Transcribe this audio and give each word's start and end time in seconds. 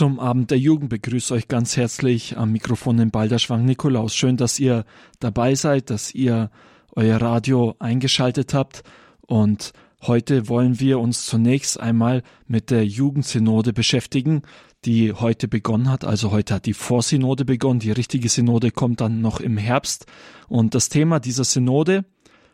Zum 0.00 0.18
Abend 0.18 0.50
der 0.50 0.58
Jugend 0.58 0.88
begrüße 0.88 1.34
euch 1.34 1.46
ganz 1.46 1.76
herzlich 1.76 2.38
am 2.38 2.52
Mikrofon 2.52 2.98
in 3.00 3.10
Balderschwang 3.10 3.66
Nikolaus. 3.66 4.14
Schön, 4.14 4.38
dass 4.38 4.58
ihr 4.58 4.86
dabei 5.18 5.54
seid, 5.54 5.90
dass 5.90 6.14
ihr 6.14 6.50
euer 6.96 7.20
Radio 7.20 7.74
eingeschaltet 7.80 8.54
habt 8.54 8.82
und 9.26 9.74
heute 10.00 10.48
wollen 10.48 10.80
wir 10.80 11.00
uns 11.00 11.26
zunächst 11.26 11.78
einmal 11.78 12.22
mit 12.46 12.70
der 12.70 12.86
Jugendsynode 12.86 13.74
beschäftigen, 13.74 14.40
die 14.86 15.12
heute 15.12 15.48
begonnen 15.48 15.90
hat. 15.90 16.06
Also 16.06 16.30
heute 16.30 16.54
hat 16.54 16.64
die 16.64 16.72
Vorsynode 16.72 17.44
begonnen, 17.44 17.80
die 17.80 17.92
richtige 17.92 18.30
Synode 18.30 18.70
kommt 18.70 19.02
dann 19.02 19.20
noch 19.20 19.38
im 19.38 19.58
Herbst 19.58 20.06
und 20.48 20.74
das 20.74 20.88
Thema 20.88 21.20
dieser 21.20 21.44
Synode 21.44 22.06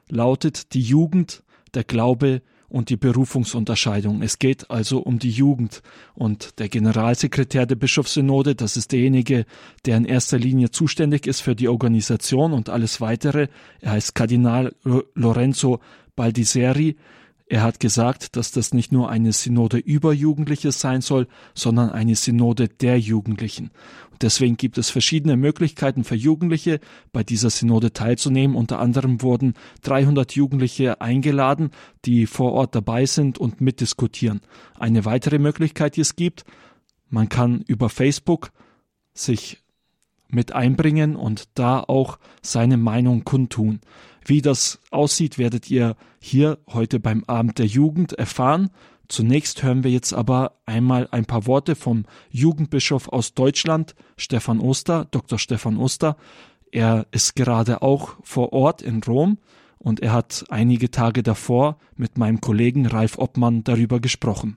lautet 0.09 0.75
die 0.75 0.83
Jugend, 0.83 1.45
der 1.75 1.85
Glaube 1.85 2.43
und 2.69 2.91
die 2.91 2.97
Berufungsunterscheidung. 2.97 4.23
Es 4.23 4.39
geht 4.39 4.71
also 4.71 4.99
um 4.99 5.19
die 5.19 5.31
Jugend. 5.31 5.83
Und 6.15 6.59
der 6.59 6.69
Generalsekretär 6.69 7.67
der 7.67 7.77
Bischofssynode, 7.77 8.55
das 8.55 8.77
ist 8.77 8.93
derjenige, 8.93 9.47
der 9.85 9.97
in 9.97 10.05
erster 10.05 10.39
Linie 10.39 10.71
zuständig 10.71 11.27
ist 11.27 11.41
für 11.41 11.55
die 11.55 11.69
Organisation 11.69 12.53
und 12.53 12.69
alles 12.69 13.01
weitere. 13.01 13.49
Er 13.81 13.93
heißt 13.93 14.15
Kardinal 14.15 14.75
Lorenzo 15.15 15.81
Baldiseri. 16.17 16.97
Er 17.49 17.63
hat 17.63 17.79
gesagt, 17.79 18.35
dass 18.35 18.51
das 18.51 18.75
nicht 18.75 18.91
nur 18.91 19.09
eine 19.09 19.33
Synode 19.33 19.79
über 19.79 20.13
Jugendliche 20.13 20.73
sein 20.73 21.01
soll, 21.01 21.29
sondern 21.55 21.91
eine 21.91 22.17
Synode 22.17 22.69
der 22.69 22.99
Jugendlichen. 22.99 23.71
Und 24.11 24.23
deswegen 24.23 24.57
gibt 24.57 24.79
es 24.79 24.91
verschiedene 24.91 25.37
Möglichkeiten 25.37 26.03
für 26.03 26.17
Jugendliche, 26.17 26.81
bei 27.13 27.23
dieser 27.23 27.51
Synode 27.51 27.93
teilzunehmen. 27.93 28.57
Unter 28.57 28.81
anderem 28.81 29.23
wurden 29.23 29.55
300 29.83 30.35
Jugendliche 30.35 31.01
eingeladen, 31.01 31.71
die 32.05 32.27
vor 32.27 32.53
Ort 32.53 32.75
dabei 32.75 33.07
sind 33.07 33.39
und 33.39 33.61
mitdiskutieren. 33.61 34.41
Eine 34.77 35.05
weitere 35.05 35.39
Möglichkeit, 35.39 35.95
die 35.95 36.01
es 36.01 36.17
gibt, 36.17 36.45
man 37.09 37.29
kann 37.29 37.63
über 37.69 37.89
Facebook 37.89 38.51
sich 39.15 39.63
mit 40.29 40.53
einbringen 40.53 41.15
und 41.15 41.49
da 41.55 41.79
auch 41.81 42.19
seine 42.43 42.77
Meinung 42.77 43.25
kundtun. 43.25 43.81
Wie 44.27 44.43
das 44.43 44.81
aussieht, 44.91 45.39
werdet 45.39 45.71
ihr 45.71 45.95
hier 46.19 46.59
heute 46.67 46.99
beim 46.99 47.23
Abend 47.29 47.61
der 47.61 47.67
Jugend 47.67 48.13
erfahren. 48.13 48.71
Zunächst 49.07 49.63
hören 49.63 49.85
wir 49.85 49.93
jetzt 49.93 50.13
aber 50.13 50.57
einmal 50.67 51.07
ein 51.13 51.27
paar 51.27 51.47
Worte 51.47 51.77
vom 51.77 52.07
Jugendbischof 52.31 53.09
aus 53.09 53.35
Deutschland, 53.35 53.95
Stefan 54.17 54.59
Oster, 54.59 55.07
Dr. 55.13 55.39
Stefan 55.39 55.77
Oster. 55.77 56.17
Er 56.73 57.07
ist 57.13 57.37
gerade 57.37 57.83
auch 57.83 58.17
vor 58.25 58.53
Ort 58.53 58.83
in 58.83 59.01
Rom 59.05 59.39
und 59.79 60.01
er 60.01 60.13
hat 60.13 60.45
einige 60.49 60.91
Tage 60.91 61.23
davor 61.23 61.79
mit 61.95 62.19
meinem 62.19 62.41
Kollegen 62.41 62.87
Ralf 62.87 63.19
Obmann 63.19 63.63
darüber 63.63 64.01
gesprochen. 64.01 64.57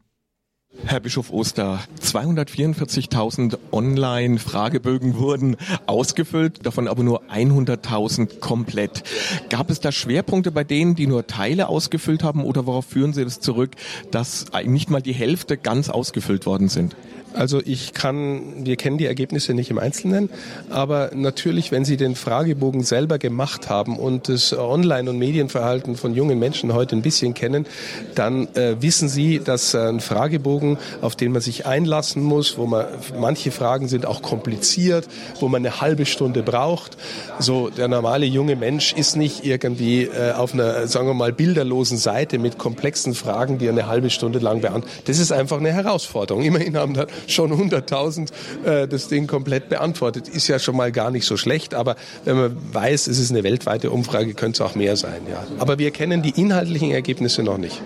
Herr 0.86 1.00
Bischof 1.00 1.32
Oster, 1.32 1.80
244.000 2.00 3.58
Online-Fragebögen 3.72 5.18
wurden 5.18 5.58
ausgefüllt, 5.88 6.64
davon 6.64 6.88
aber 6.88 7.02
nur 7.04 7.24
100.000 7.24 8.40
komplett. 8.40 9.04
Gab 9.50 9.72
es 9.72 9.80
da 9.80 9.92
Schwerpunkte 9.92 10.52
bei 10.52 10.64
denen, 10.64 10.94
die 10.94 11.08
nur 11.08 11.26
Teile 11.26 11.70
ausgefüllt 11.70 12.24
haben 12.24 12.44
oder 12.44 12.68
worauf 12.68 12.86
führen 12.86 13.14
Sie 13.14 13.24
das 13.24 13.40
zurück, 13.40 13.72
dass 14.12 14.46
nicht 14.66 14.92
mal 14.92 15.02
die 15.02 15.14
Hälfte 15.14 15.58
ganz 15.58 15.90
ausgefüllt 15.90 16.46
worden 16.46 16.70
sind? 16.70 16.96
Also 17.34 17.62
ich 17.64 17.94
kann, 17.94 18.66
wir 18.66 18.76
kennen 18.76 18.98
die 18.98 19.06
Ergebnisse 19.06 19.54
nicht 19.54 19.70
im 19.70 19.78
Einzelnen, 19.78 20.30
aber 20.70 21.12
natürlich, 21.14 21.72
wenn 21.72 21.86
Sie 21.86 21.96
den 21.96 22.16
Fragebogen 22.16 22.84
selber 22.84 23.20
gemacht 23.20 23.70
haben 23.70 23.98
und 23.98 24.30
das 24.30 24.58
Online- 24.58 25.10
und 25.10 25.18
Medienverhalten 25.18 25.96
von 25.96 26.16
jungen 26.16 26.40
Menschen 26.40 26.74
heute 26.74 26.96
ein 26.96 27.02
bisschen 27.02 27.34
kennen, 27.34 27.68
dann 28.16 28.48
äh, 28.56 28.82
wissen 28.82 29.10
Sie, 29.10 29.40
dass 29.40 29.76
ein 29.76 30.00
Fragebogen, 30.00 30.78
auf 31.02 31.16
den 31.16 31.32
man 31.32 31.42
sich 31.42 31.66
einlassen 31.66 32.24
muss, 32.24 32.58
wo 32.58 32.66
man 32.66 32.86
manche 33.20 33.52
Fragen 33.52 33.88
sind 33.88 34.06
auch 34.06 34.22
kompliziert, 34.22 35.08
wo 35.40 35.48
man 35.48 35.66
eine 35.66 35.82
halbe 35.82 36.06
Stunde 36.06 36.42
braucht. 36.42 36.98
So 37.38 37.70
der 37.70 37.88
normale 37.88 38.26
junge 38.26 38.56
Mensch 38.56 38.94
ist 38.94 39.16
nicht 39.16 39.46
irgendwie 39.46 40.04
äh, 40.04 40.32
auf 40.32 40.54
einer, 40.54 40.88
sagen 40.88 41.08
wir 41.08 41.14
mal, 41.14 41.32
bilderlosen 41.32 41.98
Seite 41.98 42.40
mit 42.40 42.58
komplexen 42.58 43.14
Fragen, 43.14 43.60
die 43.60 43.68
er 43.68 43.72
eine 43.72 43.88
halbe 43.88 44.10
Stunde 44.10 44.40
lang 44.40 44.62
beantwortet. 44.62 45.08
Das 45.08 45.20
ist 45.20 45.32
einfach 45.32 45.58
eine 45.58 45.72
Herausforderung. 45.72 46.44
Immerhin 46.44 46.76
haben 46.76 46.94
da 46.96 47.06
schon 47.28 47.52
100.000 47.52 48.30
äh, 48.66 48.88
das 48.88 49.08
Ding 49.08 49.28
komplett 49.28 49.70
beantwortet. 49.70 50.28
Ist 50.28 50.48
ja 50.48 50.60
schon 50.60 50.76
mal 50.76 50.92
gar 50.92 51.12
nicht 51.12 51.26
so 51.26 51.38
schlecht, 51.38 51.74
aber 51.74 51.96
wenn 52.26 52.38
man 52.38 52.58
weiß, 52.74 53.08
es 53.08 53.20
ist 53.20 53.32
eine 53.32 53.44
weltweite 53.44 53.92
Umfrage, 53.92 54.34
könnte 54.34 54.64
es 54.64 54.70
auch 54.70 54.76
mehr 54.76 54.96
sein. 54.96 55.22
Ja. 55.30 55.46
Aber 55.60 55.80
wir 55.80 55.92
kennen 55.92 56.22
die 56.22 56.40
inhaltlichen 56.40 56.92
Ergebnisse 56.92 57.44
noch 57.44 57.58
nicht. 57.58 57.82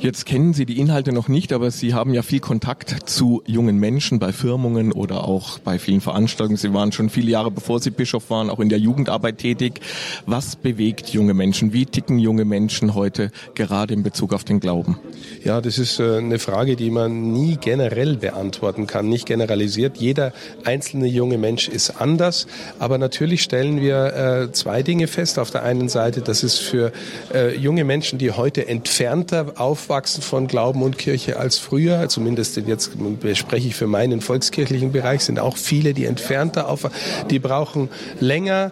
Jetzt 0.00 0.24
kennen 0.24 0.54
Sie 0.54 0.64
die 0.64 0.78
Inhalte 0.78 1.12
noch 1.12 1.28
nicht, 1.28 1.52
aber 1.52 1.70
Sie 1.70 1.92
haben 1.92 2.14
ja 2.14 2.22
viel 2.22 2.40
Kontakt 2.40 2.96
zu 3.04 3.42
jungen 3.44 3.76
Menschen 3.76 4.18
bei 4.18 4.32
Firmungen 4.32 4.92
oder 4.92 5.28
auch 5.28 5.58
bei 5.58 5.78
vielen 5.78 6.00
Veranstaltungen. 6.00 6.56
Sie 6.56 6.72
waren 6.72 6.90
schon 6.90 7.10
viele 7.10 7.30
Jahre, 7.30 7.50
bevor 7.50 7.80
Sie 7.80 7.90
Bischof 7.90 8.30
waren, 8.30 8.48
auch 8.48 8.60
in 8.60 8.70
der 8.70 8.78
Jugendarbeit 8.78 9.36
tätig. 9.36 9.80
Was 10.24 10.56
bewegt 10.56 11.10
junge 11.10 11.34
Menschen? 11.34 11.74
Wie 11.74 11.84
ticken 11.84 12.18
junge 12.18 12.46
Menschen 12.46 12.94
heute 12.94 13.30
gerade 13.54 13.92
in 13.92 14.02
Bezug 14.02 14.32
auf 14.32 14.42
den 14.42 14.58
Glauben? 14.58 14.98
Ja, 15.44 15.60
das 15.60 15.76
ist 15.76 16.00
äh, 16.00 16.16
eine 16.16 16.38
Frage, 16.38 16.76
die 16.76 16.90
man 16.90 17.32
nie 17.32 17.58
generell 17.60 18.16
beantworten 18.16 18.86
kann, 18.86 19.06
nicht 19.06 19.26
generalisiert. 19.26 19.98
Jeder 19.98 20.32
einzelne 20.64 21.08
junge 21.08 21.36
Mensch 21.36 21.68
ist 21.68 22.00
anders, 22.00 22.46
aber 22.78 22.96
natürlich 22.96 23.42
stellen 23.42 23.82
wir 23.82 24.48
äh, 24.48 24.52
zwei 24.52 24.82
Dinge 24.82 25.08
fest. 25.08 25.38
Auf 25.38 25.50
der 25.50 25.62
einen 25.62 25.90
Seite, 25.90 26.22
dass 26.22 26.42
es 26.42 26.58
für 26.58 26.90
äh, 27.34 27.54
junge 27.54 27.84
Menschen, 27.84 28.18
die 28.18 28.30
heute 28.30 28.66
entfernter 28.66 29.52
aufwachsen 29.90 30.22
von 30.22 30.46
Glauben 30.46 30.82
und 30.82 30.98
Kirche 30.98 31.38
als 31.38 31.58
früher, 31.58 32.08
zumindest 32.08 32.56
jetzt 32.56 32.92
spreche 33.34 33.68
ich 33.68 33.74
für 33.74 33.88
meinen 33.88 34.20
volkskirchlichen 34.20 34.92
Bereich, 34.92 35.24
sind 35.24 35.40
auch 35.40 35.56
viele, 35.56 35.94
die 35.94 36.04
entfernter 36.04 36.68
aufwachsen, 36.68 36.98
die 37.28 37.40
brauchen 37.40 37.88
länger, 38.20 38.70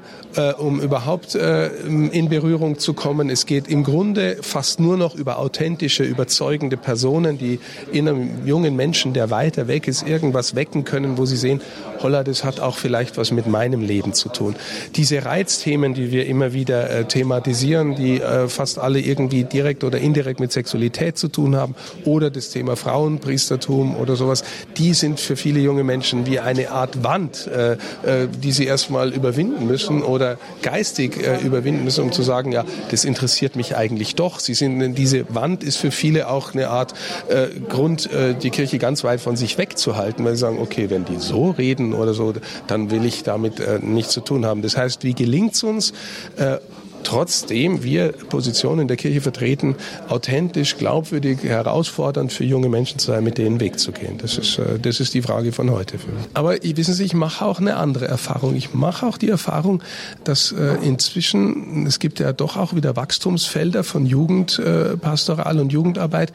um 0.58 0.80
überhaupt 0.80 1.34
in 1.34 2.28
Berührung 2.28 2.78
zu 2.78 2.94
kommen. 2.94 3.30
Es 3.30 3.46
geht 3.46 3.66
im 3.66 3.82
Grunde 3.82 4.38
fast 4.42 4.78
nur 4.78 4.96
noch 4.96 5.16
über 5.16 5.38
authentische, 5.38 6.04
überzeugende 6.04 6.58
überzeugende 6.58 6.76
Personen, 6.76 7.38
die 7.38 7.58
in 7.92 8.08
einem 8.08 8.46
jungen 8.46 8.76
Menschen, 8.76 9.12
der 9.12 9.30
weiter 9.30 9.66
weg 9.66 9.88
ist, 9.88 10.06
irgendwas 10.06 10.54
wecken 10.54 10.84
können, 10.84 11.18
wo 11.18 11.26
sie 11.26 11.36
sehen, 11.36 11.60
holla, 12.02 12.22
das 12.22 12.44
hat 12.44 12.60
auch 12.60 12.76
vielleicht 12.76 13.16
was 13.16 13.32
mit 13.32 13.46
meinem 13.46 13.82
Leben 13.82 14.12
zu 14.12 14.28
tun. 14.28 14.54
Diese 14.96 15.24
Reizthemen, 15.24 15.94
die 15.94 16.10
wir 16.10 16.26
immer 16.26 16.52
wieder 16.52 16.90
äh, 16.90 17.04
thematisieren, 17.04 17.96
die 17.96 18.20
äh, 18.20 18.48
fast 18.48 18.78
alle 18.78 19.00
irgendwie 19.00 19.44
direkt 19.44 19.84
oder 19.84 19.98
indirekt 19.98 20.40
mit 20.40 20.52
Sexualität 20.52 21.07
zu 21.14 21.28
tun 21.28 21.56
haben 21.56 21.74
oder 22.04 22.30
das 22.30 22.50
Thema 22.50 22.76
Frauenpriestertum 22.76 23.96
oder 23.96 24.16
sowas, 24.16 24.44
die 24.76 24.94
sind 24.94 25.20
für 25.20 25.36
viele 25.36 25.60
junge 25.60 25.84
Menschen 25.84 26.26
wie 26.26 26.40
eine 26.40 26.70
Art 26.70 27.04
Wand, 27.04 27.46
äh, 27.46 27.72
äh 27.72 28.28
die 28.42 28.52
sie 28.52 28.66
erstmal 28.66 29.12
überwinden 29.12 29.66
müssen 29.66 30.02
oder 30.02 30.38
geistig 30.62 31.16
äh, 31.24 31.38
überwinden 31.38 31.84
müssen, 31.84 32.04
um 32.04 32.12
zu 32.12 32.22
sagen, 32.22 32.52
ja, 32.52 32.64
das 32.90 33.04
interessiert 33.04 33.56
mich 33.56 33.76
eigentlich 33.76 34.14
doch. 34.14 34.40
Sie 34.40 34.54
sind, 34.54 34.94
diese 34.94 35.34
Wand 35.34 35.64
ist 35.64 35.76
für 35.76 35.90
viele 35.90 36.28
auch 36.28 36.54
eine 36.54 36.68
Art 36.68 36.94
äh, 37.28 37.48
Grund, 37.68 38.10
äh, 38.12 38.34
die 38.34 38.50
Kirche 38.50 38.78
ganz 38.78 39.04
weit 39.04 39.20
von 39.20 39.36
sich 39.36 39.58
wegzuhalten, 39.58 40.24
weil 40.24 40.34
sie 40.34 40.40
sagen, 40.40 40.58
okay, 40.60 40.90
wenn 40.90 41.04
die 41.04 41.16
so 41.18 41.50
reden 41.50 41.94
oder 41.94 42.14
so, 42.14 42.34
dann 42.66 42.90
will 42.90 43.04
ich 43.04 43.22
damit 43.22 43.60
äh, 43.60 43.78
nichts 43.80 44.12
zu 44.12 44.20
tun 44.20 44.46
haben. 44.46 44.62
Das 44.62 44.76
heißt, 44.76 45.04
wie 45.04 45.14
gelingt 45.14 45.54
es 45.54 45.62
uns, 45.62 45.92
äh, 46.36 46.58
trotzdem 47.02 47.82
wir 47.82 48.12
Positionen 48.12 48.88
der 48.88 48.96
Kirche 48.96 49.20
vertreten, 49.20 49.76
authentisch, 50.08 50.76
glaubwürdig, 50.76 51.42
herausfordernd 51.42 52.32
für 52.32 52.44
junge 52.44 52.68
Menschen 52.68 52.98
zu 52.98 53.08
sein, 53.08 53.24
mit 53.24 53.38
denen 53.38 53.60
Weg 53.60 53.78
zu 53.78 53.92
gehen. 53.92 54.18
Das 54.18 54.38
ist, 54.38 54.58
äh, 54.58 54.78
das 54.78 55.00
ist 55.00 55.14
die 55.14 55.22
Frage 55.22 55.52
von 55.52 55.70
heute 55.70 55.98
für 55.98 56.10
mich. 56.10 56.24
Aber 56.34 56.56
wissen 56.62 56.94
Sie, 56.94 57.04
ich 57.04 57.14
mache 57.14 57.44
auch 57.44 57.60
eine 57.60 57.76
andere 57.76 58.08
Erfahrung. 58.08 58.54
Ich 58.56 58.74
mache 58.74 59.06
auch 59.06 59.18
die 59.18 59.28
Erfahrung, 59.28 59.82
dass 60.24 60.52
äh, 60.52 60.76
inzwischen, 60.82 61.86
es 61.86 61.98
gibt 61.98 62.20
ja 62.20 62.32
doch 62.32 62.56
auch 62.56 62.74
wieder 62.74 62.96
Wachstumsfelder 62.96 63.84
von 63.84 64.06
Jugendpastoral 64.06 65.60
und 65.60 65.72
Jugendarbeit, 65.72 66.32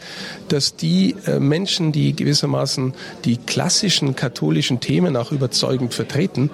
dass 0.49 0.75
die 0.75 1.15
äh, 1.25 1.39
Menschen, 1.39 1.91
die 1.91 2.15
gewissermaßen 2.15 2.93
die 3.25 3.37
klassischen 3.37 4.15
katholischen 4.15 4.79
Themen 4.79 5.17
auch 5.17 5.31
überzeugend 5.31 5.93
vertreten, 5.93 6.49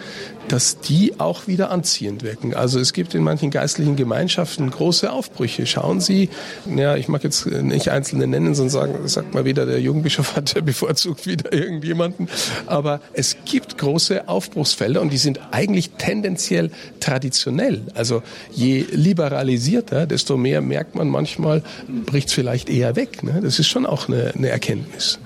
dass 0.50 0.80
die 0.80 1.20
auch 1.20 1.48
wieder 1.48 1.72
anziehend 1.72 2.24
wirken. 2.24 2.54
Also 2.54 2.80
es 2.80 2.94
gibt 2.94 3.14
in 3.14 3.24
manchen 3.24 3.52
geistlichen 3.52 3.96
Gemeinschaften 3.96 4.70
große 4.70 5.12
Aufbrüche. 5.12 5.66
Schauen 5.66 6.02
Sie, 6.02 6.30
ja, 6.76 6.96
ich 6.96 7.08
mag 7.08 7.24
jetzt 7.24 7.46
nicht 7.46 7.90
Einzelne 7.90 8.28
nennen, 8.28 8.56
sondern 8.56 8.70
sagen, 8.70 9.08
sagt 9.08 9.34
mal 9.34 9.46
wieder, 9.46 9.66
der 9.66 9.80
Jugendbischof 9.80 10.36
hat 10.36 10.66
bevorzugt 10.66 11.28
wieder 11.28 11.54
irgendjemanden. 11.54 12.28
Aber 12.66 13.00
es 13.14 13.38
gibt 13.46 13.78
große 13.78 14.28
Aufbruchsfelder 14.28 15.02
und 15.02 15.14
die 15.14 15.18
sind 15.18 15.40
eigentlich 15.52 15.92
tendenziell 15.92 16.72
traditionell. 17.00 17.84
Also 17.94 18.24
je 18.52 18.86
liberalisierter, 18.92 20.08
desto 20.08 20.36
mehr 20.36 20.62
merkt 20.62 20.96
man 20.96 21.08
manchmal, 21.10 21.64
bricht 22.06 22.30
es 22.30 22.34
vielleicht 22.34 22.70
eher 22.70 22.96
weg. 22.96 23.24
Ne? 23.24 23.40
Das 23.42 23.60
ist 23.60 23.68
schon 23.68 23.86
auch 23.86 24.08
eine, 24.08 24.34
eine 24.36 24.50
Erkenntnis. 24.50 25.20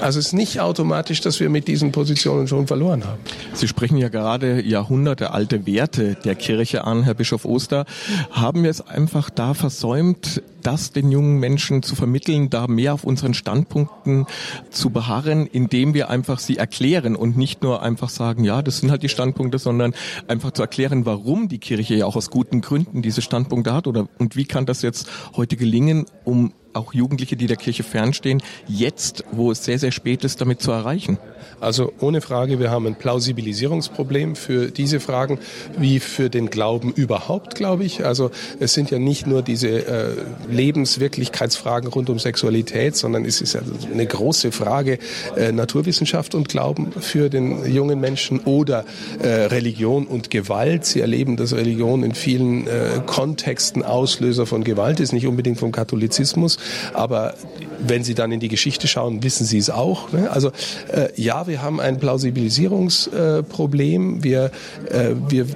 Also 0.00 0.18
es 0.18 0.28
ist 0.28 0.32
nicht 0.32 0.60
automatisch, 0.60 1.20
dass 1.20 1.38
wir 1.38 1.48
mit 1.48 1.68
diesen 1.68 1.92
Positionen 1.92 2.48
schon 2.48 2.66
verloren 2.66 3.04
haben. 3.04 3.20
Sie 3.54 3.68
sprechen 3.68 3.98
ja 3.98 4.08
gerade 4.08 4.61
Jahrhunderte 4.62 5.32
alte 5.32 5.66
Werte 5.66 6.16
der 6.24 6.34
Kirche 6.34 6.84
an, 6.84 7.02
Herr 7.02 7.14
Bischof 7.14 7.44
Oster. 7.44 7.84
Haben 8.30 8.62
wir 8.62 8.70
es 8.70 8.80
einfach 8.80 9.30
da 9.30 9.54
versäumt, 9.54 10.42
das 10.62 10.92
den 10.92 11.10
jungen 11.10 11.38
Menschen 11.38 11.82
zu 11.82 11.94
vermitteln, 11.94 12.50
da 12.50 12.66
mehr 12.66 12.94
auf 12.94 13.04
unseren 13.04 13.34
Standpunkten 13.34 14.26
zu 14.70 14.90
beharren, 14.90 15.46
indem 15.46 15.94
wir 15.94 16.08
einfach 16.08 16.38
sie 16.38 16.56
erklären 16.56 17.16
und 17.16 17.36
nicht 17.36 17.62
nur 17.62 17.82
einfach 17.82 18.08
sagen, 18.08 18.44
ja, 18.44 18.62
das 18.62 18.78
sind 18.78 18.90
halt 18.90 19.02
die 19.02 19.08
Standpunkte, 19.08 19.58
sondern 19.58 19.94
einfach 20.28 20.52
zu 20.52 20.62
erklären, 20.62 21.04
warum 21.06 21.48
die 21.48 21.58
Kirche 21.58 21.94
ja 21.94 22.06
auch 22.06 22.16
aus 22.16 22.30
guten 22.30 22.60
Gründen 22.60 23.02
diese 23.02 23.22
Standpunkte 23.22 23.74
hat 23.74 23.86
oder 23.86 24.08
und 24.18 24.36
wie 24.36 24.44
kann 24.44 24.66
das 24.66 24.82
jetzt 24.82 25.08
heute 25.36 25.56
gelingen, 25.56 26.06
um 26.24 26.52
auch 26.72 26.94
Jugendliche, 26.94 27.36
die 27.36 27.46
der 27.46 27.56
Kirche 27.56 27.82
fernstehen, 27.82 28.42
jetzt, 28.66 29.24
wo 29.32 29.50
es 29.50 29.64
sehr, 29.64 29.78
sehr 29.78 29.92
spät 29.92 30.24
ist, 30.24 30.40
damit 30.40 30.60
zu 30.60 30.70
erreichen? 30.70 31.18
Also 31.60 31.92
ohne 32.00 32.20
Frage, 32.20 32.58
wir 32.58 32.70
haben 32.70 32.86
ein 32.86 32.96
Plausibilisierungsproblem 32.96 34.34
für 34.34 34.70
diese 34.70 34.98
Fragen 34.98 35.38
wie 35.78 36.00
für 36.00 36.28
den 36.28 36.50
Glauben 36.50 36.92
überhaupt, 36.92 37.54
glaube 37.54 37.84
ich. 37.84 38.04
Also 38.04 38.30
es 38.58 38.74
sind 38.74 38.90
ja 38.90 38.98
nicht 38.98 39.26
nur 39.26 39.42
diese 39.42 39.68
äh, 39.68 40.16
Lebenswirklichkeitsfragen 40.50 41.88
rund 41.88 42.10
um 42.10 42.18
Sexualität, 42.18 42.96
sondern 42.96 43.24
es 43.24 43.40
ist 43.40 43.54
ja 43.54 43.60
eine 43.92 44.06
große 44.06 44.50
Frage 44.50 44.98
äh, 45.36 45.52
Naturwissenschaft 45.52 46.34
und 46.34 46.48
Glauben 46.48 46.90
für 46.92 47.30
den 47.30 47.72
jungen 47.72 48.00
Menschen 48.00 48.40
oder 48.40 48.84
äh, 49.22 49.28
Religion 49.28 50.06
und 50.06 50.30
Gewalt. 50.30 50.84
Sie 50.84 51.00
erleben, 51.00 51.36
dass 51.36 51.52
Religion 51.52 52.02
in 52.02 52.14
vielen 52.14 52.66
äh, 52.66 53.00
Kontexten 53.06 53.84
Auslöser 53.84 54.46
von 54.46 54.64
Gewalt 54.64 54.98
ist, 54.98 55.12
nicht 55.12 55.26
unbedingt 55.26 55.58
vom 55.58 55.70
Katholizismus. 55.70 56.58
Aber 56.92 57.34
wenn 57.78 58.04
Sie 58.04 58.14
dann 58.14 58.30
in 58.32 58.40
die 58.40 58.48
Geschichte 58.48 58.88
schauen, 58.88 59.22
wissen 59.22 59.46
Sie 59.46 59.58
es 59.58 59.70
auch. 59.70 60.12
Ne? 60.12 60.30
Also 60.30 60.50
äh, 60.88 61.08
ja, 61.16 61.46
wir 61.46 61.62
haben 61.62 61.80
ein 61.80 61.98
Plausibilisierungsproblem. 61.98 64.18
Äh, 64.18 64.22
wir, 64.22 64.50
äh, 64.90 65.14
wir 65.28 65.46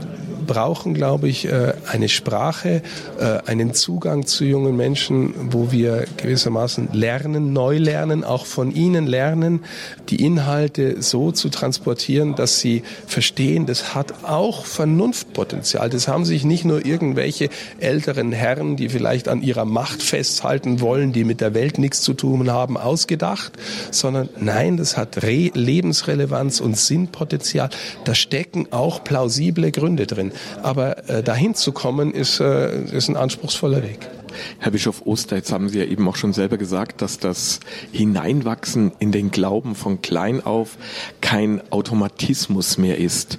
brauchen, 0.47 0.95
glaube 0.95 1.29
ich, 1.29 1.47
äh, 1.47 1.75
eine 1.87 2.09
Sprache, 2.09 2.83
äh, 3.19 3.39
einen 3.47 3.75
Zugang 3.75 4.27
zu 4.27 4.45
jungen 4.45 4.77
Menschen, 4.77 5.35
wo 5.51 5.73
wir 5.73 6.07
gewissermaßen 6.17 6.91
lernen, 6.93 7.53
neu 7.53 7.79
lernen, 7.79 8.25
auch 8.25 8.47
von 8.47 8.75
ihnen 8.75 9.07
lernen, 9.07 9.65
die 10.09 10.25
Inhalte 10.25 11.03
so 11.03 11.33
zu 11.33 11.49
transportieren, 11.49 12.35
dass 12.35 12.61
sie 12.61 12.83
verstehen, 13.07 13.67
das 13.67 13.95
hat 13.95 14.25
auch 14.25 14.65
Vernunftpotenzial. 14.65 15.91
Das 15.91 16.09
haben 16.09 16.25
sich 16.25 16.45
nicht 16.45 16.65
nur 16.65 16.85
irgendwelche 16.85 17.49
älteren 17.79 18.33
Herren, 18.33 18.77
die 18.77 18.89
vielleicht 18.89 19.29
an 19.29 19.43
ihrer 19.43 19.65
Macht 19.65 20.03
festhalten 20.03 20.81
wollen, 20.81 21.13
die 21.13 21.25
mit 21.25 21.41
der 21.41 21.55
Welt 21.55 21.79
nichts 21.79 22.03
zu 22.03 22.15
tun 22.15 22.51
haben, 22.51 22.77
ausgedacht, 22.77 23.53
sondern 23.91 24.29
nein, 24.39 24.77
das 24.77 24.97
hat 24.97 25.23
Re 25.23 25.51
Lebensrelevanz 25.55 26.61
und 26.61 26.77
Sinnpotenzial. 26.77 27.71
Da 28.05 28.15
stecken 28.15 28.69
auch 28.71 29.05
plausible 29.05 29.71
Gründe 29.73 30.07
drin. 30.07 30.33
Aber 30.63 31.09
äh, 31.09 31.23
dahin 31.23 31.55
zu 31.55 31.73
kommen, 31.73 32.13
ist, 32.13 32.41
äh, 32.41 32.83
ist 32.85 33.09
ein 33.09 33.17
anspruchsvoller 33.17 33.83
Weg. 33.83 34.09
Herr 34.59 34.73
Bischof 34.73 35.03
Oster, 35.07 35.37
jetzt 35.37 35.53
haben 35.53 35.69
Sie 35.69 35.79
ja 35.79 35.85
eben 35.85 36.09
auch 36.09 36.17
schon 36.17 36.33
selber 36.33 36.57
gesagt, 36.57 37.03
dass 37.03 37.19
das 37.19 37.61
Hineinwachsen 37.93 38.93
in 38.99 39.13
den 39.13 39.31
Glauben 39.31 39.75
von 39.75 40.03
klein 40.03 40.45
auf 40.45 40.77
kein 41.21 41.61
Automatismus 41.73 42.79
mehr 42.79 42.99
ist. 42.99 43.39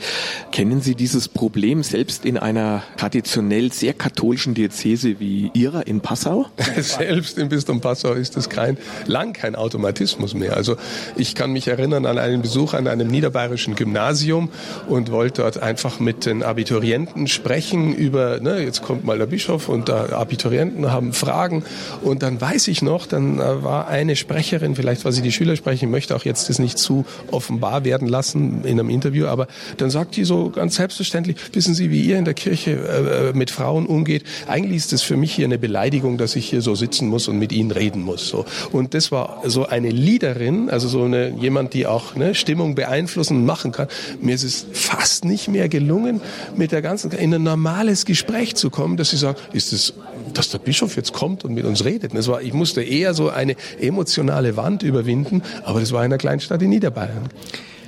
Kennen 0.51 0.81
Sie 0.81 0.95
dieses 0.95 1.27
Problem 1.27 1.83
selbst 1.83 2.25
in 2.25 2.37
einer 2.37 2.83
traditionell 2.97 3.71
sehr 3.71 3.93
katholischen 3.93 4.53
Diözese 4.53 5.19
wie 5.19 5.51
Ihrer 5.53 5.87
in 5.87 6.01
Passau? 6.01 6.47
selbst 6.77 7.37
im 7.37 7.49
Bistum 7.49 7.81
Passau 7.81 8.13
ist 8.13 8.37
es 8.37 8.49
kein, 8.49 8.77
lang 9.05 9.33
kein 9.33 9.55
Automatismus 9.55 10.33
mehr. 10.33 10.57
Also 10.57 10.75
ich 11.15 11.35
kann 11.35 11.51
mich 11.51 11.67
erinnern 11.67 12.05
an 12.05 12.17
einen 12.17 12.41
Besuch 12.41 12.73
an 12.73 12.87
einem 12.87 13.07
niederbayerischen 13.07 13.75
Gymnasium 13.75 14.49
und 14.87 15.11
wollte 15.11 15.37
dort 15.37 15.61
einfach 15.61 15.99
mit 15.99 16.25
den 16.25 16.43
Abiturienten 16.43 17.27
sprechen 17.27 17.93
über, 17.93 18.39
ne, 18.39 18.61
jetzt 18.61 18.81
kommt 18.81 19.05
mal 19.05 19.17
der 19.17 19.27
Bischof 19.27 19.69
und 19.69 19.87
der 19.87 20.13
Abiturienten 20.13 20.86
haben 20.91 21.13
Fragen. 21.13 21.63
Und 22.01 22.23
dann 22.23 22.39
weiß 22.39 22.67
ich 22.67 22.81
noch, 22.81 23.07
dann 23.07 23.39
äh, 23.39 23.63
war 23.63 23.87
eine 23.87 24.15
Sprecherin, 24.15 24.75
vielleicht 24.75 25.05
war 25.05 25.11
sie 25.11 25.21
die 25.21 25.31
Schülersprecherin, 25.31 25.91
möchte 25.91 26.15
auch 26.15 26.25
jetzt 26.25 26.49
das 26.49 26.59
nicht 26.59 26.77
zu 26.77 27.05
offenbar 27.31 27.85
werden 27.85 28.07
lassen 28.07 28.63
in 28.63 28.79
einem 28.79 28.89
Interview, 28.89 29.27
aber 29.27 29.47
dann 29.77 29.89
sagt 29.89 30.15
die 30.15 30.23
so 30.23 30.49
ganz 30.49 30.75
selbstverständlich, 30.75 31.37
wissen 31.53 31.73
Sie, 31.73 31.91
wie 31.91 32.01
ihr 32.01 32.17
in 32.17 32.25
der 32.25 32.33
Kirche 32.33 32.71
äh, 32.71 33.29
äh 33.29 33.33
mit 33.33 33.51
Frauen 33.51 33.85
umgeht? 33.85 34.23
Eigentlich 34.47 34.77
ist 34.77 34.93
es 34.93 35.01
für 35.01 35.17
mich 35.17 35.33
hier 35.33 35.45
eine 35.45 35.57
Beleidigung, 35.57 36.17
dass 36.17 36.35
ich 36.35 36.49
hier 36.49 36.61
so 36.61 36.75
sitzen 36.75 37.07
muss 37.07 37.27
und 37.27 37.39
mit 37.39 37.51
ihnen 37.51 37.71
reden 37.71 38.01
muss. 38.01 38.27
So. 38.29 38.45
Und 38.71 38.93
das 38.93 39.11
war 39.11 39.41
so 39.45 39.65
eine 39.65 39.89
Leaderin, 39.89 40.69
also 40.69 40.87
so 40.87 41.03
eine, 41.03 41.29
jemand, 41.39 41.73
die 41.73 41.87
auch 41.87 42.15
ne, 42.15 42.35
Stimmung 42.35 42.75
beeinflussen 42.75 43.37
und 43.37 43.45
machen 43.45 43.71
kann. 43.71 43.87
Mir 44.21 44.35
ist 44.35 44.43
es 44.43 44.65
fast 44.73 45.25
nicht 45.25 45.47
mehr 45.47 45.69
gelungen, 45.69 46.21
mit 46.55 46.71
der 46.71 46.81
ganzen, 46.81 47.11
in 47.11 47.33
ein 47.33 47.43
normales 47.43 48.05
Gespräch 48.05 48.55
zu 48.55 48.69
kommen, 48.69 48.97
dass 48.97 49.09
sie 49.09 49.17
sagt, 49.17 49.53
ist 49.53 49.73
es, 49.73 49.93
dass 50.37 50.49
der 50.49 50.59
Bischof 50.59 50.95
jetzt 50.95 51.13
kommt 51.13 51.43
und 51.43 51.53
mit 51.53 51.65
uns 51.65 51.85
redet. 51.85 52.13
Das 52.13 52.27
war, 52.27 52.41
ich 52.41 52.53
musste 52.53 52.81
eher 52.81 53.13
so 53.13 53.29
eine 53.29 53.55
emotionale 53.79 54.57
Wand 54.57 54.83
überwinden, 54.83 55.43
aber 55.63 55.79
das 55.79 55.91
war 55.91 56.01
in 56.01 56.05
einer 56.05 56.17
Kleinstadt 56.17 56.61
in 56.61 56.69
Niederbayern. 56.69 57.29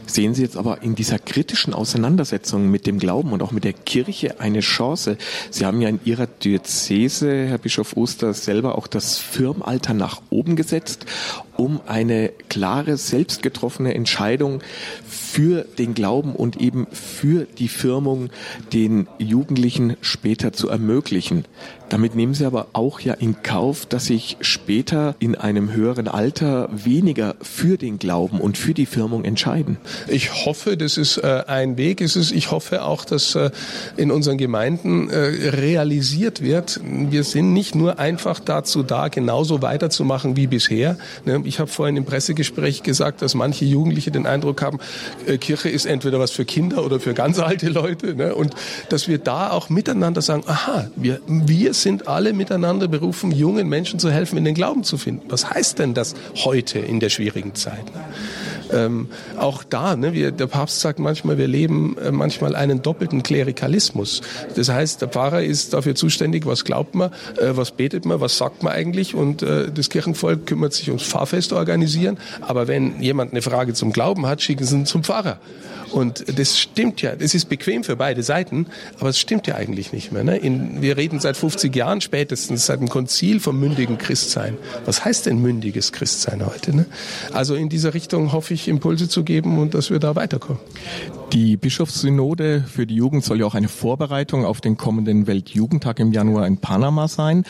Sehen 0.09 0.33
Sie 0.33 0.41
jetzt 0.41 0.57
aber 0.57 0.81
in 0.81 0.95
dieser 0.95 1.19
kritischen 1.19 1.75
Auseinandersetzung 1.75 2.71
mit 2.71 2.87
dem 2.87 2.97
Glauben 2.97 3.31
und 3.31 3.43
auch 3.43 3.51
mit 3.51 3.63
der 3.63 3.73
Kirche 3.73 4.39
eine 4.39 4.61
Chance? 4.61 5.17
Sie 5.51 5.67
haben 5.67 5.81
ja 5.81 5.89
in 5.89 5.99
Ihrer 6.03 6.25
Diözese, 6.25 7.45
Herr 7.45 7.59
Bischof 7.59 7.95
Oster, 7.95 8.33
selber 8.33 8.75
auch 8.75 8.87
das 8.87 9.19
Firmalter 9.19 9.93
nach 9.93 10.23
oben 10.31 10.55
gesetzt, 10.55 11.05
um 11.57 11.79
eine 11.85 12.31
klare, 12.49 12.97
selbstgetroffene 12.97 13.93
Entscheidung 13.93 14.61
für 15.07 15.63
den 15.77 15.93
Glauben 15.93 16.35
und 16.35 16.59
eben 16.59 16.87
für 16.91 17.45
die 17.45 17.67
Firmung 17.67 18.29
den 18.73 19.07
Jugendlichen 19.19 19.95
später 20.01 20.53
zu 20.53 20.69
ermöglichen. 20.69 21.45
Damit 21.89 22.15
nehmen 22.15 22.35
Sie 22.35 22.45
aber 22.45 22.67
auch 22.73 22.99
ja 22.99 23.15
in 23.15 23.41
Kauf, 23.41 23.87
dass 23.87 24.05
sich 24.05 24.37
später 24.41 25.15
in 25.19 25.35
einem 25.35 25.73
höheren 25.73 26.07
Alter 26.07 26.69
weniger 26.71 27.35
für 27.41 27.77
den 27.77 27.97
Glauben 27.97 28.39
und 28.39 28.59
für 28.59 28.75
die 28.75 28.85
Firmung 28.85 29.25
entscheiden. 29.25 29.77
Ich 30.07 30.45
hoffe, 30.45 30.77
das 30.77 30.97
ist 30.97 31.17
äh, 31.17 31.43
ein 31.47 31.77
Weg. 31.77 32.01
Es 32.01 32.15
ist, 32.15 32.31
ich 32.31 32.51
hoffe 32.51 32.83
auch, 32.83 33.05
dass 33.05 33.33
äh, 33.33 33.49
in 33.97 34.11
unseren 34.11 34.37
Gemeinden 34.37 35.09
äh, 35.09 35.17
realisiert 35.49 36.43
wird, 36.43 36.79
wir 36.83 37.23
sind 37.23 37.53
nicht 37.53 37.73
nur 37.73 37.97
einfach 37.97 38.39
dazu 38.39 38.83
da, 38.83 39.07
genauso 39.07 39.63
weiterzumachen 39.63 40.35
wie 40.35 40.45
bisher. 40.45 40.95
Ne? 41.25 41.41
Ich 41.45 41.59
habe 41.59 41.71
vorhin 41.71 41.97
im 41.97 42.05
Pressegespräch 42.05 42.83
gesagt, 42.83 43.23
dass 43.23 43.33
manche 43.33 43.65
Jugendliche 43.65 44.11
den 44.11 44.27
Eindruck 44.27 44.61
haben, 44.61 44.77
Kirche 45.39 45.69
ist 45.69 45.85
entweder 45.85 46.19
was 46.19 46.31
für 46.31 46.45
Kinder 46.45 46.85
oder 46.85 46.99
für 46.99 47.15
ganz 47.15 47.39
alte 47.39 47.69
Leute. 47.69 48.13
Ne? 48.15 48.35
Und 48.35 48.53
dass 48.89 49.07
wir 49.07 49.17
da 49.17 49.49
auch 49.49 49.69
miteinander 49.69 50.21
sagen, 50.21 50.43
aha, 50.45 50.87
wir, 50.95 51.19
wir 51.27 51.73
sind 51.81 52.07
alle 52.07 52.33
miteinander 52.33 52.87
berufen, 52.87 53.31
jungen 53.31 53.67
Menschen 53.67 53.99
zu 53.99 54.11
helfen, 54.11 54.37
in 54.37 54.45
den 54.45 54.55
Glauben 54.55 54.83
zu 54.83 54.97
finden. 54.97 55.25
Was 55.29 55.49
heißt 55.49 55.79
denn 55.79 55.93
das 55.93 56.15
heute 56.35 56.79
in 56.79 56.99
der 56.99 57.09
schwierigen 57.09 57.55
Zeit? 57.55 57.85
Ähm, 58.71 59.07
auch 59.37 59.63
da, 59.63 59.95
ne, 59.95 60.13
wir, 60.13 60.31
der 60.31 60.47
Papst 60.47 60.79
sagt 60.79 60.99
manchmal, 60.99 61.37
wir 61.37 61.47
leben 61.47 61.97
äh, 61.97 62.11
manchmal 62.11 62.55
einen 62.55 62.81
doppelten 62.81 63.23
Klerikalismus. 63.23 64.21
Das 64.55 64.69
heißt, 64.69 65.01
der 65.01 65.07
Pfarrer 65.07 65.43
ist 65.43 65.73
dafür 65.73 65.95
zuständig, 65.95 66.45
was 66.45 66.65
glaubt 66.65 66.95
man, 66.95 67.11
äh, 67.37 67.51
was 67.51 67.71
betet 67.71 68.05
man, 68.05 68.21
was 68.21 68.37
sagt 68.37 68.63
man 68.63 68.73
eigentlich 68.73 69.15
und 69.15 69.41
äh, 69.41 69.71
das 69.71 69.89
Kirchenvolk 69.89 70.45
kümmert 70.45 70.73
sich 70.73 70.89
ums 70.89 71.03
Fahrfest 71.03 71.53
organisieren. 71.53 72.17
Aber 72.41 72.67
wenn 72.67 73.01
jemand 73.01 73.31
eine 73.31 73.41
Frage 73.41 73.73
zum 73.73 73.91
Glauben 73.91 74.25
hat, 74.25 74.41
schicken 74.41 74.65
sie 74.65 74.75
ihn 74.75 74.85
zum 74.85 75.03
Pfarrer. 75.03 75.39
Und 75.91 76.37
das 76.37 76.59
stimmt 76.59 77.01
ja, 77.01 77.15
das 77.15 77.33
ist 77.33 77.49
bequem 77.49 77.83
für 77.83 77.95
beide 77.95 78.23
Seiten, 78.23 78.67
aber 78.99 79.09
es 79.09 79.19
stimmt 79.19 79.47
ja 79.47 79.55
eigentlich 79.55 79.91
nicht 79.91 80.11
mehr. 80.11 80.23
Ne? 80.23 80.37
In, 80.37 80.81
wir 80.81 80.97
reden 80.97 81.19
seit 81.19 81.37
50 81.37 81.75
Jahren 81.75 82.01
spätestens, 82.01 82.65
seit 82.65 82.79
dem 82.79 82.89
Konzil 82.89 83.39
vom 83.39 83.59
mündigen 83.59 83.97
Christsein. 83.97 84.57
Was 84.85 85.03
heißt 85.03 85.25
denn 85.25 85.41
mündiges 85.41 85.91
Christsein 85.91 86.45
heute? 86.45 86.75
Ne? 86.75 86.85
Also 87.33 87.55
in 87.55 87.69
dieser 87.69 87.93
Richtung 87.93 88.31
hoffe 88.31 88.53
ich, 88.53 88.58
Impulse 88.67 89.07
zu 89.07 89.23
geben 89.23 89.59
und 89.59 89.73
dass 89.73 89.89
wir 89.89 89.99
da 89.99 90.15
weiterkommen. 90.15 90.61
Die 91.33 91.57
Bischofssynode 91.57 92.65
für 92.67 92.87
die 92.87 92.95
Jugend 92.95 93.23
soll 93.23 93.39
ja 93.39 93.45
auch 93.45 93.55
eine 93.55 93.67
Vorbereitung 93.67 94.45
auf 94.45 94.61
den 94.61 94.77
kommenden 94.77 95.27
Weltjugendtag 95.27 95.99
im 95.99 96.11
Januar 96.11 96.47
in 96.47 96.57
Panama 96.57 97.07
sein. 97.07 97.43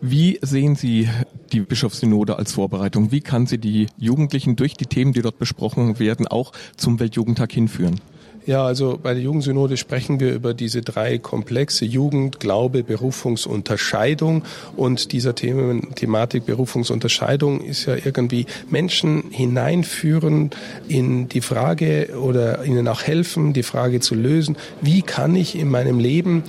Wie 0.00 0.38
sehen 0.42 0.76
Sie 0.76 1.08
die 1.52 1.60
Bischofssynode 1.60 2.36
als 2.36 2.52
Vorbereitung? 2.52 3.12
Wie 3.12 3.20
kann 3.20 3.46
sie 3.46 3.58
die 3.58 3.86
Jugendlichen 3.98 4.56
durch 4.56 4.74
die 4.74 4.86
Themen, 4.86 5.12
die 5.12 5.22
dort 5.22 5.38
besprochen 5.38 5.98
werden, 5.98 6.26
auch 6.26 6.52
zum 6.76 7.00
Weltjugendtag 7.00 7.52
hinführen? 7.52 8.00
Ja, 8.46 8.64
also 8.64 8.96
bei 9.02 9.12
der 9.12 9.24
Jugendsynode 9.24 9.76
sprechen 9.76 10.20
wir 10.20 10.32
über 10.32 10.54
diese 10.54 10.80
drei 10.80 11.18
Komplexe 11.18 11.84
Jugend, 11.84 12.38
Glaube, 12.38 12.84
Berufungsunterscheidung. 12.84 14.44
Und 14.76 15.10
dieser 15.10 15.34
Themen, 15.34 15.96
Thematik 15.96 16.46
Berufungsunterscheidung 16.46 17.60
ist 17.60 17.86
ja 17.86 17.96
irgendwie 17.96 18.46
Menschen 18.70 19.24
hineinführen 19.32 20.50
in 20.86 21.28
die 21.28 21.40
Frage 21.40 22.16
oder 22.22 22.64
ihnen 22.64 22.86
auch 22.86 23.02
helfen, 23.02 23.52
die 23.52 23.64
Frage 23.64 23.98
zu 23.98 24.14
lösen, 24.14 24.56
wie 24.80 25.02
kann 25.02 25.34
ich 25.34 25.58
in 25.58 25.68
meinem 25.68 25.98
Leben 25.98 26.44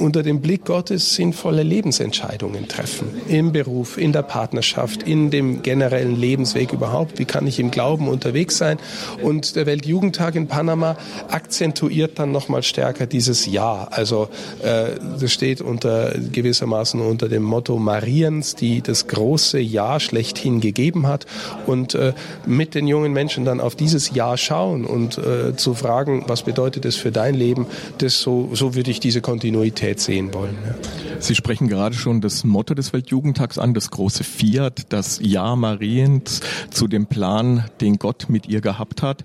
unter 0.00 0.22
dem 0.22 0.40
Blick 0.40 0.64
Gottes 0.64 1.14
sinnvolle 1.14 1.62
Lebensentscheidungen 1.62 2.68
treffen. 2.68 3.08
Im 3.28 3.52
Beruf, 3.52 3.98
in 3.98 4.12
der 4.12 4.22
Partnerschaft, 4.22 5.02
in 5.02 5.30
dem 5.30 5.62
generellen 5.62 6.18
Lebensweg 6.18 6.72
überhaupt. 6.72 7.18
Wie 7.18 7.26
kann 7.26 7.46
ich 7.46 7.60
im 7.60 7.70
Glauben 7.70 8.08
unterwegs 8.08 8.56
sein? 8.56 8.78
Und 9.22 9.56
der 9.56 9.66
Weltjugendtag 9.66 10.34
in 10.36 10.46
Panama 10.46 10.96
akzentuiert 11.28 12.18
dann 12.18 12.32
nochmal 12.32 12.62
stärker 12.62 13.06
dieses 13.06 13.46
Ja. 13.46 13.88
Also 13.90 14.28
äh, 14.62 14.98
das 15.20 15.32
steht 15.32 15.60
unter 15.60 16.14
gewissermaßen 16.32 17.00
unter 17.00 17.28
dem 17.28 17.42
Motto 17.42 17.78
Mariens, 17.78 18.54
die 18.54 18.80
das 18.80 19.06
große 19.06 19.60
Ja 19.60 20.00
schlechthin 20.00 20.60
gegeben 20.60 21.06
hat. 21.06 21.26
Und 21.66 21.94
äh, 21.94 22.14
mit 22.46 22.74
den 22.74 22.86
jungen 22.86 23.12
Menschen 23.12 23.44
dann 23.44 23.60
auf 23.60 23.74
dieses 23.74 24.14
Ja 24.14 24.36
schauen 24.36 24.84
und 24.86 25.18
äh, 25.18 25.56
zu 25.56 25.74
fragen, 25.74 26.24
was 26.26 26.42
bedeutet 26.42 26.84
es 26.86 26.96
für 26.96 27.12
dein 27.12 27.34
Leben, 27.34 27.66
das 27.98 28.20
so, 28.20 28.48
so 28.54 28.74
würde 28.74 28.90
ich 28.90 29.00
diese 29.00 29.20
Kontinuität 29.20 29.89
Realität 29.90 30.00
sehen 30.00 30.34
wollen. 30.34 30.56
Ja. 30.64 31.20
Sie 31.20 31.34
sprechen 31.34 31.68
gerade 31.68 31.94
schon 31.94 32.20
das 32.20 32.44
Motto 32.44 32.74
des 32.74 32.92
Weltjugendtags 32.92 33.58
an, 33.58 33.74
das 33.74 33.90
große 33.90 34.24
Fiat, 34.24 34.92
das 34.92 35.20
Ja 35.22 35.56
Mariens 35.56 36.40
zu 36.70 36.86
dem 36.86 37.06
Plan, 37.06 37.64
den 37.80 37.98
Gott 37.98 38.26
mit 38.28 38.48
ihr 38.48 38.60
gehabt 38.60 39.02
hat. 39.02 39.24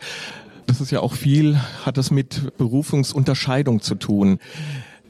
Das 0.67 0.81
ist 0.81 0.91
ja 0.91 0.99
auch 1.01 1.13
viel, 1.13 1.59
hat 1.85 1.97
das 1.97 2.09
mit 2.09 2.57
Berufungsunterscheidung 2.57 3.81
zu 3.81 3.95
tun. 3.95 4.39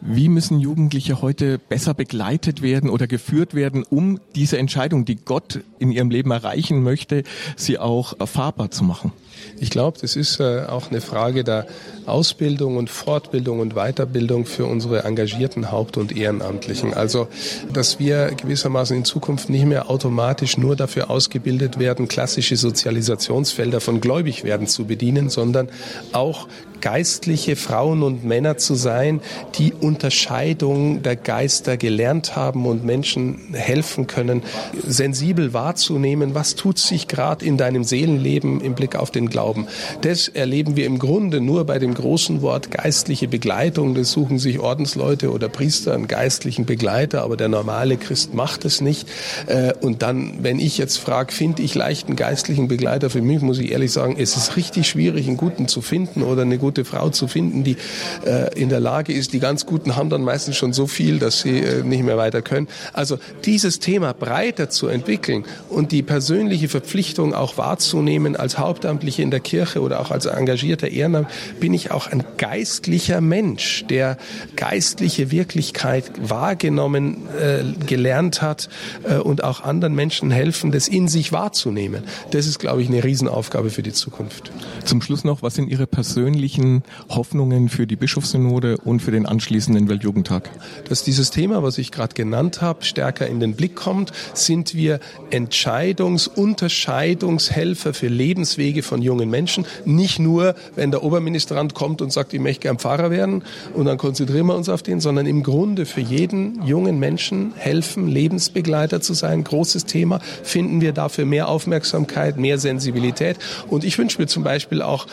Wie 0.08 0.30
müssen 0.30 0.60
Jugendliche 0.60 1.24
heute 1.24 1.58
besser 1.58 1.96
begleitet 1.96 2.62
werden 2.62 2.92
oder 2.92 3.08
geführt 3.08 3.56
werden, 3.56 3.84
um 3.84 4.20
diese 4.36 4.60
Entscheidung, 4.60 5.04
die 5.04 5.16
Gott 5.16 5.62
in 5.80 5.92
ihrem 5.92 6.12
Leben 6.12 6.30
erreichen 6.30 6.84
möchte, 6.84 7.24
sie 7.56 7.80
auch 7.80 8.14
erfahrbar 8.20 8.70
zu 8.70 8.84
machen? 8.84 9.14
Ich 9.60 9.72
glaube, 9.72 9.98
das 10.00 10.16
ist 10.16 10.40
äh, 10.40 10.66
auch 10.68 10.92
eine 10.92 11.02
Frage 11.02 11.44
der 11.44 11.66
Ausbildung 12.06 12.78
und 12.78 12.92
Fortbildung 12.92 13.60
und 13.60 13.74
Weiterbildung 13.74 14.46
für 14.46 14.66
unsere 14.66 15.04
engagierten 15.04 15.72
Haupt- 15.72 15.98
und 15.98 16.16
Ehrenamtlichen. 16.16 16.94
Also, 16.94 17.28
dass 17.74 17.98
wir 18.00 18.28
gewissermaßen 18.28 18.96
in 18.96 19.06
Zukunft 19.06 19.50
nicht 19.50 19.66
mehr 19.66 19.90
automatisch 19.90 20.58
nur 20.58 20.76
dafür 20.76 21.10
ausgebildet 21.10 21.80
werden, 21.80 22.08
klassische 22.08 22.58
Sozialisationsfelder 22.58 23.82
von 23.82 24.02
Gläubigwerden 24.02 24.68
zu 24.68 24.86
bedienen, 24.86 25.30
sondern 25.30 25.70
auch 26.12 26.48
geistliche 26.86 27.56
Frauen 27.56 28.04
und 28.04 28.24
Männer 28.26 28.58
zu 28.58 28.76
sein, 28.76 29.20
die 29.56 29.74
Unterscheidung 29.74 31.02
der 31.02 31.16
Geister 31.16 31.78
gelernt 31.78 32.36
haben 32.36 32.68
und 32.68 32.86
Menschen 32.86 33.40
helfen 33.54 34.06
können, 34.06 34.44
sensibel 34.86 35.52
wahrzunehmen, 35.52 36.36
was 36.36 36.54
tut 36.54 36.78
sich 36.78 37.08
gerade 37.08 37.44
in 37.44 37.58
deinem 37.58 37.84
Seelenleben 37.84 38.62
im 38.62 38.76
Blick 38.76 38.96
auf 38.96 39.10
den 39.10 39.30
Glauben. 39.30 39.66
Das 40.02 40.28
erleben 40.28 40.76
wir 40.76 40.86
im 40.86 41.00
Grunde 41.00 41.42
nur 41.42 41.66
bei 41.66 41.80
dem 41.80 41.96
großen 41.96 42.44
Wort 42.44 42.70
geistliche 42.70 43.28
Begleitung. 43.28 43.96
Das 43.96 44.12
suchen 44.12 44.38
sich 44.38 44.60
Ordensleute 44.60 45.32
oder 45.32 45.50
Priester 45.50 45.96
einen 45.96 46.08
geistlichen 46.08 46.68
Begleiter, 46.68 47.24
aber 47.24 47.36
der 47.36 47.50
normale 47.50 47.98
Christ 47.98 48.36
macht 48.36 48.64
es 48.64 48.80
nicht. 48.80 49.08
Äh, 49.48 49.74
und 49.82 50.04
dann, 50.04 50.44
wenn 50.44 50.60
ich 50.60 50.78
jetzt 50.78 50.98
frage, 50.98 51.34
finde 51.34 51.64
ich 51.64 51.74
leicht 51.74 52.10
einen 52.10 52.16
geistlichen 52.16 52.68
Begleiter 52.68 53.10
für 53.10 53.24
mich, 53.24 53.42
muss 53.42 53.58
ich 53.58 53.72
ehrlich 53.72 53.92
sagen, 53.92 54.18
es 54.20 54.38
ist 54.38 54.56
richtig 54.56 54.88
schwierig, 54.88 55.28
einen 55.28 55.38
guten 55.38 55.68
zu 55.68 55.82
finden 55.82 56.22
oder 56.22 56.44
eine 56.44 56.60
gute 56.60 56.75
Frau 56.84 57.10
zu 57.10 57.28
finden, 57.28 57.64
die 57.64 57.78
äh, 58.26 58.60
in 58.60 58.70
der 58.70 58.80
Lage 58.80 59.14
ist. 59.14 59.34
Die 59.34 59.40
ganz 59.40 59.66
Guten 59.66 59.96
haben 59.96 60.10
dann 60.10 60.24
meistens 60.24 60.58
schon 60.58 60.74
so 60.74 60.88
viel, 60.88 61.20
dass 61.20 61.42
sie 61.42 61.60
äh, 61.60 61.84
nicht 61.84 62.04
mehr 62.04 62.18
weiter 62.18 62.42
können. 62.42 62.68
Also 62.92 63.18
dieses 63.46 63.80
Thema 63.80 64.14
breiter 64.14 64.70
zu 64.70 64.88
entwickeln 64.88 65.46
und 65.70 65.92
die 65.92 66.04
persönliche 66.04 66.68
Verpflichtung 66.68 67.34
auch 67.34 67.58
wahrzunehmen 67.58 68.36
als 68.36 68.58
Hauptamtliche 68.58 69.22
in 69.22 69.32
der 69.32 69.40
Kirche 69.40 69.82
oder 69.82 70.00
auch 70.02 70.12
als 70.12 70.26
engagierter 70.26 70.90
Ehrenamt, 70.90 71.30
bin 71.60 71.74
ich 71.74 71.92
auch 71.92 72.08
ein 72.08 72.24
geistlicher 72.38 73.22
Mensch, 73.22 73.86
der 73.90 74.18
geistliche 74.56 75.32
Wirklichkeit 75.32 76.12
wahrgenommen 76.18 77.28
äh, 77.40 77.86
gelernt 77.86 78.42
hat 78.42 78.70
äh, 79.04 79.18
und 79.18 79.44
auch 79.44 79.62
anderen 79.62 79.96
Menschen 79.96 80.32
helfen, 80.32 80.72
das 80.72 80.88
in 80.88 81.08
sich 81.08 81.32
wahrzunehmen. 81.32 82.04
Das 82.32 82.48
ist, 82.48 82.60
glaube 82.60 82.82
ich, 82.82 82.88
eine 82.88 83.04
Riesenaufgabe 83.04 83.70
für 83.70 83.84
die 83.84 83.94
Zukunft. 83.94 84.52
Zum 84.84 85.02
Schluss 85.02 85.24
noch, 85.24 85.42
was 85.42 85.56
sind 85.56 85.70
Ihre 85.70 85.88
persönlichen 85.88 86.65
Hoffnungen 87.10 87.70
für 87.70 87.88
die 87.88 87.96
Bischofssynode 87.96 88.78
und 88.78 89.02
für 89.02 89.12
den 89.12 89.26
anschließenden 89.26 89.90
Weltjugendtag? 89.90 90.50
Dass 90.90 91.04
dieses 91.04 91.32
Thema, 91.32 91.64
was 91.64 91.78
ich 91.78 91.92
gerade 91.92 92.14
genannt 92.14 92.62
habe, 92.62 92.84
stärker 92.84 93.28
in 93.28 93.40
den 93.40 93.56
Blick 93.56 93.76
kommt, 93.76 94.12
sind 94.34 94.76
wir 94.76 95.00
Entscheidungs-, 95.32 96.28
Unterscheidungshelfer 96.28 97.94
für 97.94 98.08
Lebenswege 98.08 98.84
von 98.84 99.02
jungen 99.02 99.30
Menschen. 99.30 99.66
Nicht 99.86 100.20
nur, 100.20 100.56
wenn 100.76 100.92
der 100.92 101.04
Oberministrant 101.04 101.74
kommt 101.74 102.02
und 102.02 102.12
sagt, 102.12 102.34
ich 102.34 102.40
möchte 102.40 102.62
gern 102.62 102.80
Pfarrer 102.80 103.12
werden 103.12 103.44
und 103.74 103.86
dann 103.86 103.98
konzentrieren 103.98 104.48
wir 104.48 104.56
uns 104.56 104.70
auf 104.70 104.84
den, 104.84 105.00
sondern 105.00 105.26
im 105.26 105.44
Grunde 105.44 105.86
für 105.86 106.02
jeden 106.02 106.66
jungen 106.66 107.00
Menschen 107.00 107.54
helfen, 107.56 108.08
Lebensbegleiter 108.08 109.02
zu 109.02 109.14
sein. 109.14 109.44
Großes 109.44 109.86
Thema. 109.86 110.20
Finden 110.44 110.82
wir 110.82 110.92
dafür 110.94 111.26
mehr 111.26 111.48
Aufmerksamkeit, 111.48 112.38
mehr 112.38 112.58
Sensibilität. 112.58 113.38
Und 113.70 113.84
ich 113.84 113.98
wünsche 113.98 114.20
mir 114.20 114.28
zum 114.28 114.44
Beispiel 114.44 114.82
auch 114.82 115.08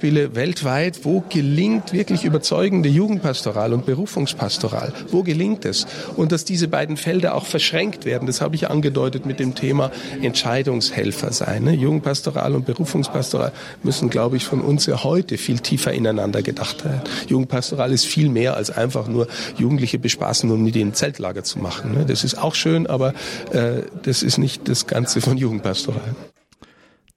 Best-Practice-Beispiele 0.00 0.34
weltweit, 0.34 1.04
wo 1.04 1.22
gelingt 1.28 1.92
wirklich 1.92 2.24
überzeugende 2.24 2.88
Jugendpastoral 2.88 3.72
und 3.72 3.86
Berufungspastoral? 3.86 4.92
Wo 5.08 5.22
gelingt 5.22 5.64
es? 5.64 5.86
Und 6.16 6.32
dass 6.32 6.44
diese 6.44 6.68
beiden 6.68 6.96
Felder 6.96 7.34
auch 7.34 7.46
verschränkt 7.46 8.04
werden, 8.04 8.26
das 8.26 8.40
habe 8.40 8.56
ich 8.56 8.70
angedeutet 8.70 9.26
mit 9.26 9.38
dem 9.38 9.54
Thema 9.54 9.90
Entscheidungshelfer 10.22 11.32
sein. 11.32 11.64
Ne? 11.64 11.74
Jugendpastoral 11.74 12.54
und 12.54 12.66
Berufungspastoral 12.66 13.52
müssen, 13.82 14.10
glaube 14.10 14.36
ich, 14.36 14.44
von 14.44 14.60
uns 14.60 14.86
ja 14.86 15.04
heute 15.04 15.36
viel 15.38 15.58
tiefer 15.58 15.92
ineinander 15.92 16.42
gedacht 16.42 16.84
werden. 16.84 17.02
Jugendpastoral 17.28 17.92
ist 17.92 18.06
viel 18.06 18.28
mehr 18.28 18.56
als 18.56 18.70
einfach 18.70 19.06
nur 19.06 19.28
Jugendliche 19.58 19.98
bespaßen 19.98 20.50
und 20.50 20.62
mit 20.62 20.76
ihnen 20.76 20.94
Zeltlager 20.94 21.44
zu 21.44 21.58
machen. 21.58 21.92
Ne? 21.92 22.04
Das 22.06 22.24
ist 22.24 22.38
auch 22.38 22.54
schön, 22.54 22.86
aber 22.86 23.12
äh, 23.52 23.82
das 24.02 24.22
ist 24.22 24.38
nicht 24.38 24.68
das 24.68 24.86
Ganze 24.86 25.20
von 25.20 25.36
Jugendpastoral. 25.36 26.14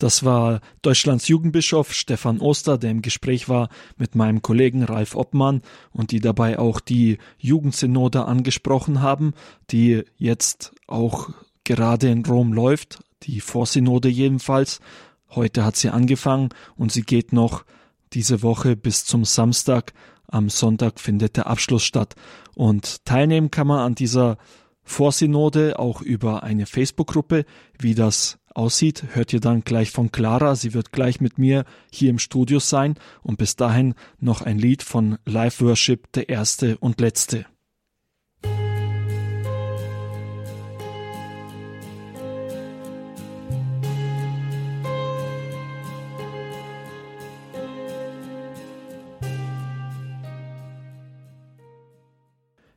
Das 0.04 0.26
war 0.26 0.60
Deutschlands 0.82 1.30
Jugendbischof 1.30 1.94
Stefan 1.94 2.42
Oster, 2.42 2.78
der 2.78 2.92
im 2.92 3.02
Gespräch 3.02 3.48
war 3.48 3.70
mit 3.96 4.16
meinem 4.16 4.42
Kollegen 4.42 4.84
Ralf 4.84 5.16
Obmann 5.16 5.62
und 5.94 6.12
die 6.12 6.20
dabei 6.20 6.60
auch 6.60 6.82
die 6.82 7.20
Jugendsynode 7.38 8.26
angesprochen 8.26 9.02
haben, 9.02 9.34
die 9.72 10.04
jetzt 10.18 10.74
auch 10.88 11.30
gerade 11.64 12.10
in 12.10 12.26
Rom 12.26 12.52
läuft, 12.52 13.00
die 13.22 13.40
Vorsynode 13.40 14.10
jedenfalls. 14.10 14.82
Heute 15.30 15.64
hat 15.64 15.78
sie 15.78 15.88
angefangen 15.88 16.50
und 16.76 16.92
sie 16.92 17.04
geht 17.04 17.32
noch 17.32 17.64
diese 18.12 18.42
Woche 18.44 18.76
bis 18.76 19.06
zum 19.06 19.24
Samstag. 19.24 19.94
Am 20.28 20.50
Sonntag 20.50 21.00
findet 21.00 21.38
der 21.38 21.48
Abschluss 21.48 21.86
statt. 21.86 22.16
Und 22.56 23.06
teilnehmen 23.06 23.52
kann 23.52 23.68
man 23.68 23.80
an 23.80 23.96
dieser 23.96 24.38
Vorsynode 24.84 25.80
auch 25.80 26.02
über 26.02 26.44
eine 26.44 26.66
Facebook-Gruppe, 26.66 27.46
wie 27.80 27.96
das 27.96 28.38
aussieht, 28.56 29.04
hört 29.14 29.34
ihr 29.34 29.40
dann 29.40 29.62
gleich 29.62 29.92
von 29.92 30.12
Clara. 30.12 30.56
Sie 30.56 30.74
wird 30.74 30.92
gleich 30.92 31.22
mit 31.22 31.38
mir 31.38 31.66
hier 31.92 32.10
im 32.10 32.20
Studio 32.20 32.60
sein 32.60 32.96
und 33.22 33.38
bis 33.38 33.56
dahin 33.56 33.96
noch 34.20 34.42
ein 34.42 34.60
Lied 34.60 34.84
von 34.84 35.18
Live 35.26 35.62
Worship, 35.62 36.12
der 36.14 36.30
erste 36.30 36.78
und 36.78 37.00
letzte. 37.02 37.46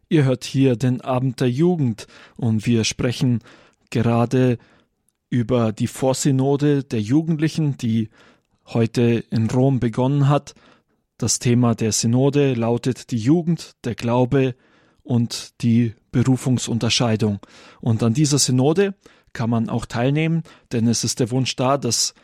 Ihr 0.09 0.25
hört 0.25 0.45
hier 0.45 0.77
den 0.77 1.01
Abend 1.01 1.41
der 1.41 1.51
Jugend 1.51 2.07
und 2.37 2.65
wir 2.65 2.85
sprechen 2.85 3.41
gerade 3.91 4.59
über 5.31 5.73
die 5.73 5.87
Vorsynode 5.87 6.85
der 6.85 7.01
Jugendlichen, 7.01 7.77
die 7.77 8.11
heute 8.67 9.25
in 9.31 9.51
Rom 9.51 9.81
begonnen 9.81 10.29
hat. 10.29 10.55
Das 11.19 11.39
Thema 11.39 11.75
der 11.75 11.93
Synode 11.93 12.55
lautet 12.55 13.11
die 13.11 13.19
Jugend, 13.19 13.73
der 13.85 13.95
Glaube 13.95 14.55
und 15.03 15.63
die 15.63 15.95
Berufungsunterscheidung. 16.13 17.41
Und 17.81 18.03
an 18.03 18.15
dieser 18.15 18.39
Synode 18.39 18.95
kann 19.33 19.51
man 19.51 19.69
auch 19.69 19.87
teilnehmen, 19.87 20.43
denn 20.73 20.87
es 20.89 21.05
ist 21.05 21.21
der 21.21 21.31
Wunsch 21.31 21.57
da, 21.57 21.79
dass 21.79 22.15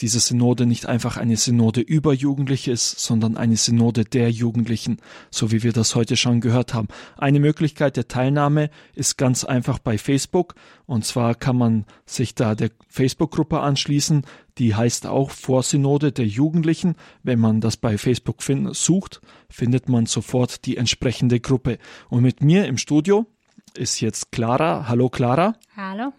diese 0.00 0.20
Synode 0.20 0.66
nicht 0.66 0.86
einfach 0.86 1.16
eine 1.16 1.36
Synode 1.36 1.80
über 1.80 2.12
Jugendliche 2.12 2.70
ist, 2.70 3.00
sondern 3.00 3.36
eine 3.36 3.56
Synode 3.56 4.04
der 4.04 4.30
Jugendlichen, 4.30 4.98
so 5.30 5.50
wie 5.50 5.62
wir 5.62 5.72
das 5.72 5.94
heute 5.94 6.16
schon 6.16 6.40
gehört 6.40 6.74
haben. 6.74 6.88
Eine 7.16 7.40
Möglichkeit 7.40 7.96
der 7.96 8.08
Teilnahme 8.08 8.70
ist 8.94 9.18
ganz 9.18 9.44
einfach 9.44 9.78
bei 9.78 9.98
Facebook. 9.98 10.54
Und 10.86 11.04
zwar 11.04 11.34
kann 11.34 11.56
man 11.56 11.84
sich 12.06 12.34
da 12.34 12.54
der 12.54 12.70
Facebook-Gruppe 12.88 13.60
anschließen. 13.60 14.22
Die 14.58 14.74
heißt 14.74 15.06
auch 15.06 15.30
Vorsynode 15.30 16.12
der 16.12 16.26
Jugendlichen. 16.26 16.94
Wenn 17.22 17.40
man 17.40 17.60
das 17.60 17.76
bei 17.76 17.98
Facebook 17.98 18.42
find 18.42 18.74
sucht, 18.76 19.20
findet 19.50 19.88
man 19.88 20.06
sofort 20.06 20.64
die 20.64 20.76
entsprechende 20.76 21.40
Gruppe. 21.40 21.78
Und 22.08 22.22
mit 22.22 22.42
mir 22.42 22.66
im 22.66 22.78
Studio 22.78 23.26
ist 23.74 24.00
jetzt 24.00 24.30
Clara. 24.30 24.88
Hallo 24.88 25.08
Clara. 25.08 25.54
Hallo. 25.76 26.12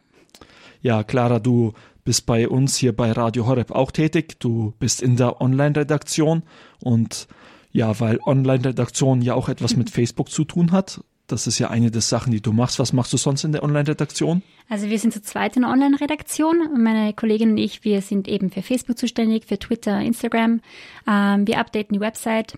Ja, 0.82 1.04
Clara, 1.04 1.40
du 1.40 1.74
bist 2.10 2.26
bei 2.26 2.50
uns 2.50 2.76
hier 2.76 2.96
bei 2.96 3.12
Radio 3.12 3.46
Horeb 3.46 3.70
auch 3.70 3.92
tätig. 3.92 4.40
Du 4.40 4.74
bist 4.80 5.00
in 5.00 5.16
der 5.16 5.42
Online-Redaktion 5.42 6.42
und 6.80 7.28
ja, 7.72 8.00
weil 8.00 8.20
Online-Redaktion 8.26 9.22
ja 9.22 9.36
auch 9.36 9.48
etwas 9.48 9.76
mit 9.76 9.90
Facebook 9.92 10.32
zu 10.32 10.44
tun 10.44 10.72
hat. 10.72 11.04
Das 11.28 11.46
ist 11.46 11.60
ja 11.60 11.70
eine 11.70 11.92
der 11.92 12.02
Sachen, 12.02 12.32
die 12.32 12.42
du 12.42 12.52
machst. 12.52 12.80
Was 12.80 12.94
machst 12.94 13.14
du 13.14 13.18
sonst 13.18 13.44
in 13.44 13.52
der 13.52 13.62
Online-Redaktion? 13.62 14.42
Also 14.70 14.90
wir 14.90 14.98
sind 14.98 15.14
zu 15.14 15.22
zweit 15.22 15.56
in 15.56 15.62
der 15.62 15.70
Online-Redaktion. 15.70 16.82
Meine 16.82 17.14
Kollegin 17.14 17.52
und 17.52 17.60
ich, 17.60 17.84
wir 17.84 18.02
sind 18.02 18.28
eben 18.28 18.50
für 18.50 18.64
Facebook 18.64 18.98
zuständig, 18.98 19.46
für 19.46 19.60
Twitter, 19.60 20.02
Instagram. 20.02 20.62
Ähm, 21.08 21.46
wir 21.46 21.60
updaten 21.60 21.94
die 21.94 22.00
Website 22.00 22.58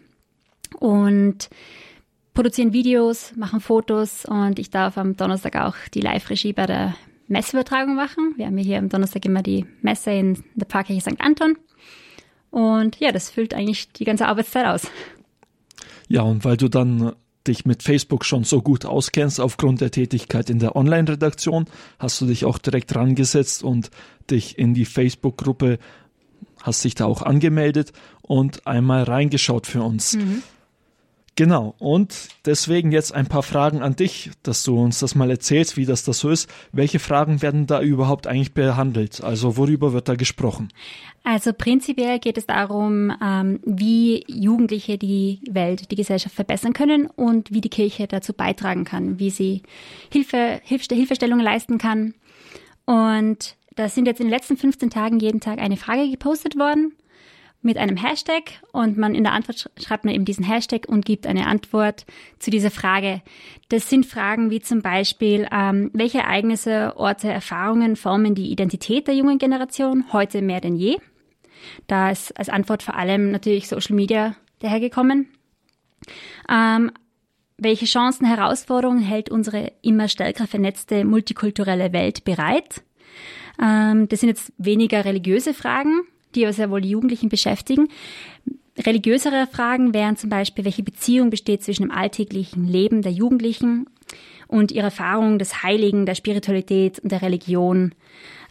und 0.80 1.50
produzieren 2.34 2.72
Videos, 2.72 3.34
machen 3.36 3.60
Fotos 3.60 4.24
und 4.24 4.60
ich 4.60 4.70
darf 4.70 4.98
am 4.98 5.18
Donnerstag 5.18 5.58
auch 5.58 5.76
die 5.94 6.00
Live-Regie 6.00 6.54
bei 6.54 6.68
der 6.68 6.96
Messeübertragung 7.32 7.96
machen. 7.96 8.34
Wir 8.38 8.46
haben 8.46 8.58
hier 8.58 8.78
am 8.78 8.90
Donnerstag 8.90 9.26
immer 9.26 9.42
die 9.42 9.66
Messe 9.82 10.12
in 10.12 10.44
der 10.56 10.68
Pfarrkirche 10.68 11.02
St. 11.02 11.20
Anton. 11.20 11.58
Und 12.50 13.00
ja, 13.00 13.12
das 13.12 13.30
füllt 13.30 13.54
eigentlich 13.54 13.92
die 13.94 14.04
ganze 14.04 14.28
Arbeitszeit 14.28 14.66
aus. 14.66 14.88
Ja, 16.08 16.24
und 16.24 16.44
weil 16.44 16.58
du 16.58 16.68
dann 16.68 17.14
dich 17.48 17.66
mit 17.66 17.82
Facebook 17.82 18.26
schon 18.26 18.44
so 18.44 18.62
gut 18.62 18.86
auskennst 18.86 19.40
aufgrund 19.40 19.82
der 19.82 19.92
Tätigkeit 19.92 20.50
in 20.50 20.60
der 20.60 20.76
Online-Redaktion, 20.76 21.66
hast 21.98 22.22
du 22.22 22.26
dich 22.26 22.46
auch 22.46 22.58
direkt 22.58 22.96
rangesetzt 22.96 23.64
und 23.64 23.90
dich 24.30 24.60
in 24.60 24.74
die 24.74 24.86
Facebook-Gruppe, 24.86 25.80
hast 26.62 26.84
dich 26.84 26.96
da 26.96 27.06
auch 27.06 27.24
angemeldet 27.24 27.94
und 28.22 28.68
einmal 28.68 29.04
reingeschaut 29.04 29.66
für 29.66 29.82
uns. 29.82 30.16
Mhm. 30.16 30.44
Genau, 31.42 31.74
und 31.80 32.28
deswegen 32.46 32.92
jetzt 32.92 33.16
ein 33.16 33.26
paar 33.26 33.42
Fragen 33.42 33.82
an 33.82 33.96
dich, 33.96 34.30
dass 34.44 34.62
du 34.62 34.80
uns 34.80 35.00
das 35.00 35.16
mal 35.16 35.32
erzählst, 35.32 35.76
wie 35.76 35.88
das 35.88 36.04
da 36.04 36.14
so 36.14 36.30
ist. 36.30 36.48
Welche 36.72 37.00
Fragen 37.00 37.42
werden 37.42 37.66
da 37.66 37.82
überhaupt 37.82 38.28
eigentlich 38.28 38.54
behandelt? 38.54 39.24
Also 39.24 39.58
worüber 39.58 39.92
wird 39.92 40.08
da 40.08 40.14
gesprochen? 40.14 40.70
Also 41.24 41.52
prinzipiell 41.52 42.20
geht 42.20 42.38
es 42.38 42.46
darum, 42.46 43.12
ähm, 43.26 43.60
wie 43.66 44.24
Jugendliche 44.28 45.00
die 45.00 45.40
Welt, 45.50 45.90
die 45.90 45.96
Gesellschaft 45.96 46.36
verbessern 46.36 46.74
können 46.74 47.08
und 47.08 47.52
wie 47.52 47.62
die 47.62 47.70
Kirche 47.70 48.06
dazu 48.06 48.34
beitragen 48.34 48.84
kann, 48.84 49.18
wie 49.18 49.32
sie 49.32 49.64
Hilfe, 50.14 50.62
Hilfe 50.64 50.94
Hilfestellungen 50.94 51.44
leisten 51.44 51.80
kann. 51.80 52.14
Und 52.86 53.56
da 53.76 53.90
sind 53.90 54.06
jetzt 54.06 54.20
in 54.20 54.28
den 54.28 54.32
letzten 54.32 54.58
15 54.58 54.92
Tagen 54.92 55.20
jeden 55.20 55.40
Tag 55.40 55.58
eine 55.58 55.78
Frage 55.78 56.08
gepostet 56.12 56.56
worden 56.56 56.94
mit 57.62 57.78
einem 57.78 57.98
Hashtag 57.98 58.44
und 58.72 58.98
man 58.98 59.14
in 59.14 59.24
der 59.24 59.34
Antwort 59.34 59.70
schreibt 59.80 60.06
man 60.06 60.14
eben 60.14 60.26
diesen 60.26 60.44
Hashtag 60.44 60.88
und 60.88 61.06
gibt 61.06 61.28
eine 61.28 61.48
Antwort 61.48 62.06
zu 62.40 62.50
dieser 62.50 62.72
Frage. 62.72 63.22
Das 63.70 63.90
sind 63.90 64.06
Fragen 64.06 64.50
wie 64.50 64.62
zum 64.62 64.82
Beispiel, 64.82 65.48
ähm, 65.52 65.92
welche 65.94 66.20
Ereignisse, 66.20 66.94
Orte, 66.98 67.30
Erfahrungen 67.30 67.96
formen 67.96 68.36
die 68.36 68.52
Identität 68.52 69.08
der 69.08 69.16
jungen 69.16 69.38
Generation 69.38 70.06
heute 70.12 70.42
mehr 70.42 70.62
denn 70.62 70.76
je? 70.76 70.98
Da 71.88 72.10
ist 72.10 72.38
als 72.38 72.50
Antwort 72.50 72.82
vor 72.84 72.96
allem 72.96 73.32
natürlich 73.32 73.68
Social 73.68 73.96
Media 73.96 74.36
dahergekommen. 74.60 75.28
Ähm, 76.50 76.92
welche 77.58 77.86
Chancen, 77.86 78.26
Herausforderungen 78.26 79.04
hält 79.04 79.30
unsere 79.30 79.72
immer 79.84 80.08
stärker 80.08 80.48
vernetzte 80.48 81.06
multikulturelle 81.06 81.94
Welt 81.94 82.24
bereit? 82.24 82.82
Ähm, 83.62 84.08
das 84.10 84.22
sind 84.22 84.30
jetzt 84.30 84.52
weniger 84.58 85.06
religiöse 85.06 85.54
Fragen, 85.54 86.02
die 86.36 86.46
aber 86.46 86.54
sehr 86.54 86.70
wohl 86.72 86.82
die 86.82 86.90
Jugendlichen 86.90 87.30
beschäftigen. 87.30 87.88
Religiösere 88.78 89.48
Fragen 89.52 89.94
wären 89.94 90.18
zum 90.18 90.30
Beispiel, 90.30 90.66
welche 90.66 90.84
Beziehung 90.84 91.30
besteht 91.30 91.64
zwischen 91.64 91.84
dem 91.84 91.92
alltäglichen 91.92 92.68
Leben 92.68 93.02
der 93.02 93.12
Jugendlichen 93.12 93.86
und 94.48 94.72
ihrer 94.72 94.86
Erfahrung 94.86 95.40
des 95.40 95.64
Heiligen, 95.64 96.06
der 96.06 96.16
Spiritualität 96.16 97.00
und 97.00 97.12
der 97.12 97.22
Religion? 97.22 97.94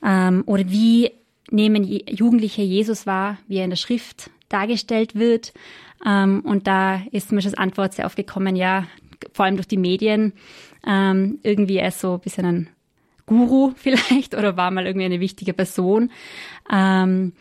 Ähm, 0.04 0.42
oder 0.46 0.70
wie 0.70 1.10
nehmen 1.50 1.84
Jugendliche 1.84 2.62
Jesus 2.62 3.06
wahr, 3.06 3.38
wie 3.48 3.56
er 3.56 3.64
in 3.64 3.70
der 3.70 3.76
Schrift 3.76 4.30
dargestellt 4.48 5.14
wird? 5.14 5.52
Ähm, 6.06 6.40
und 6.44 6.66
da 6.66 7.02
ist 7.12 7.32
mir 7.32 7.42
schon 7.42 7.52
als 7.52 7.58
Antwort 7.58 7.94
sehr 7.94 8.06
oft 8.06 8.16
gekommen, 8.16 8.56
ja, 8.56 8.86
vor 9.32 9.44
allem 9.44 9.56
durch 9.56 9.68
die 9.68 9.76
Medien, 9.76 10.32
ähm, 10.86 11.38
irgendwie 11.42 11.76
er 11.76 11.88
ist 11.88 12.00
so 12.00 12.14
ein 12.14 12.20
bisschen 12.20 12.44
ein 12.46 12.68
Guru 13.26 13.72
vielleicht 13.76 14.34
oder 14.34 14.56
war 14.56 14.70
mal 14.70 14.86
irgendwie 14.86 15.06
eine 15.06 15.20
wichtige 15.20 15.52
Person. 15.52 16.10
Ähm, 16.70 17.32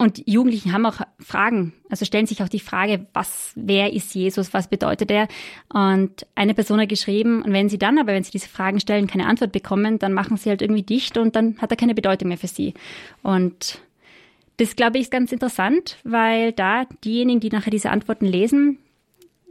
und 0.00 0.26
Jugendlichen 0.26 0.72
haben 0.72 0.86
auch 0.86 1.02
Fragen, 1.18 1.74
also 1.90 2.06
stellen 2.06 2.24
sich 2.24 2.42
auch 2.42 2.48
die 2.48 2.58
Frage, 2.58 3.06
was, 3.12 3.52
wer 3.54 3.92
ist 3.92 4.14
Jesus, 4.14 4.54
was 4.54 4.66
bedeutet 4.66 5.10
er? 5.10 5.28
Und 5.68 6.26
eine 6.34 6.54
Person 6.54 6.80
hat 6.80 6.88
geschrieben, 6.88 7.42
und 7.42 7.52
wenn 7.52 7.68
sie 7.68 7.76
dann 7.76 7.98
aber, 7.98 8.14
wenn 8.14 8.24
sie 8.24 8.30
diese 8.30 8.48
Fragen 8.48 8.80
stellen, 8.80 9.08
keine 9.08 9.26
Antwort 9.26 9.52
bekommen, 9.52 9.98
dann 9.98 10.14
machen 10.14 10.38
sie 10.38 10.48
halt 10.48 10.62
irgendwie 10.62 10.84
dicht 10.84 11.18
und 11.18 11.36
dann 11.36 11.58
hat 11.58 11.70
er 11.70 11.76
keine 11.76 11.94
Bedeutung 11.94 12.28
mehr 12.28 12.38
für 12.38 12.46
sie. 12.46 12.72
Und 13.22 13.82
das, 14.56 14.74
glaube 14.74 14.96
ich, 14.96 15.02
ist 15.02 15.10
ganz 15.10 15.32
interessant, 15.32 15.98
weil 16.02 16.52
da 16.52 16.86
diejenigen, 17.04 17.40
die 17.40 17.50
nachher 17.50 17.70
diese 17.70 17.90
Antworten 17.90 18.24
lesen, 18.24 18.78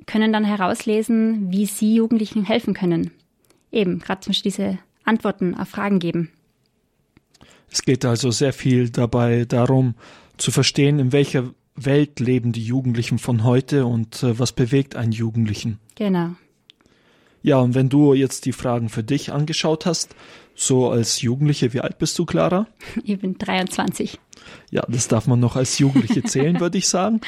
können 0.08 0.34
dann 0.34 0.46
herauslesen, 0.46 1.52
wie 1.52 1.68
sie 1.68 1.94
Jugendlichen 1.94 2.44
helfen 2.44 2.74
können. 2.74 3.12
Eben, 3.72 4.00
gerade 4.00 4.22
zum 4.22 4.32
Beispiel 4.32 4.52
diese 4.52 4.80
Antworten 5.06 5.54
auf 5.54 5.70
Fragen 5.70 6.00
geben. 6.00 6.32
Es 7.70 7.84
geht 7.84 8.04
also 8.04 8.32
sehr 8.32 8.52
viel 8.52 8.90
dabei 8.90 9.46
darum, 9.46 9.94
zu 10.40 10.52
verstehen, 10.52 11.00
in 11.00 11.12
welcher 11.12 11.54
Welt 11.76 12.20
leben 12.20 12.52
die 12.52 12.64
Jugendlichen 12.64 13.20
von 13.20 13.44
heute 13.44 13.86
und 13.86 14.24
äh, 14.24 14.40
was 14.40 14.52
bewegt 14.52 14.96
einen 14.96 15.12
Jugendlichen. 15.12 15.80
Genau. 15.96 16.32
Ja, 17.42 17.60
und 17.60 17.74
wenn 17.74 17.90
du 17.90 18.14
jetzt 18.14 18.46
die 18.46 18.52
Fragen 18.52 18.90
für 18.90 19.04
dich 19.04 19.32
angeschaut 19.32 19.86
hast, 19.86 20.16
so 20.56 20.90
als 20.90 21.22
Jugendliche, 21.22 21.74
wie 21.74 21.80
alt 21.80 21.98
bist 21.98 22.20
du, 22.20 22.26
Clara? 22.26 22.68
Ich 23.04 23.20
bin 23.20 23.38
23. 23.38 24.20
Ja, 24.72 24.84
das 24.90 25.08
darf 25.08 25.28
man 25.28 25.40
noch 25.40 25.56
als 25.56 25.80
Jugendliche 25.80 26.24
zählen, 26.26 26.60
würde 26.60 26.78
ich 26.78 26.88
sagen. 26.88 27.22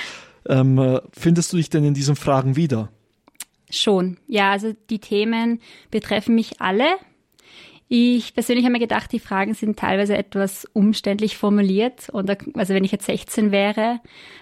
Ähm, 0.48 0.78
äh, 0.80 1.00
findest 1.14 1.54
du 1.54 1.58
dich 1.58 1.70
denn 1.70 1.86
in 1.86 1.94
diesen 1.94 2.16
Fragen 2.16 2.56
wieder? 2.56 2.90
Schon. 3.70 4.18
Ja, 4.28 4.52
also 4.52 4.74
die 4.90 5.00
Themen 5.00 5.62
betreffen 5.92 6.36
mich 6.36 6.60
alle. 6.60 6.86
Ich 7.94 8.34
persönlich 8.34 8.64
habe 8.64 8.72
mir 8.72 8.80
gedacht, 8.80 9.12
die 9.12 9.20
Fragen 9.20 9.54
sind 9.54 9.78
teilweise 9.78 10.16
etwas 10.16 10.64
umständlich 10.72 11.36
formuliert. 11.36 12.08
Und 12.08 12.30
also 12.56 12.74
wenn 12.74 12.86
ich 12.86 12.94
jetzt 12.94 13.06
16 13.06 13.52
wäre, 13.52 14.00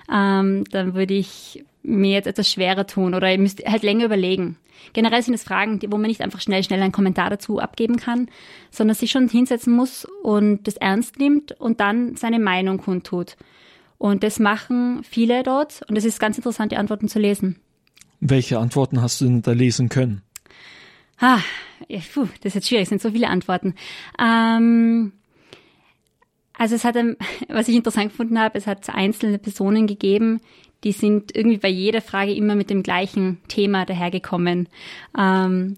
ähm, 0.07 0.65
dann 0.69 0.93
würde 0.93 1.15
ich 1.15 1.65
mir 1.81 2.11
jetzt 2.11 2.27
etwas 2.27 2.51
schwerer 2.51 2.85
tun 2.85 3.15
oder 3.15 3.33
ich 3.33 3.39
müsste 3.39 3.63
halt 3.65 3.81
länger 3.81 4.05
überlegen. 4.05 4.57
Generell 4.93 5.23
sind 5.23 5.33
es 5.33 5.41
Fragen, 5.41 5.79
wo 5.87 5.97
man 5.97 6.09
nicht 6.09 6.21
einfach 6.21 6.41
schnell, 6.41 6.63
schnell 6.63 6.79
einen 6.79 6.91
Kommentar 6.91 7.31
dazu 7.31 7.57
abgeben 7.57 7.97
kann, 7.97 8.29
sondern 8.69 8.93
sich 8.93 9.09
schon 9.09 9.27
hinsetzen 9.27 9.75
muss 9.75 10.05
und 10.21 10.67
das 10.67 10.77
ernst 10.77 11.17
nimmt 11.17 11.53
und 11.53 11.79
dann 11.79 12.17
seine 12.17 12.37
Meinung 12.37 12.77
kundtut. 12.77 13.35
Und 13.97 14.21
das 14.21 14.37
machen 14.37 15.01
viele 15.01 15.41
dort 15.41 15.81
und 15.89 15.97
es 15.97 16.05
ist 16.05 16.19
ganz 16.19 16.37
interessant, 16.37 16.71
die 16.71 16.77
Antworten 16.77 17.07
zu 17.07 17.17
lesen. 17.17 17.55
Welche 18.19 18.59
Antworten 18.59 19.01
hast 19.01 19.21
du 19.21 19.25
denn 19.25 19.41
da 19.41 19.53
lesen 19.53 19.89
können? 19.89 20.21
Ah, 21.19 21.41
ja, 21.87 21.99
puh, 22.13 22.27
das 22.41 22.51
ist 22.51 22.55
jetzt 22.55 22.67
schwierig, 22.67 22.83
es 22.83 22.89
sind 22.89 23.01
so 23.01 23.11
viele 23.11 23.27
Antworten. 23.27 23.75
Ähm, 24.19 25.13
also 26.57 26.75
es 26.75 26.83
hat, 26.83 26.95
was 27.47 27.67
ich 27.67 27.75
interessant 27.75 28.11
gefunden 28.11 28.39
habe, 28.39 28.57
es 28.57 28.67
hat 28.67 28.89
einzelne 28.89 29.37
Personen 29.37 29.87
gegeben, 29.87 30.41
die 30.83 30.91
sind 30.93 31.35
irgendwie 31.35 31.57
bei 31.57 31.69
jeder 31.69 32.01
Frage 32.01 32.33
immer 32.33 32.55
mit 32.55 32.69
dem 32.69 32.83
gleichen 32.83 33.41
Thema 33.49 33.85
dahergekommen. 33.85 34.69
Ähm, 35.17 35.77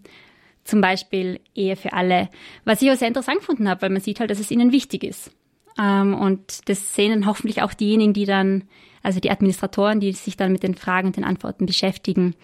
zum 0.63 0.79
Beispiel 0.79 1.39
Ehe 1.55 1.75
für 1.75 1.93
alle. 1.93 2.29
Was 2.65 2.81
ich 2.81 2.91
auch 2.91 2.95
sehr 2.95 3.07
interessant 3.07 3.39
gefunden 3.39 3.67
habe, 3.67 3.81
weil 3.81 3.89
man 3.89 4.01
sieht 4.01 4.19
halt, 4.19 4.29
dass 4.29 4.39
es 4.39 4.51
ihnen 4.51 4.71
wichtig 4.71 5.03
ist. 5.03 5.31
Ähm, 5.79 6.13
und 6.13 6.69
das 6.69 6.93
sehen 6.93 7.11
dann 7.11 7.25
hoffentlich 7.25 7.63
auch 7.63 7.73
diejenigen, 7.73 8.13
die 8.13 8.25
dann 8.25 8.65
also 9.03 9.19
die 9.19 9.31
Administratoren, 9.31 9.99
die 9.99 10.11
sich 10.13 10.37
dann 10.37 10.51
mit 10.51 10.63
den 10.63 10.75
Fragen 10.75 11.07
und 11.07 11.17
den 11.17 11.23
Antworten 11.23 11.65
beschäftigen. 11.65 12.35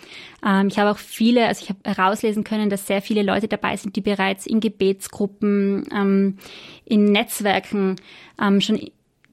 Ähm, 0.46 0.68
ich 0.68 0.80
habe 0.80 0.92
auch 0.92 0.98
viele, 0.98 1.48
also 1.48 1.64
ich 1.64 1.70
habe 1.70 1.80
herauslesen 1.84 2.44
können, 2.44 2.70
dass 2.70 2.88
sehr 2.88 3.02
viele 3.02 3.24
Leute 3.24 3.48
dabei 3.48 3.78
sind, 3.78 3.96
die 3.96 4.02
bereits 4.02 4.46
in 4.46 4.60
Gebetsgruppen, 4.60 5.86
ähm, 5.94 6.38
in 6.86 7.06
Netzwerken 7.06 7.96
ähm, 8.42 8.62
schon 8.62 8.80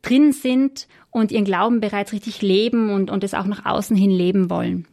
drin 0.03 0.33
sind 0.33 0.87
und 1.11 1.33
ihren 1.33 1.45
Glauben 1.45 1.81
bereits 1.81 2.13
richtig 2.13 2.43
leben 2.43 2.91
und, 2.91 3.11
und 3.11 3.25
es 3.25 3.35
auch 3.35 3.47
nach 3.47 3.65
außen 3.65 3.97
hin 3.97 4.11
leben 4.11 4.51
wollen. 4.51 4.87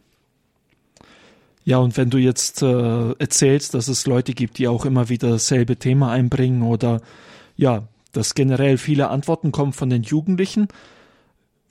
Ja, 1.64 1.78
und 1.78 1.96
wenn 1.96 2.10
du 2.10 2.18
jetzt 2.18 2.62
äh, 2.62 3.12
erzählst, 3.18 3.74
dass 3.74 3.86
es 3.86 4.06
Leute 4.06 4.32
gibt, 4.32 4.58
die 4.58 4.66
auch 4.66 4.84
immer 4.84 5.08
wieder 5.08 5.30
dasselbe 5.30 5.76
Thema 5.76 6.10
einbringen 6.10 6.62
oder 6.62 7.00
ja, 7.56 7.84
dass 8.12 8.34
generell 8.34 8.78
viele 8.78 9.08
Antworten 9.08 9.52
kommen 9.52 9.72
von 9.72 9.88
den 9.88 10.02
Jugendlichen. 10.02 10.68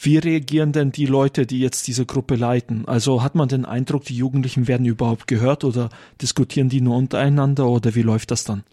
Wie 0.04 0.18
reagieren 0.18 0.72
denn 0.72 0.92
die 0.92 1.06
Leute, 1.06 1.46
die 1.46 1.60
jetzt 1.60 1.88
diese 1.88 2.08
Gruppe 2.08 2.36
leiten? 2.36 2.88
Also 2.88 3.22
hat 3.22 3.36
man 3.36 3.50
den 3.50 3.66
Eindruck, 3.66 4.04
die 4.06 4.16
Jugendlichen 4.16 4.68
werden 4.68 4.88
überhaupt 4.88 5.28
gehört 5.28 5.64
oder 5.64 5.90
diskutieren 6.20 6.70
die 6.70 6.82
nur 6.82 6.98
untereinander 6.98 7.68
oder 7.68 7.94
wie 7.94 8.02
läuft 8.02 8.32
das 8.32 8.44
dann? 8.44 8.64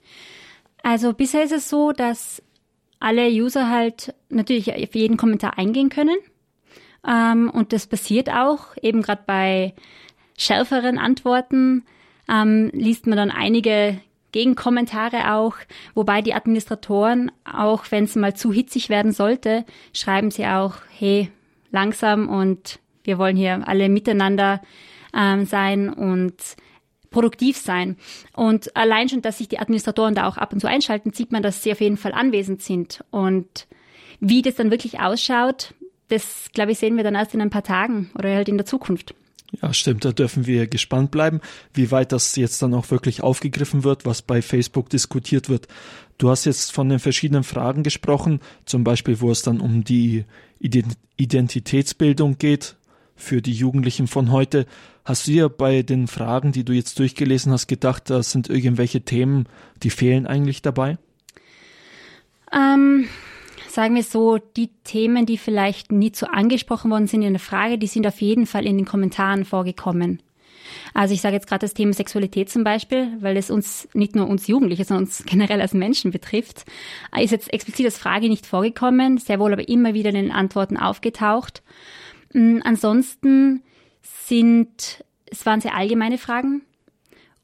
Also 0.82 1.12
bisher 1.12 1.44
ist 1.44 1.52
es 1.52 1.68
so, 1.68 1.92
dass 1.92 2.42
alle 2.98 3.28
User 3.28 3.68
halt 3.68 4.14
natürlich 4.30 4.72
auf 4.74 4.94
jeden 4.94 5.18
Kommentar 5.18 5.58
eingehen 5.58 5.90
können. 5.90 6.16
Ähm, 7.06 7.50
und 7.50 7.74
das 7.74 7.86
passiert 7.86 8.30
auch, 8.30 8.76
eben 8.80 9.02
gerade 9.02 9.22
bei 9.26 9.74
schärferen 10.38 10.98
Antworten 10.98 11.84
ähm, 12.26 12.70
liest 12.72 13.06
man 13.06 13.18
dann 13.18 13.30
einige 13.30 14.00
Gegenkommentare 14.32 15.32
auch, 15.32 15.54
wobei 15.94 16.22
die 16.22 16.34
Administratoren, 16.34 17.32
auch 17.44 17.84
wenn 17.90 18.04
es 18.04 18.14
mal 18.14 18.34
zu 18.34 18.52
hitzig 18.52 18.88
werden 18.88 19.12
sollte, 19.12 19.64
schreiben 19.92 20.30
sie 20.30 20.46
auch, 20.46 20.74
hey, 20.96 21.30
langsam 21.70 22.28
und 22.28 22.78
wir 23.04 23.18
wollen 23.18 23.36
hier 23.36 23.66
alle 23.66 23.88
miteinander 23.88 24.60
ähm, 25.14 25.46
sein 25.46 25.92
und 25.92 26.34
produktiv 27.10 27.56
sein. 27.56 27.96
Und 28.34 28.76
allein 28.76 29.08
schon, 29.08 29.22
dass 29.22 29.38
sich 29.38 29.48
die 29.48 29.58
Administratoren 29.58 30.14
da 30.14 30.28
auch 30.28 30.36
ab 30.36 30.52
und 30.52 30.60
zu 30.60 30.68
einschalten, 30.68 31.12
sieht 31.12 31.32
man, 31.32 31.42
dass 31.42 31.62
sie 31.62 31.72
auf 31.72 31.80
jeden 31.80 31.96
Fall 31.96 32.12
anwesend 32.12 32.62
sind. 32.62 33.02
Und 33.10 33.66
wie 34.20 34.42
das 34.42 34.56
dann 34.56 34.70
wirklich 34.70 35.00
ausschaut, 35.00 35.74
das, 36.08 36.50
glaube 36.52 36.72
ich, 36.72 36.78
sehen 36.78 36.96
wir 36.96 37.04
dann 37.04 37.14
erst 37.14 37.34
in 37.34 37.40
ein 37.40 37.50
paar 37.50 37.62
Tagen 37.62 38.10
oder 38.14 38.34
halt 38.34 38.48
in 38.48 38.56
der 38.56 38.66
Zukunft. 38.66 39.14
Ja, 39.62 39.72
stimmt, 39.72 40.04
da 40.04 40.12
dürfen 40.12 40.46
wir 40.46 40.66
gespannt 40.66 41.10
bleiben, 41.10 41.40
wie 41.72 41.90
weit 41.90 42.12
das 42.12 42.36
jetzt 42.36 42.60
dann 42.60 42.74
auch 42.74 42.90
wirklich 42.90 43.22
aufgegriffen 43.22 43.82
wird, 43.82 44.04
was 44.04 44.20
bei 44.20 44.42
Facebook 44.42 44.90
diskutiert 44.90 45.48
wird. 45.48 45.68
Du 46.18 46.28
hast 46.28 46.44
jetzt 46.44 46.72
von 46.72 46.88
den 46.88 46.98
verschiedenen 46.98 47.44
Fragen 47.44 47.82
gesprochen, 47.82 48.40
zum 48.66 48.84
Beispiel, 48.84 49.20
wo 49.20 49.30
es 49.30 49.42
dann 49.42 49.60
um 49.60 49.84
die 49.84 50.24
Identitätsbildung 50.60 52.36
geht 52.36 52.76
für 53.16 53.40
die 53.40 53.52
Jugendlichen 53.52 54.06
von 54.06 54.30
heute. 54.32 54.66
Hast 55.04 55.26
du 55.26 55.32
dir 55.32 55.48
bei 55.48 55.82
den 55.82 56.06
Fragen, 56.08 56.52
die 56.52 56.64
du 56.64 56.72
jetzt 56.72 56.98
durchgelesen 56.98 57.50
hast, 57.52 57.68
gedacht, 57.68 58.10
da 58.10 58.22
sind 58.22 58.50
irgendwelche 58.50 59.00
Themen, 59.00 59.46
die 59.82 59.90
fehlen 59.90 60.26
eigentlich 60.26 60.60
dabei? 60.60 60.98
Ähm, 62.52 63.08
sagen 63.70 63.94
wir 63.94 64.02
so, 64.02 64.38
die 64.38 64.70
Themen, 64.84 65.26
die 65.26 65.38
vielleicht 65.38 65.92
nie 65.92 66.12
so 66.14 66.26
angesprochen 66.26 66.90
worden 66.90 67.06
sind 67.06 67.22
in 67.22 67.34
der 67.34 67.40
Frage, 67.40 67.78
die 67.78 67.86
sind 67.86 68.06
auf 68.06 68.20
jeden 68.20 68.46
Fall 68.46 68.66
in 68.66 68.76
den 68.76 68.86
Kommentaren 68.86 69.44
vorgekommen. 69.44 70.22
Also 70.94 71.14
ich 71.14 71.20
sage 71.20 71.34
jetzt 71.34 71.46
gerade 71.46 71.60
das 71.60 71.74
Thema 71.74 71.92
Sexualität 71.92 72.50
zum 72.50 72.64
Beispiel, 72.64 73.16
weil 73.20 73.36
es 73.36 73.50
uns 73.50 73.88
nicht 73.94 74.14
nur 74.14 74.28
uns 74.28 74.46
Jugendliche, 74.46 74.84
sondern 74.84 75.04
uns 75.04 75.24
generell 75.24 75.60
als 75.60 75.74
Menschen 75.74 76.10
betrifft, 76.10 76.64
ist 77.18 77.30
jetzt 77.30 77.52
explizit 77.52 77.86
als 77.86 77.98
Frage 77.98 78.28
nicht 78.28 78.46
vorgekommen, 78.46 79.18
sehr 79.18 79.38
wohl 79.38 79.52
aber 79.52 79.68
immer 79.68 79.94
wieder 79.94 80.10
in 80.10 80.16
den 80.16 80.32
Antworten 80.32 80.76
aufgetaucht. 80.76 81.62
Mm, 82.32 82.58
ansonsten 82.64 83.62
sind, 84.02 85.04
es 85.26 85.46
waren 85.46 85.60
sehr 85.60 85.74
allgemeine 85.74 86.18
Fragen 86.18 86.62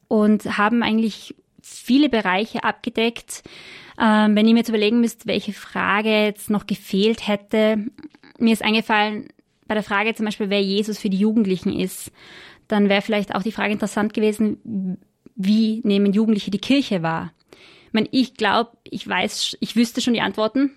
und 0.09 0.59
haben 0.59 0.83
eigentlich 0.83 1.35
viele 1.63 2.09
Bereiche 2.09 2.63
abgedeckt, 2.63 3.43
ähm, 4.01 4.37
wenn 4.37 4.47
ihr 4.47 4.55
mir 4.55 4.61
jetzt 4.61 4.69
überlegen 4.69 5.01
müsst, 5.01 5.27
welche 5.27 5.53
Frage 5.53 6.25
jetzt 6.25 6.51
noch 6.51 6.67
gefehlt 6.67 7.27
hätte, 7.27 7.87
mir 8.39 8.53
ist 8.53 8.63
eingefallen, 8.63 9.29
bei 9.67 9.75
der 9.75 9.83
Frage 9.83 10.15
zum 10.15 10.27
Beispiel, 10.27 10.51
wer 10.51 10.63
Jesus 10.63 10.99
für 10.99 11.11
die 11.11 11.19
Jugendlichen 11.19 11.73
ist, 11.73 12.13
dann 12.69 12.89
wäre 12.89 13.03
vielleicht 13.03 13.35
auch 13.35 13.43
die 13.43 13.53
Frage 13.53 13.73
interessant 13.73 14.15
gewesen, 14.15 14.99
wie 15.37 15.81
nehmen 15.85 16.13
Jugendliche 16.13 16.51
die 16.51 16.59
Kirche 16.59 17.03
wahr? 17.03 17.33
Ich 17.87 17.93
meine, 17.93 18.09
ich 18.11 18.35
glaube, 18.35 18.73
ich 18.85 19.07
weiß, 19.07 19.57
ich 19.61 19.77
wüsste 19.77 20.01
schon 20.01 20.15
die 20.15 20.21
Antworten, 20.21 20.73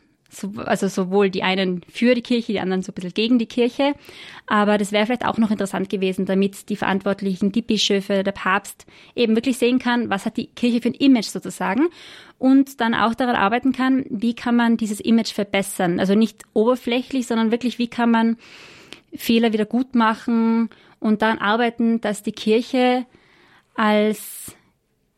also 0.57 0.87
sowohl 0.87 1.29
die 1.29 1.43
einen 1.43 1.81
für 1.89 2.13
die 2.13 2.21
Kirche, 2.21 2.51
die 2.53 2.59
anderen 2.59 2.81
so 2.81 2.91
ein 2.91 2.95
bisschen 2.95 3.13
gegen 3.13 3.39
die 3.39 3.45
Kirche. 3.45 3.93
Aber 4.45 4.77
das 4.77 4.91
wäre 4.91 5.05
vielleicht 5.05 5.25
auch 5.25 5.37
noch 5.37 5.51
interessant 5.51 5.89
gewesen, 5.89 6.25
damit 6.25 6.69
die 6.69 6.75
Verantwortlichen, 6.75 7.51
die 7.51 7.61
Bischöfe, 7.61 8.23
der 8.23 8.31
Papst 8.31 8.85
eben 9.15 9.35
wirklich 9.35 9.57
sehen 9.57 9.79
kann, 9.79 10.09
was 10.09 10.25
hat 10.25 10.37
die 10.37 10.47
Kirche 10.47 10.81
für 10.81 10.89
ein 10.89 10.93
Image 10.93 11.27
sozusagen 11.27 11.87
und 12.39 12.81
dann 12.81 12.93
auch 12.93 13.15
daran 13.15 13.35
arbeiten 13.35 13.71
kann, 13.71 14.05
wie 14.09 14.35
kann 14.35 14.55
man 14.55 14.77
dieses 14.77 14.99
Image 14.99 15.31
verbessern. 15.33 15.99
Also 15.99 16.13
nicht 16.13 16.43
oberflächlich, 16.53 17.27
sondern 17.27 17.51
wirklich, 17.51 17.79
wie 17.79 17.87
kann 17.87 18.11
man 18.11 18.37
Fehler 19.15 19.53
wieder 19.53 19.65
gut 19.65 19.95
machen 19.95 20.69
und 20.99 21.21
daran 21.21 21.39
arbeiten, 21.39 22.01
dass 22.01 22.23
die 22.23 22.31
Kirche 22.31 23.05
als 23.75 24.56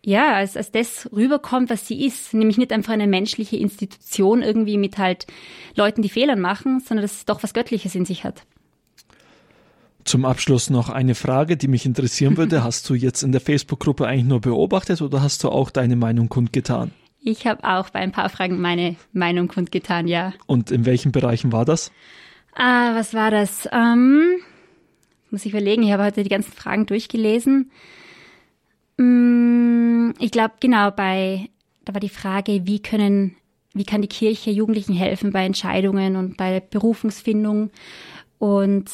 ja, 0.03 0.33
als, 0.33 0.55
als 0.55 0.71
das 0.71 1.09
rüberkommt, 1.11 1.69
was 1.69 1.87
sie 1.87 2.05
ist, 2.05 2.33
nämlich 2.33 2.57
nicht 2.57 2.71
einfach 2.71 2.93
eine 2.93 3.07
menschliche 3.07 3.57
Institution 3.57 4.41
irgendwie 4.41 4.77
mit 4.77 4.97
halt 4.97 5.27
Leuten, 5.75 6.01
die 6.01 6.09
Fehler 6.09 6.35
machen, 6.35 6.79
sondern 6.79 7.03
dass 7.03 7.17
es 7.17 7.25
doch 7.25 7.43
was 7.43 7.53
Göttliches 7.53 7.95
in 7.95 8.05
sich 8.05 8.23
hat. 8.23 8.43
Zum 10.05 10.25
Abschluss 10.25 10.69
noch 10.69 10.89
eine 10.89 11.15
Frage, 11.15 11.57
die 11.57 11.67
mich 11.67 11.85
interessieren 11.85 12.37
würde. 12.37 12.63
Hast 12.63 12.89
du 12.89 12.93
jetzt 12.93 13.23
in 13.23 13.31
der 13.31 13.41
Facebook-Gruppe 13.41 14.07
eigentlich 14.07 14.25
nur 14.25 14.41
beobachtet 14.41 15.01
oder 15.01 15.21
hast 15.21 15.43
du 15.43 15.49
auch 15.49 15.69
deine 15.69 15.95
Meinung 15.95 16.29
kundgetan? 16.29 16.91
Ich 17.21 17.45
habe 17.45 17.65
auch 17.65 17.89
bei 17.89 17.99
ein 17.99 18.13
paar 18.13 18.29
Fragen 18.29 18.61
meine 18.61 18.95
Meinung 19.11 19.49
kundgetan, 19.49 20.07
ja. 20.07 20.33
Und 20.45 20.71
in 20.71 20.85
welchen 20.85 21.11
Bereichen 21.11 21.51
war 21.51 21.65
das? 21.65 21.91
Ah, 22.55 22.95
was 22.95 23.13
war 23.13 23.29
das? 23.29 23.67
Ähm, 23.73 24.39
muss 25.29 25.45
ich 25.45 25.51
überlegen, 25.51 25.83
ich 25.83 25.91
habe 25.91 26.05
heute 26.05 26.23
die 26.23 26.29
ganzen 26.29 26.53
Fragen 26.53 26.85
durchgelesen. 26.85 27.71
Mm, 28.99 30.11
ich 30.19 30.31
glaube, 30.31 30.55
genau, 30.59 30.91
bei, 30.91 31.49
da 31.85 31.93
war 31.93 32.01
die 32.01 32.09
Frage, 32.09 32.65
wie 32.65 32.81
können, 32.81 33.37
wie 33.73 33.85
kann 33.85 34.01
die 34.01 34.09
Kirche 34.09 34.51
Jugendlichen 34.51 34.93
helfen 34.93 35.31
bei 35.31 35.45
Entscheidungen 35.45 36.17
und 36.17 36.35
bei 36.35 36.59
Berufungsfindung 36.59 37.71
und 38.39 38.91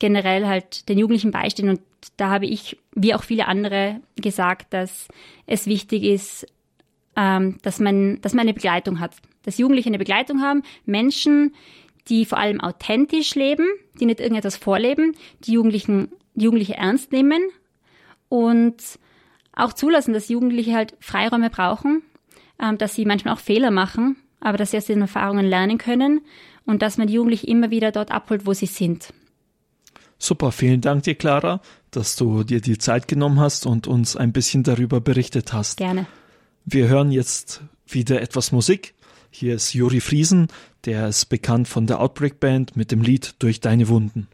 generell 0.00 0.46
halt 0.46 0.88
den 0.88 0.98
Jugendlichen 0.98 1.30
beistehen. 1.30 1.68
Und 1.68 1.80
da 2.16 2.30
habe 2.30 2.46
ich, 2.46 2.78
wie 2.96 3.14
auch 3.14 3.22
viele 3.22 3.46
andere, 3.46 4.00
gesagt, 4.16 4.74
dass 4.74 5.06
es 5.46 5.66
wichtig 5.66 6.02
ist, 6.02 6.44
ähm, 7.14 7.58
dass 7.62 7.78
man, 7.78 8.20
dass 8.22 8.34
man 8.34 8.42
eine 8.42 8.54
Begleitung 8.54 8.98
hat. 8.98 9.14
Dass 9.44 9.58
Jugendliche 9.58 9.88
eine 9.88 9.98
Begleitung 9.98 10.42
haben, 10.42 10.64
Menschen, 10.84 11.54
die 12.08 12.24
vor 12.24 12.38
allem 12.38 12.60
authentisch 12.60 13.36
leben, 13.36 13.68
die 14.00 14.06
nicht 14.06 14.18
irgendetwas 14.18 14.56
vorleben, 14.56 15.14
die 15.44 15.52
Jugendlichen, 15.52 16.10
die 16.34 16.46
Jugendliche 16.46 16.74
ernst 16.74 17.12
nehmen 17.12 17.40
und 18.28 18.76
auch 19.52 19.72
zulassen, 19.72 20.12
dass 20.12 20.28
Jugendliche 20.28 20.74
halt 20.74 20.94
Freiräume 21.00 21.50
brauchen, 21.50 22.02
ähm, 22.60 22.78
dass 22.78 22.94
sie 22.94 23.04
manchmal 23.04 23.34
auch 23.34 23.40
Fehler 23.40 23.70
machen, 23.70 24.16
aber 24.40 24.58
dass 24.58 24.70
sie 24.70 24.76
aus 24.76 24.86
den 24.86 25.00
Erfahrungen 25.00 25.46
lernen 25.46 25.78
können 25.78 26.20
und 26.66 26.82
dass 26.82 26.98
man 26.98 27.06
die 27.06 27.14
Jugendlichen 27.14 27.48
immer 27.48 27.70
wieder 27.70 27.92
dort 27.92 28.10
abholt, 28.10 28.46
wo 28.46 28.52
sie 28.52 28.66
sind. 28.66 29.12
Super, 30.18 30.52
vielen 30.52 30.80
Dank 30.80 31.02
dir, 31.02 31.14
Clara, 31.14 31.60
dass 31.90 32.16
du 32.16 32.42
dir 32.42 32.60
die 32.60 32.78
Zeit 32.78 33.06
genommen 33.08 33.38
hast 33.38 33.66
und 33.66 33.86
uns 33.86 34.16
ein 34.16 34.32
bisschen 34.32 34.62
darüber 34.62 35.00
berichtet 35.00 35.52
hast. 35.52 35.78
Gerne. 35.78 36.06
Wir 36.64 36.88
hören 36.88 37.12
jetzt 37.12 37.62
wieder 37.86 38.20
etwas 38.22 38.50
Musik. 38.50 38.94
Hier 39.30 39.54
ist 39.54 39.74
Juri 39.74 40.00
Friesen, 40.00 40.48
der 40.86 41.08
ist 41.08 41.26
bekannt 41.26 41.68
von 41.68 41.86
der 41.86 42.00
Outbreak 42.00 42.40
Band 42.40 42.76
mit 42.76 42.90
dem 42.90 43.02
Lied 43.02 43.34
Durch 43.38 43.60
deine 43.60 43.88
Wunden. 43.88 44.28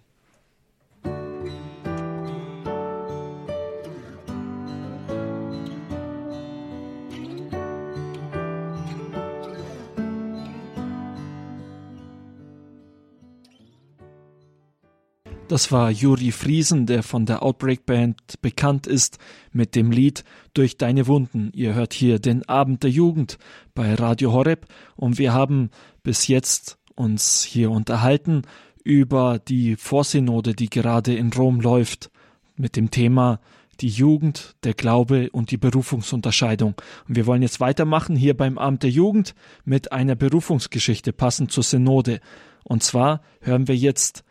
Das 15.52 15.70
war 15.70 15.90
Juri 15.90 16.32
Friesen, 16.32 16.86
der 16.86 17.02
von 17.02 17.26
der 17.26 17.42
Outbreak 17.42 17.84
Band 17.84 18.40
bekannt 18.40 18.86
ist 18.86 19.18
mit 19.52 19.74
dem 19.74 19.90
Lied 19.90 20.24
Durch 20.54 20.78
deine 20.78 21.06
Wunden. 21.06 21.52
Ihr 21.54 21.74
hört 21.74 21.92
hier 21.92 22.18
den 22.18 22.48
Abend 22.48 22.84
der 22.84 22.90
Jugend 22.90 23.36
bei 23.74 23.94
Radio 23.94 24.32
Horeb 24.32 24.64
und 24.96 25.18
wir 25.18 25.34
haben 25.34 25.68
bis 26.02 26.26
jetzt 26.26 26.78
uns 26.94 27.44
hier 27.44 27.70
unterhalten 27.70 28.44
über 28.82 29.38
die 29.38 29.76
Vorsynode, 29.76 30.54
die 30.54 30.70
gerade 30.70 31.14
in 31.14 31.30
Rom 31.30 31.60
läuft, 31.60 32.10
mit 32.56 32.74
dem 32.74 32.90
Thema 32.90 33.38
die 33.80 33.90
Jugend, 33.90 34.56
der 34.64 34.72
Glaube 34.72 35.28
und 35.32 35.50
die 35.50 35.58
Berufungsunterscheidung. 35.58 36.76
Und 37.06 37.16
wir 37.16 37.26
wollen 37.26 37.42
jetzt 37.42 37.60
weitermachen 37.60 38.16
hier 38.16 38.34
beim 38.34 38.56
Abend 38.56 38.84
der 38.84 38.90
Jugend 38.90 39.34
mit 39.66 39.92
einer 39.92 40.14
Berufungsgeschichte 40.14 41.12
passend 41.12 41.52
zur 41.52 41.62
Synode. 41.62 42.20
Und 42.64 42.82
zwar 42.82 43.20
hören 43.42 43.68
wir 43.68 43.76
jetzt 43.76 44.24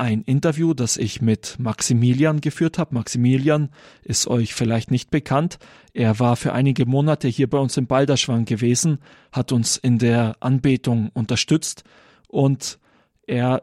ein 0.00 0.22
Interview, 0.22 0.72
das 0.72 0.96
ich 0.96 1.20
mit 1.20 1.56
Maximilian 1.58 2.40
geführt 2.40 2.78
habe. 2.78 2.94
Maximilian 2.94 3.68
ist 4.02 4.28
euch 4.28 4.54
vielleicht 4.54 4.90
nicht 4.90 5.10
bekannt. 5.10 5.58
Er 5.92 6.18
war 6.18 6.36
für 6.36 6.54
einige 6.54 6.86
Monate 6.86 7.28
hier 7.28 7.50
bei 7.50 7.58
uns 7.58 7.76
im 7.76 7.86
Balderschwang 7.86 8.46
gewesen, 8.46 8.98
hat 9.30 9.52
uns 9.52 9.76
in 9.76 9.98
der 9.98 10.36
Anbetung 10.40 11.10
unterstützt 11.12 11.84
und 12.28 12.78
er 13.26 13.62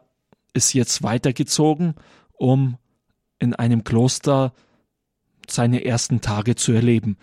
ist 0.54 0.74
jetzt 0.74 1.02
weitergezogen, 1.02 1.94
um 2.32 2.78
in 3.40 3.54
einem 3.54 3.82
Kloster 3.82 4.52
seine 5.48 5.84
ersten 5.84 6.20
Tage 6.20 6.54
zu 6.54 6.70
erleben. 6.70 7.16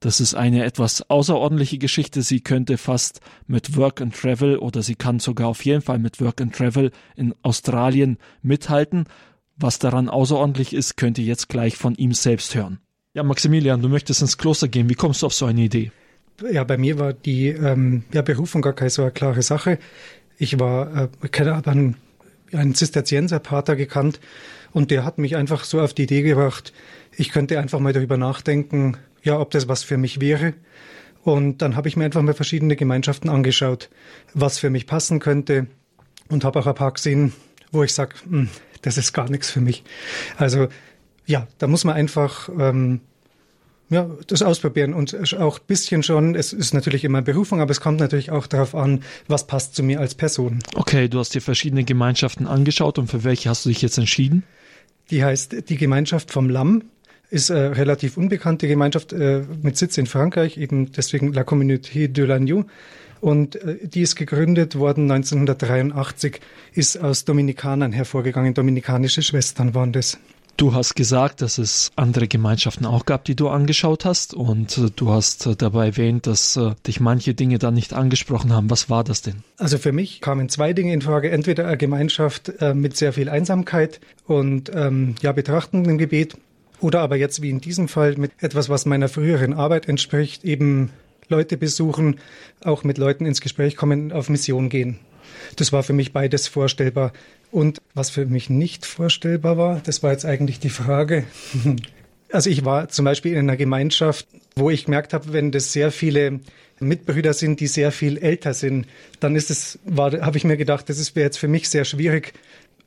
Das 0.00 0.18
ist 0.18 0.34
eine 0.34 0.64
etwas 0.64 1.08
außerordentliche 1.10 1.76
Geschichte. 1.76 2.22
Sie 2.22 2.40
könnte 2.40 2.78
fast 2.78 3.20
mit 3.46 3.76
Work 3.76 4.00
and 4.00 4.14
Travel 4.14 4.56
oder 4.56 4.82
sie 4.82 4.94
kann 4.94 5.18
sogar 5.18 5.48
auf 5.48 5.62
jeden 5.64 5.82
Fall 5.82 5.98
mit 5.98 6.22
Work 6.22 6.40
and 6.40 6.54
Travel 6.54 6.90
in 7.16 7.34
Australien 7.42 8.16
mithalten. 8.40 9.04
Was 9.56 9.78
daran 9.78 10.08
außerordentlich 10.08 10.72
ist, 10.72 10.96
könnt 10.96 11.18
ihr 11.18 11.26
jetzt 11.26 11.50
gleich 11.50 11.76
von 11.76 11.94
ihm 11.96 12.14
selbst 12.14 12.54
hören. 12.54 12.80
Ja, 13.12 13.22
Maximilian, 13.22 13.82
du 13.82 13.90
möchtest 13.90 14.22
ins 14.22 14.38
Kloster 14.38 14.68
gehen. 14.68 14.88
Wie 14.88 14.94
kommst 14.94 15.20
du 15.20 15.26
auf 15.26 15.34
so 15.34 15.44
eine 15.44 15.60
Idee? 15.60 15.92
Ja, 16.50 16.64
bei 16.64 16.78
mir 16.78 16.98
war 16.98 17.12
die 17.12 17.48
ähm, 17.48 18.04
ja, 18.10 18.22
Berufung 18.22 18.62
gar 18.62 18.72
keine 18.72 18.88
so 18.88 19.02
eine 19.02 19.10
klare 19.10 19.42
Sache. 19.42 19.78
Ich 20.38 20.58
war, 20.58 21.10
äh, 21.30 21.42
aber 21.50 21.70
einen, 21.70 21.96
einen 22.52 22.74
Zisterzienserpater 22.74 23.76
gekannt 23.76 24.18
und 24.72 24.90
der 24.90 25.04
hat 25.04 25.18
mich 25.18 25.36
einfach 25.36 25.64
so 25.64 25.78
auf 25.82 25.92
die 25.92 26.04
Idee 26.04 26.22
gebracht, 26.22 26.72
ich 27.14 27.30
könnte 27.30 27.58
einfach 27.58 27.80
mal 27.80 27.92
darüber 27.92 28.16
nachdenken, 28.16 28.96
ja, 29.22 29.38
ob 29.38 29.50
das 29.50 29.68
was 29.68 29.82
für 29.82 29.96
mich 29.96 30.20
wäre. 30.20 30.54
Und 31.22 31.58
dann 31.58 31.76
habe 31.76 31.88
ich 31.88 31.96
mir 31.96 32.04
einfach 32.04 32.22
mal 32.22 32.34
verschiedene 32.34 32.76
Gemeinschaften 32.76 33.28
angeschaut, 33.28 33.90
was 34.32 34.58
für 34.58 34.70
mich 34.70 34.86
passen 34.86 35.20
könnte 35.20 35.66
und 36.28 36.44
habe 36.44 36.58
auch 36.60 36.66
ein 36.66 36.74
paar 36.74 36.92
gesehen, 36.92 37.32
wo 37.72 37.82
ich 37.82 37.92
sage, 37.92 38.14
hm, 38.28 38.48
das 38.82 38.96
ist 38.96 39.12
gar 39.12 39.28
nichts 39.28 39.50
für 39.50 39.60
mich. 39.60 39.84
Also 40.38 40.68
ja, 41.26 41.46
da 41.58 41.66
muss 41.66 41.84
man 41.84 41.94
einfach 41.94 42.48
ähm, 42.58 43.00
ja, 43.90 44.08
das 44.28 44.40
ausprobieren 44.42 44.94
und 44.94 45.34
auch 45.34 45.58
ein 45.58 45.64
bisschen 45.66 46.02
schon, 46.04 46.36
es 46.36 46.52
ist 46.52 46.72
natürlich 46.72 47.04
immer 47.04 47.22
Berufung, 47.22 47.60
aber 47.60 47.72
es 47.72 47.80
kommt 47.80 47.98
natürlich 47.98 48.30
auch 48.30 48.46
darauf 48.46 48.74
an, 48.74 49.02
was 49.26 49.48
passt 49.48 49.74
zu 49.74 49.82
mir 49.82 49.98
als 49.98 50.14
Person. 50.14 50.60
Okay, 50.74 51.08
du 51.08 51.18
hast 51.18 51.34
dir 51.34 51.42
verschiedene 51.42 51.84
Gemeinschaften 51.84 52.46
angeschaut 52.46 52.98
und 52.98 53.10
für 53.10 53.24
welche 53.24 53.50
hast 53.50 53.64
du 53.64 53.68
dich 53.68 53.82
jetzt 53.82 53.98
entschieden? 53.98 54.44
Die 55.10 55.24
heißt 55.24 55.68
die 55.68 55.76
Gemeinschaft 55.76 56.30
vom 56.30 56.48
Lamm 56.48 56.84
ist 57.30 57.50
eine 57.50 57.76
relativ 57.76 58.16
unbekannte 58.16 58.68
Gemeinschaft 58.68 59.12
äh, 59.12 59.42
mit 59.62 59.76
Sitz 59.76 59.96
in 59.98 60.06
Frankreich, 60.06 60.58
eben 60.58 60.92
deswegen 60.92 61.32
La 61.32 61.42
Communauté 61.42 62.08
de 62.08 62.26
l'Agneau. 62.26 62.64
Und 63.20 63.56
äh, 63.56 63.86
die 63.86 64.02
ist 64.02 64.16
gegründet 64.16 64.76
worden 64.76 65.10
1983, 65.10 66.40
ist 66.74 66.96
aus 66.96 67.24
Dominikanern 67.24 67.92
hervorgegangen. 67.92 68.54
Dominikanische 68.54 69.22
Schwestern 69.22 69.74
waren 69.74 69.92
das. 69.92 70.18
Du 70.56 70.74
hast 70.74 70.94
gesagt, 70.94 71.40
dass 71.40 71.56
es 71.56 71.90
andere 71.96 72.28
Gemeinschaften 72.28 72.84
auch 72.84 73.06
gab, 73.06 73.24
die 73.24 73.34
du 73.34 73.48
angeschaut 73.48 74.04
hast. 74.04 74.34
Und 74.34 74.76
äh, 74.76 74.90
du 74.94 75.10
hast 75.10 75.46
äh, 75.46 75.56
dabei 75.56 75.86
erwähnt, 75.86 76.26
dass 76.26 76.56
äh, 76.56 76.74
dich 76.86 77.00
manche 77.00 77.34
Dinge 77.34 77.58
dann 77.58 77.74
nicht 77.74 77.94
angesprochen 77.94 78.52
haben. 78.52 78.68
Was 78.70 78.90
war 78.90 79.04
das 79.04 79.22
denn? 79.22 79.36
Also 79.56 79.78
für 79.78 79.92
mich 79.92 80.20
kamen 80.20 80.48
zwei 80.48 80.72
Dinge 80.72 80.92
in 80.92 81.00
Frage. 81.00 81.30
Entweder 81.30 81.66
eine 81.66 81.76
Gemeinschaft 81.76 82.52
äh, 82.60 82.74
mit 82.74 82.96
sehr 82.96 83.12
viel 83.12 83.28
Einsamkeit 83.28 84.00
und 84.26 84.70
ähm, 84.74 85.14
ja, 85.22 85.32
betrachtendem 85.32 85.96
Gebet 85.96 86.36
oder 86.80 87.00
aber 87.00 87.16
jetzt 87.16 87.42
wie 87.42 87.50
in 87.50 87.60
diesem 87.60 87.88
Fall 87.88 88.16
mit 88.16 88.32
etwas, 88.38 88.68
was 88.68 88.86
meiner 88.86 89.08
früheren 89.08 89.52
Arbeit 89.52 89.88
entspricht, 89.88 90.44
eben 90.44 90.90
Leute 91.28 91.56
besuchen, 91.56 92.18
auch 92.62 92.84
mit 92.84 92.98
Leuten 92.98 93.26
ins 93.26 93.40
Gespräch 93.40 93.76
kommen, 93.76 94.12
auf 94.12 94.28
Mission 94.28 94.68
gehen. 94.68 94.98
Das 95.56 95.72
war 95.72 95.82
für 95.82 95.92
mich 95.92 96.12
beides 96.12 96.48
vorstellbar. 96.48 97.12
Und 97.50 97.80
was 97.94 98.10
für 98.10 98.26
mich 98.26 98.50
nicht 98.50 98.86
vorstellbar 98.86 99.56
war, 99.56 99.80
das 99.84 100.02
war 100.02 100.12
jetzt 100.12 100.24
eigentlich 100.24 100.60
die 100.60 100.70
Frage. 100.70 101.24
Also 102.32 102.48
ich 102.48 102.64
war 102.64 102.88
zum 102.88 103.06
Beispiel 103.06 103.32
in 103.32 103.38
einer 103.40 103.56
Gemeinschaft, 103.56 104.28
wo 104.54 104.70
ich 104.70 104.84
gemerkt 104.84 105.14
habe, 105.14 105.32
wenn 105.32 105.50
das 105.50 105.72
sehr 105.72 105.90
viele 105.90 106.38
Mitbrüder 106.78 107.34
sind, 107.34 107.58
die 107.58 107.66
sehr 107.66 107.90
viel 107.90 108.18
älter 108.18 108.54
sind, 108.54 108.86
dann 109.18 109.34
ist 109.34 109.50
es, 109.50 109.80
habe 109.96 110.36
ich 110.36 110.44
mir 110.44 110.56
gedacht, 110.56 110.88
das 110.88 111.16
wäre 111.16 111.24
jetzt 111.24 111.38
für 111.38 111.48
mich 111.48 111.68
sehr 111.68 111.84
schwierig 111.84 112.32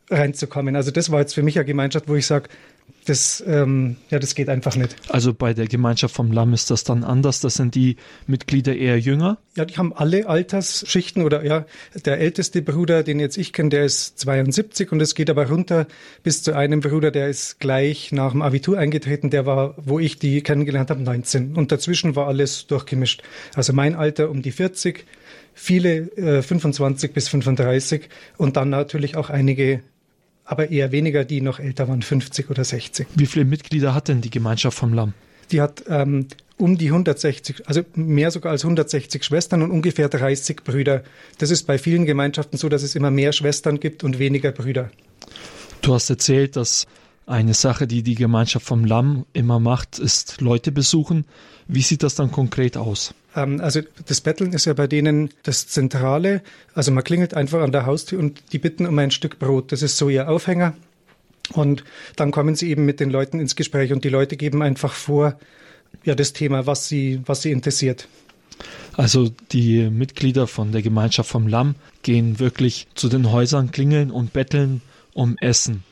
reinzukommen. 0.09 0.77
Also 0.77 0.91
das 0.91 1.11
war 1.11 1.19
jetzt 1.19 1.33
für 1.33 1.43
mich 1.43 1.57
eine 1.57 1.65
Gemeinschaft, 1.65 2.07
wo 2.07 2.15
ich 2.15 2.25
sage, 2.25 2.49
das, 3.05 3.43
ähm, 3.45 3.97
ja, 4.09 4.19
das 4.19 4.35
geht 4.35 4.49
einfach 4.49 4.75
nicht. 4.75 4.95
Also 5.09 5.33
bei 5.33 5.53
der 5.53 5.67
Gemeinschaft 5.67 6.15
vom 6.15 6.31
Lamm 6.31 6.53
ist 6.53 6.71
das 6.71 6.83
dann 6.83 7.03
anders. 7.03 7.41
Das 7.41 7.55
sind 7.55 7.75
die 7.75 7.97
Mitglieder 8.27 8.75
eher 8.75 8.99
jünger? 8.99 9.37
Ja, 9.55 9.65
die 9.65 9.77
haben 9.77 9.93
alle 9.93 10.27
Altersschichten 10.27 11.23
oder 11.23 11.45
ja, 11.45 11.65
der 12.05 12.19
älteste 12.19 12.61
Bruder, 12.61 13.03
den 13.03 13.19
jetzt 13.19 13.37
ich 13.37 13.53
kenne, 13.53 13.69
der 13.69 13.85
ist 13.85 14.19
72 14.19 14.91
und 14.91 15.01
es 15.01 15.15
geht 15.15 15.29
aber 15.29 15.47
runter 15.47 15.87
bis 16.23 16.43
zu 16.43 16.55
einem 16.55 16.79
Bruder, 16.79 17.11
der 17.11 17.27
ist 17.29 17.59
gleich 17.59 18.11
nach 18.11 18.31
dem 18.31 18.41
Abitur 18.41 18.77
eingetreten, 18.77 19.29
der 19.29 19.45
war, 19.45 19.75
wo 19.77 19.99
ich 19.99 20.17
die 20.19 20.41
kennengelernt 20.41 20.89
habe, 20.89 21.01
19. 21.01 21.55
Und 21.55 21.71
dazwischen 21.71 22.15
war 22.15 22.27
alles 22.27 22.67
durchgemischt. 22.67 23.21
Also 23.55 23.73
mein 23.73 23.95
Alter 23.95 24.29
um 24.29 24.41
die 24.41 24.51
40, 24.51 25.05
viele 25.53 26.09
äh, 26.17 26.41
25 26.41 27.13
bis 27.13 27.27
35 27.29 28.09
und 28.37 28.55
dann 28.57 28.69
natürlich 28.69 29.17
auch 29.17 29.29
einige 29.29 29.81
aber 30.45 30.69
eher 30.71 30.91
weniger, 30.91 31.23
die 31.23 31.41
noch 31.41 31.59
älter 31.59 31.87
waren, 31.87 32.01
50 32.01 32.49
oder 32.49 32.63
60. 32.63 33.07
Wie 33.15 33.25
viele 33.25 33.45
Mitglieder 33.45 33.93
hat 33.93 34.07
denn 34.07 34.21
die 34.21 34.29
Gemeinschaft 34.29 34.77
vom 34.77 34.93
Lamm? 34.93 35.13
Die 35.51 35.61
hat 35.61 35.83
ähm, 35.87 36.27
um 36.57 36.77
die 36.77 36.87
160, 36.87 37.67
also 37.67 37.81
mehr 37.95 38.31
sogar 38.31 38.51
als 38.51 38.63
160 38.63 39.23
Schwestern 39.23 39.61
und 39.61 39.71
ungefähr 39.71 40.09
30 40.09 40.63
Brüder. 40.63 41.03
Das 41.37 41.51
ist 41.51 41.63
bei 41.63 41.77
vielen 41.77 42.05
Gemeinschaften 42.05 42.57
so, 42.57 42.69
dass 42.69 42.83
es 42.83 42.95
immer 42.95 43.11
mehr 43.11 43.33
Schwestern 43.33 43.79
gibt 43.79 44.03
und 44.03 44.19
weniger 44.19 44.51
Brüder. 44.51 44.89
Du 45.81 45.93
hast 45.93 46.09
erzählt, 46.09 46.55
dass 46.55 46.87
eine 47.25 47.53
Sache, 47.53 47.87
die 47.87 48.03
die 48.03 48.15
Gemeinschaft 48.15 48.65
vom 48.65 48.85
Lamm 48.85 49.25
immer 49.33 49.59
macht, 49.59 49.99
ist 49.99 50.41
Leute 50.41 50.71
besuchen. 50.71 51.25
Wie 51.67 51.81
sieht 51.81 52.03
das 52.03 52.15
dann 52.15 52.31
konkret 52.31 52.77
aus? 52.77 53.13
Ähm, 53.35 53.61
also 53.61 53.81
das 54.05 54.21
Betteln 54.21 54.53
ist 54.53 54.65
ja 54.65 54.73
bei 54.73 54.87
denen 54.87 55.29
das 55.43 55.67
Zentrale. 55.67 56.41
Also 56.73 56.91
man 56.91 57.03
klingelt 57.03 57.33
einfach 57.33 57.61
an 57.61 57.71
der 57.71 57.85
Haustür 57.85 58.19
und 58.19 58.41
die 58.51 58.59
bitten 58.59 58.85
um 58.85 58.97
ein 58.99 59.11
Stück 59.11 59.39
Brot. 59.39 59.71
Das 59.71 59.81
ist 59.81 59.97
so 59.97 60.09
ihr 60.09 60.29
Aufhänger. 60.29 60.75
Und 61.51 61.83
dann 62.15 62.31
kommen 62.31 62.55
sie 62.55 62.69
eben 62.69 62.85
mit 62.85 62.99
den 62.99 63.09
Leuten 63.09 63.39
ins 63.39 63.55
Gespräch 63.55 63.91
und 63.91 64.03
die 64.03 64.09
Leute 64.09 64.37
geben 64.37 64.61
einfach 64.61 64.93
vor, 64.93 65.37
ja, 66.03 66.15
das 66.15 66.33
Thema, 66.33 66.65
was 66.65 66.87
sie, 66.87 67.21
was 67.25 67.41
sie 67.41 67.51
interessiert. 67.51 68.07
Also 68.93 69.31
die 69.51 69.89
Mitglieder 69.89 70.47
von 70.47 70.71
der 70.71 70.81
Gemeinschaft 70.81 71.29
vom 71.29 71.47
Lamm 71.47 71.75
gehen 72.01 72.39
wirklich 72.39 72.87
zu 72.95 73.09
den 73.09 73.31
Häusern 73.31 73.71
klingeln 73.71 74.11
und 74.11 74.33
betteln 74.33 74.81
um 75.13 75.37
Essen. 75.39 75.83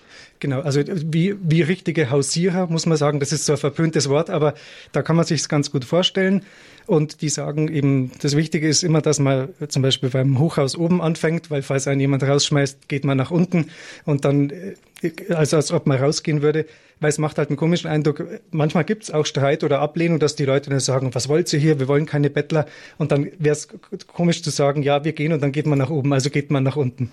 Genau, 0.42 0.62
also 0.62 0.82
wie, 0.88 1.36
wie 1.40 1.62
richtige 1.62 2.10
Hausierer, 2.10 2.66
muss 2.66 2.88
man 2.88 2.98
sagen, 2.98 3.20
das 3.20 3.32
ist 3.32 3.46
so 3.46 3.54
ein 3.54 3.60
verpöntes 3.60 4.10
Wort, 4.10 4.32
aber 4.32 4.56
da 4.92 5.04
kann 5.04 5.16
man 5.16 5.24
sich 5.24 5.48
ganz 5.48 5.70
gut 5.70 5.86
vorstellen. 5.86 6.44
Und 6.88 7.22
die 7.22 7.30
sagen 7.30 7.68
eben, 7.68 8.12
das 8.24 8.36
Wichtige 8.36 8.68
ist 8.68 8.84
immer, 8.84 9.02
dass 9.02 9.20
man 9.20 9.50
zum 9.68 9.84
Beispiel 9.84 10.10
beim 10.10 10.40
Hochhaus 10.40 10.76
oben 10.76 11.00
anfängt, 11.00 11.52
weil 11.52 11.62
falls 11.62 11.88
einen 11.88 12.02
jemand 12.02 12.24
rausschmeißt, 12.24 12.90
geht 12.90 13.06
man 13.06 13.20
nach 13.20 13.30
unten 13.30 13.68
und 14.06 14.26
dann, 14.26 14.50
äh, 14.50 15.12
also 15.30 15.58
als 15.58 15.72
ob 15.72 15.86
man 15.86 16.00
rausgehen 16.00 16.42
würde, 16.42 16.66
weil 17.00 17.12
es 17.12 17.20
macht 17.20 17.38
halt 17.38 17.50
einen 17.50 17.58
komischen 17.58 17.88
Eindruck. 17.88 18.26
Manchmal 18.50 18.84
gibt 18.84 19.04
es 19.04 19.12
auch 19.12 19.28
Streit 19.28 19.64
oder 19.64 19.80
Ablehnung, 19.80 20.18
dass 20.18 20.36
die 20.36 20.46
Leute 20.46 20.72
dann 20.72 20.80
sagen, 20.80 21.14
was 21.14 21.30
wollt 21.30 21.54
ihr 21.54 21.60
hier, 21.60 21.80
wir 21.80 21.88
wollen 21.88 22.08
keine 22.08 22.32
Bettler. 22.32 22.66
Und 22.98 23.12
dann 23.12 23.30
wäre 23.38 23.54
es 23.54 23.68
komisch 24.08 24.42
zu 24.42 24.50
sagen, 24.50 24.82
ja, 24.82 25.04
wir 25.04 25.14
gehen 25.14 25.34
und 25.34 25.44
dann 25.44 25.52
geht 25.52 25.68
man 25.68 25.78
nach 25.78 25.92
oben, 25.92 26.12
also 26.14 26.32
geht 26.32 26.50
man 26.50 26.64
nach 26.64 26.78
unten. 26.78 27.12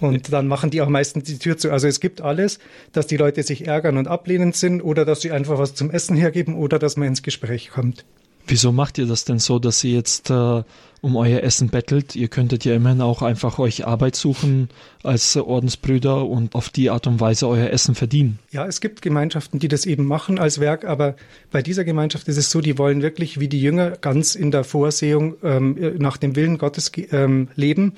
Und 0.00 0.32
dann 0.32 0.48
machen 0.48 0.70
die 0.70 0.80
auch 0.82 0.88
meistens 0.88 1.24
die 1.24 1.38
Tür 1.38 1.56
zu. 1.56 1.70
Also 1.70 1.86
es 1.86 2.00
gibt 2.00 2.20
alles, 2.20 2.58
dass 2.92 3.06
die 3.06 3.16
Leute 3.16 3.42
sich 3.42 3.66
ärgern 3.66 3.96
und 3.96 4.08
ablehnend 4.08 4.56
sind 4.56 4.80
oder 4.82 5.04
dass 5.04 5.20
sie 5.20 5.30
einfach 5.30 5.58
was 5.58 5.74
zum 5.74 5.90
Essen 5.90 6.16
hergeben 6.16 6.54
oder 6.54 6.78
dass 6.78 6.96
man 6.96 7.08
ins 7.08 7.22
Gespräch 7.22 7.70
kommt. 7.70 8.04
Wieso 8.46 8.72
macht 8.72 8.98
ihr 8.98 9.06
das 9.06 9.24
denn 9.24 9.38
so, 9.38 9.58
dass 9.58 9.82
ihr 9.84 9.94
jetzt 9.94 10.28
äh, 10.28 10.62
um 11.00 11.16
euer 11.16 11.40
Essen 11.42 11.70
bettelt? 11.70 12.14
Ihr 12.14 12.28
könntet 12.28 12.66
ja 12.66 12.74
immerhin 12.74 13.00
auch 13.00 13.22
einfach 13.22 13.58
euch 13.58 13.86
Arbeit 13.86 14.16
suchen 14.16 14.68
als 15.02 15.34
äh, 15.34 15.40
Ordensbrüder 15.40 16.26
und 16.26 16.54
auf 16.54 16.68
die 16.68 16.90
Art 16.90 17.06
und 17.06 17.20
Weise 17.20 17.48
euer 17.48 17.70
Essen 17.70 17.94
verdienen. 17.94 18.38
Ja, 18.50 18.66
es 18.66 18.82
gibt 18.82 19.00
Gemeinschaften, 19.00 19.60
die 19.60 19.68
das 19.68 19.86
eben 19.86 20.04
machen 20.04 20.38
als 20.38 20.60
Werk, 20.60 20.84
aber 20.84 21.16
bei 21.50 21.62
dieser 21.62 21.84
Gemeinschaft 21.84 22.28
ist 22.28 22.36
es 22.36 22.50
so, 22.50 22.60
die 22.60 22.76
wollen 22.76 23.00
wirklich 23.00 23.40
wie 23.40 23.48
die 23.48 23.62
Jünger 23.62 23.92
ganz 23.92 24.34
in 24.34 24.50
der 24.50 24.64
Vorsehung 24.64 25.36
ähm, 25.42 25.94
nach 25.96 26.18
dem 26.18 26.36
Willen 26.36 26.58
Gottes 26.58 26.92
ähm, 27.12 27.48
leben 27.56 27.94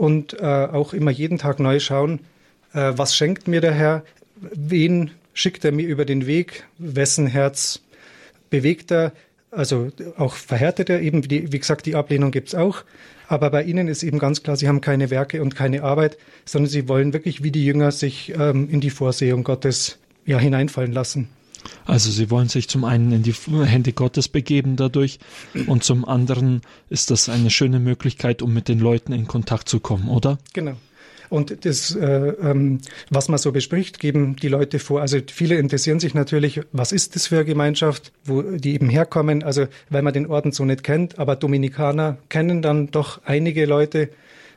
und 0.00 0.32
äh, 0.40 0.46
auch 0.46 0.94
immer 0.94 1.10
jeden 1.10 1.36
Tag 1.36 1.60
neu 1.60 1.78
schauen, 1.78 2.20
äh, 2.72 2.92
was 2.96 3.14
schenkt 3.14 3.48
mir 3.48 3.60
der 3.60 3.74
Herr, 3.74 4.02
wen 4.34 5.10
schickt 5.34 5.62
er 5.62 5.72
mir 5.72 5.86
über 5.86 6.06
den 6.06 6.26
Weg, 6.26 6.64
wessen 6.78 7.26
Herz 7.26 7.82
bewegt 8.48 8.90
er, 8.92 9.12
also 9.50 9.92
auch 10.16 10.36
verhärtet 10.36 10.88
er 10.88 11.02
eben, 11.02 11.30
wie, 11.30 11.52
wie 11.52 11.58
gesagt, 11.58 11.84
die 11.84 11.96
Ablehnung 11.96 12.30
gibt's 12.30 12.54
auch. 12.54 12.84
Aber 13.28 13.50
bei 13.50 13.62
ihnen 13.62 13.88
ist 13.88 14.02
eben 14.02 14.18
ganz 14.18 14.42
klar, 14.42 14.56
sie 14.56 14.68
haben 14.68 14.80
keine 14.80 15.10
Werke 15.10 15.42
und 15.42 15.54
keine 15.54 15.82
Arbeit, 15.82 16.16
sondern 16.46 16.70
sie 16.70 16.88
wollen 16.88 17.12
wirklich 17.12 17.42
wie 17.42 17.50
die 17.50 17.66
Jünger 17.66 17.92
sich 17.92 18.32
ähm, 18.38 18.70
in 18.70 18.80
die 18.80 18.88
Vorsehung 18.88 19.44
Gottes 19.44 19.98
ja, 20.24 20.38
hineinfallen 20.38 20.92
lassen. 20.92 21.28
Also 21.90 22.10
sie 22.10 22.30
wollen 22.30 22.48
sich 22.48 22.68
zum 22.68 22.84
einen 22.84 23.10
in 23.10 23.22
die 23.24 23.32
Hände 23.32 23.92
Gottes 23.92 24.28
begeben 24.28 24.76
dadurch 24.76 25.18
und 25.66 25.82
zum 25.82 26.04
anderen 26.04 26.62
ist 26.88 27.10
das 27.10 27.28
eine 27.28 27.50
schöne 27.50 27.80
Möglichkeit, 27.80 28.42
um 28.42 28.54
mit 28.54 28.68
den 28.68 28.78
Leuten 28.78 29.12
in 29.12 29.26
Kontakt 29.26 29.68
zu 29.68 29.80
kommen, 29.80 30.08
oder? 30.08 30.38
Genau. 30.52 30.76
Und 31.30 31.64
das, 31.64 31.94
äh, 31.94 32.06
ähm, 32.06 32.80
was 33.08 33.28
man 33.28 33.38
so 33.38 33.52
bespricht, 33.52 33.98
geben 33.98 34.36
die 34.36 34.48
Leute 34.48 34.78
vor. 34.78 35.00
Also 35.00 35.18
viele 35.32 35.56
interessieren 35.56 36.00
sich 36.00 36.14
natürlich, 36.14 36.60
was 36.72 36.92
ist 36.92 37.14
das 37.14 37.28
für 37.28 37.36
eine 37.36 37.44
Gemeinschaft, 37.44 38.12
wo 38.24 38.42
die 38.42 38.74
eben 38.74 38.88
herkommen. 38.88 39.42
Also 39.42 39.66
weil 39.88 40.02
man 40.02 40.12
den 40.12 40.26
Orden 40.26 40.52
so 40.52 40.64
nicht 40.64 40.82
kennt, 40.82 41.18
aber 41.18 41.36
Dominikaner 41.36 42.18
kennen 42.28 42.62
dann 42.62 42.90
doch 42.90 43.20
einige 43.24 43.64
Leute 43.66 44.10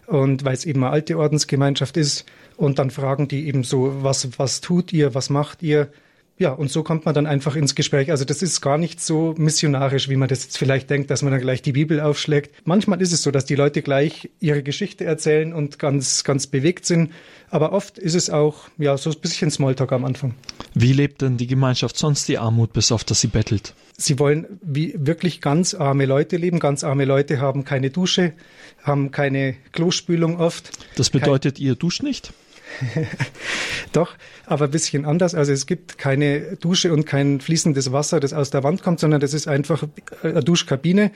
und 0.08 0.46
weil 0.46 0.54
es 0.54 0.66
eben 0.66 0.84
eine 0.84 0.94
alte 0.94 1.18
Ordensgemeinschaft 1.18 1.98
ist. 1.98 2.26
Und 2.58 2.80
dann 2.80 2.92
fragen 2.92 3.28
die 3.28 3.48
eben 3.48 3.64
so, 3.64 4.04
was, 4.04 4.38
was 4.38 4.62
tut 4.62 4.94
ihr, 4.94 5.16
was 5.16 5.30
macht 5.30 5.64
ihr? 5.64 5.90
Ja, 6.38 6.52
und 6.52 6.72
so 6.72 6.82
kommt 6.82 7.06
man 7.06 7.14
dann 7.14 7.28
einfach 7.28 7.56
ins 7.56 7.76
Gespräch. 7.76 8.10
Also 8.10 8.26
das 8.26 8.42
ist 8.42 8.60
gar 8.60 8.80
nicht 8.80 9.00
so 9.00 9.36
missionarisch, 9.38 10.10
wie 10.10 10.16
man 10.16 10.28
das 10.28 10.44
jetzt 10.44 10.58
vielleicht 10.58 10.90
denkt, 10.90 11.12
dass 11.12 11.22
man 11.22 11.32
dann 11.32 11.42
gleich 11.42 11.62
die 11.62 11.74
Bibel 11.74 12.02
aufschlägt. 12.02 12.56
Manchmal 12.66 13.02
ist 13.04 13.14
es 13.14 13.22
so, 13.22 13.30
dass 13.30 13.46
die 13.46 13.54
Leute 13.54 13.84
gleich 13.84 14.32
ihre 14.40 14.64
Geschichte 14.64 15.06
erzählen 15.06 15.54
und 15.54 15.78
ganz, 15.78 16.24
ganz 16.24 16.48
bewegt 16.48 16.88
sind. 16.88 17.12
Aber 17.52 17.72
oft 17.72 18.00
ist 18.00 18.16
es 18.16 18.32
auch, 18.32 18.68
ja, 18.80 18.98
so 18.98 19.12
ein 19.12 19.20
bisschen 19.22 19.52
Smalltalk 19.52 19.92
am 19.92 20.06
Anfang. 20.06 20.34
Wie 20.74 20.92
lebt 20.92 21.22
denn 21.22 21.38
die 21.38 21.46
Gemeinschaft 21.46 21.98
sonst 21.98 22.28
die 22.28 22.40
Armut, 22.40 22.74
bis 22.74 22.92
auf 22.92 23.04
dass 23.04 23.22
sie 23.22 23.28
bettelt? 23.28 23.76
Sie 23.96 24.18
wollen 24.18 24.60
wie 24.64 24.96
wirklich 24.98 25.40
ganz 25.40 25.76
arme 25.76 26.08
Leute 26.08 26.38
leben. 26.38 26.58
Ganz 26.58 26.84
arme 26.84 27.06
Leute 27.06 27.40
haben 27.40 27.64
keine 27.64 27.92
Dusche, 27.92 28.34
haben 28.82 29.12
keine 29.12 29.54
Klospülung 29.72 30.40
oft. 30.40 30.72
Das 30.96 31.12
bedeutet, 31.12 31.60
ihr 31.60 31.76
duscht 31.76 32.02
nicht? 32.02 32.34
Doch, 33.94 34.16
aber 34.46 34.66
ein 34.66 34.72
bisschen 34.72 35.06
anders. 35.06 35.36
Also 35.36 35.52
es 35.52 35.66
gibt 35.66 35.98
keine 35.98 36.58
Dusche 36.58 36.94
und 36.94 37.06
kein 37.06 37.40
fließendes 37.40 37.92
Wasser, 37.92 38.20
das 38.20 38.34
aus 38.34 38.50
der 38.50 38.64
Wand 38.64 38.84
kommt, 38.84 39.00
sondern 39.00 39.22
das 39.22 39.34
ist 39.34 39.48
einfach 39.48 39.84
eine 40.22 40.44
Duschkabine. 40.44 41.12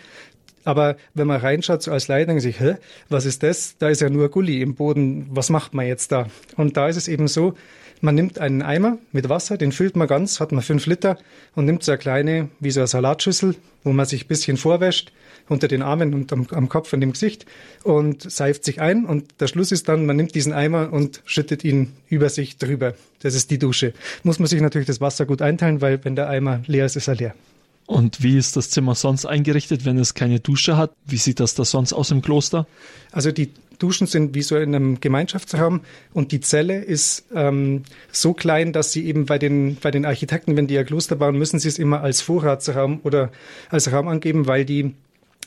Aber 0.63 0.97
wenn 1.13 1.27
man 1.27 1.39
reinschaut, 1.39 1.81
so 1.81 1.91
als 1.91 2.07
Leiter, 2.09 2.27
denkt 2.27 2.41
sich, 2.41 2.59
hä, 2.59 2.75
was 3.09 3.25
ist 3.25 3.41
das? 3.41 3.77
Da 3.77 3.89
ist 3.89 4.01
ja 4.01 4.09
nur 4.09 4.29
Gully 4.29 4.61
im 4.61 4.75
Boden. 4.75 5.27
Was 5.29 5.49
macht 5.49 5.73
man 5.73 5.87
jetzt 5.87 6.11
da? 6.11 6.27
Und 6.57 6.75
da 6.75 6.89
ist 6.89 6.97
es 6.97 7.07
eben 7.07 7.27
so, 7.27 7.53
man 8.01 8.15
nimmt 8.15 8.37
einen 8.39 8.61
Eimer 8.61 8.97
mit 9.11 9.29
Wasser, 9.29 9.57
den 9.57 9.71
füllt 9.71 9.95
man 9.95 10.07
ganz, 10.07 10.39
hat 10.39 10.51
man 10.51 10.61
fünf 10.61 10.85
Liter 10.85 11.17
und 11.55 11.65
nimmt 11.65 11.83
so 11.83 11.93
eine 11.93 11.99
kleine, 11.99 12.49
wie 12.59 12.71
so 12.71 12.81
eine 12.81 12.87
Salatschüssel, 12.87 13.55
wo 13.83 13.93
man 13.93 14.05
sich 14.05 14.25
ein 14.25 14.27
bisschen 14.27 14.57
vorwäscht 14.57 15.11
unter 15.49 15.67
den 15.67 15.81
Armen 15.81 16.13
und 16.13 16.31
am, 16.33 16.47
am 16.51 16.69
Kopf 16.69 16.93
und 16.93 17.01
dem 17.01 17.13
Gesicht 17.13 17.45
und 17.83 18.29
seift 18.29 18.63
sich 18.63 18.81
ein. 18.81 19.05
Und 19.05 19.39
der 19.39 19.47
Schluss 19.47 19.71
ist 19.71 19.87
dann, 19.87 20.05
man 20.05 20.15
nimmt 20.15 20.35
diesen 20.35 20.53
Eimer 20.53 20.91
und 20.91 21.21
schüttet 21.25 21.63
ihn 21.63 21.93
über 22.09 22.29
sich 22.29 22.57
drüber. 22.57 22.93
Das 23.21 23.33
ist 23.33 23.51
die 23.51 23.59
Dusche. 23.59 23.93
Muss 24.23 24.39
man 24.39 24.47
sich 24.47 24.61
natürlich 24.61 24.87
das 24.87 25.01
Wasser 25.01 25.25
gut 25.25 25.41
einteilen, 25.41 25.81
weil 25.81 26.03
wenn 26.03 26.15
der 26.15 26.29
Eimer 26.29 26.61
leer 26.67 26.85
ist, 26.85 26.95
ist 26.95 27.07
er 27.07 27.15
leer. 27.15 27.35
Und 27.87 28.21
wie 28.21 28.37
ist 28.37 28.57
das 28.57 28.69
Zimmer 28.69 28.95
sonst 28.95 29.25
eingerichtet, 29.25 29.85
wenn 29.85 29.97
es 29.97 30.13
keine 30.13 30.41
Dusche 30.41 30.75
hat? 30.75 30.91
Wie 31.05 31.15
sieht 31.15 31.39
das 31.39 31.55
da 31.55 31.63
sonst 31.63 31.93
aus 31.93 32.11
im 32.11 32.21
Kloster? 32.21 32.67
Also 33.13 33.31
die 33.31 33.49
Duschen 33.79 34.07
sind 34.07 34.35
wie 34.35 34.41
so 34.41 34.57
in 34.57 34.75
einem 34.75 34.99
Gemeinschaftsraum 34.99 35.81
und 36.13 36.33
die 36.33 36.41
Zelle 36.41 36.79
ist 36.79 37.25
ähm, 37.33 37.83
so 38.11 38.33
klein, 38.33 38.73
dass 38.73 38.91
sie 38.91 39.05
eben 39.05 39.25
bei 39.25 39.37
den, 39.37 39.77
bei 39.77 39.91
den 39.91 40.05
Architekten, 40.05 40.57
wenn 40.57 40.67
die 40.67 40.73
ihr 40.73 40.83
Kloster 40.83 41.15
bauen, 41.15 41.37
müssen 41.37 41.59
sie 41.59 41.69
es 41.69 41.79
immer 41.79 42.01
als 42.01 42.19
Vorratsraum 42.21 42.99
oder 43.03 43.31
als 43.69 43.91
Raum 43.91 44.07
angeben, 44.09 44.47
weil 44.47 44.65
die 44.65 44.93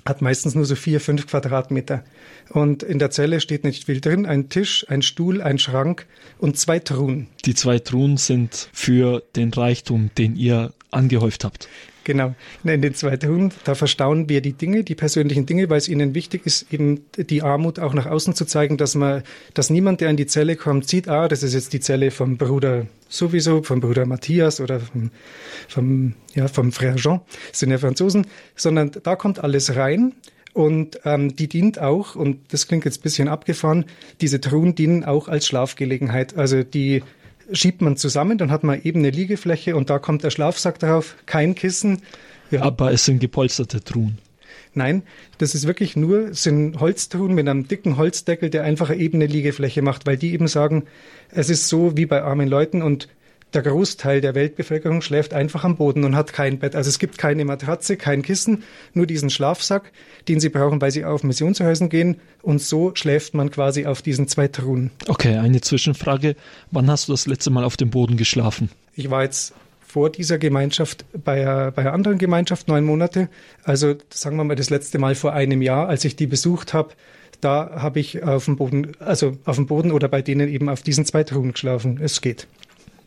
hat 0.07 0.23
meistens 0.23 0.55
nur 0.55 0.65
so 0.65 0.75
vier, 0.75 1.01
fünf 1.01 1.27
Quadratmeter. 1.27 2.05
Und 2.51 2.83
in 2.83 2.99
der 2.99 3.11
Zelle 3.11 3.41
steht 3.41 3.65
nicht 3.65 3.85
viel 3.85 4.01
drin. 4.01 4.27
Ein 4.27 4.49
Tisch, 4.49 4.87
ein 4.89 5.03
Stuhl, 5.03 5.41
ein 5.43 5.59
Schrank 5.59 6.07
und 6.39 6.59
zwei 6.59 6.79
Truhen. 6.79 7.29
Die 7.45 7.55
zwei 7.55 7.79
Truhen 7.79 8.17
sind 8.17 8.69
für 8.73 9.23
den 9.37 9.53
Reichtum, 9.53 10.11
den 10.17 10.37
ihr 10.37 10.73
angehäuft 10.91 11.45
habt. 11.45 11.69
Genau. 12.11 12.35
In 12.65 12.83
den 12.83 12.93
zwei 12.95 13.17
Truhen, 13.17 13.53
da 13.63 13.77
verstauen 13.77 14.29
wir 14.29 14.41
die 14.41 14.55
Dinge, 14.55 14.83
die 14.83 14.97
persönlichen 14.97 15.47
Dinge, 15.47 15.71
weil 15.71 15.79
es 15.79 15.89
ihnen 15.89 16.13
wichtig 16.13 16.45
ist, 16.45 16.73
eben 16.73 17.05
die 17.17 17.43
Armut 17.43 17.79
auch 17.79 17.95
nach 17.95 18.07
außen 18.07 18.35
zu 18.35 18.47
zeigen, 18.47 18.77
dass 18.77 18.97
man, 18.97 19.23
dass 19.55 19.71
niemand, 19.71 20.01
der 20.01 20.11
in 20.11 20.17
die 20.17 20.27
Zelle 20.27 20.57
kommt, 20.57 20.89
sieht, 20.89 21.07
ah, 21.07 21.29
das 21.29 21.45
ist 21.45 21.55
jetzt 21.55 21.73
die 21.73 21.79
Zelle 21.79 22.11
vom 22.11 22.37
Bruder 22.37 22.87
sowieso, 23.09 23.63
vom 23.63 23.79
Bruder 23.79 24.07
Matthias 24.07 24.61
oder 24.61 24.81
vom, 24.81 25.13
vom, 25.69 26.15
ja, 26.35 26.49
vom 26.49 26.71
Frère 26.71 26.97
Jean, 26.97 27.21
das 27.51 27.61
sind 27.61 27.71
ja 27.71 27.79
Franzosen, 27.79 28.27
sondern 28.57 28.91
da 29.05 29.15
kommt 29.15 29.39
alles 29.39 29.77
rein. 29.77 30.13
Und 30.53 30.99
ähm, 31.05 31.37
die 31.37 31.47
dient 31.47 31.79
auch, 31.79 32.17
und 32.17 32.53
das 32.53 32.67
klingt 32.67 32.85
jetzt 32.87 32.99
ein 32.99 33.03
bisschen 33.03 33.29
abgefahren, 33.29 33.85
diese 34.21 34.41
Truhen 34.41 34.75
dienen 34.75 35.05
auch 35.05 35.29
als 35.29 35.47
Schlafgelegenheit. 35.47 36.37
Also 36.37 36.65
die 36.65 37.05
schiebt 37.53 37.83
man 37.83 37.97
zusammen, 37.97 38.39
dann 38.39 38.51
hat 38.51 38.65
man 38.65 38.83
eben 38.83 39.01
eine 39.01 39.11
Liegefläche 39.11 39.77
und 39.77 39.91
da 39.91 39.99
kommt 39.99 40.25
der 40.25 40.31
Schlafsack 40.31 40.79
drauf, 40.79 41.17
kein 41.27 41.55
Kissen. 41.55 42.03
Ja. 42.51 42.63
Aber 42.63 42.93
es 42.93 43.05
sind 43.05 43.21
gepolsterte 43.21 43.83
Truhen. 43.83 44.19
Nein, 44.73 45.03
das 45.39 45.55
ist 45.55 45.67
wirklich 45.67 45.97
nur, 45.97 46.33
sind 46.33 46.79
Holztruhen 46.79 47.35
mit 47.35 47.49
einem 47.49 47.67
dicken 47.67 47.97
Holzdeckel, 47.97 48.51
der 48.51 48.63
einfach 48.63 48.91
eine 48.91 49.01
ebene 49.01 49.27
Liegefläche 49.27 49.83
macht, 49.83 50.07
weil 50.07 50.17
die 50.17 50.33
eben 50.33 50.47
sagen, 50.47 50.85
es 51.31 51.51
ist 51.51 51.69
so 51.69 51.97
wie 51.97 52.07
bei 52.07 52.23
armen 52.23 52.49
Leuten 52.49 52.83
und 52.83 53.09
der 53.55 53.63
Großteil 53.63 54.21
der 54.21 54.35
Weltbevölkerung 54.35 55.03
schläft 55.03 55.35
einfach 55.35 55.65
am 55.65 55.77
Boden 55.77 56.05
und 56.05 56.15
hat 56.15 56.33
kein 56.33 56.59
Bett. 56.59 56.77
Also 56.77 56.89
es 56.89 56.99
gibt 56.99 57.19
keine 57.19 57.45
Matratze, 57.45 57.97
kein 57.97 58.23
Kissen, 58.23 58.63
nur 58.95 59.07
diesen 59.07 59.31
Schlafsack, 59.31 59.93
den 60.29 60.41
sie 60.41 60.49
brauchen, 60.49 60.81
weil 60.81 60.91
sie 60.91 61.05
auf 61.05 61.23
Missionshäusern 61.25 61.89
gehen. 61.89 62.21
Und 62.43 62.63
so 62.63 62.93
schläft 62.95 63.35
man 63.35 63.51
quasi 63.51 63.87
auf 63.87 64.03
diesen 64.03 64.29
zwei 64.29 64.49
Truhen. 64.49 64.91
Okay, 65.09 65.37
eine 65.37 65.61
Zwischenfrage. 65.61 66.37
Wann 66.71 66.91
hast 66.91 67.09
du 67.09 67.13
das 67.13 67.27
letzte 67.27 67.51
Mal 67.51 67.65
auf 67.65 67.77
dem 67.77 67.91
Boden 67.91 68.17
geschlafen? 68.17 68.71
Ich 68.95 69.11
war 69.11 69.25
jetzt 69.25 69.53
vor 69.81 70.11
dieser 70.11 70.39
Gemeinschaft 70.39 71.05
bei 71.13 71.43
einer, 71.43 71.73
bei 71.73 71.83
einer 71.83 71.93
anderen 71.93 72.19
Gemeinschaft 72.19 72.69
neun 72.69 72.85
Monate. 72.85 73.29
Also 73.65 73.97
sagen 74.11 74.37
wir 74.37 74.45
mal 74.45 74.55
das 74.55 74.71
letzte 74.71 74.99
Mal 74.99 75.17
vor 75.17 75.33
einem 75.33 75.63
Jahr, 75.63 75.89
als 75.89 76.05
ich 76.05 76.15
die 76.15 76.29
besucht 76.29 76.73
habe. 76.73 76.91
Da 77.41 77.71
habe 77.77 78.01
ich 78.01 78.23
auf 78.23 78.45
dem 78.45 78.57
Boden, 78.57 78.93
also 79.01 79.37
auf 79.45 79.57
dem 79.57 79.67
Boden 79.67 79.93
oder 79.93 80.09
bei 80.09 80.23
denen 80.23 80.49
eben 80.49 80.69
auf 80.69 80.83
diesen 80.83 81.05
zwei 81.07 81.25
Truhen 81.25 81.53
geschlafen. 81.53 81.99
Es 82.01 82.21
geht. 82.21 82.47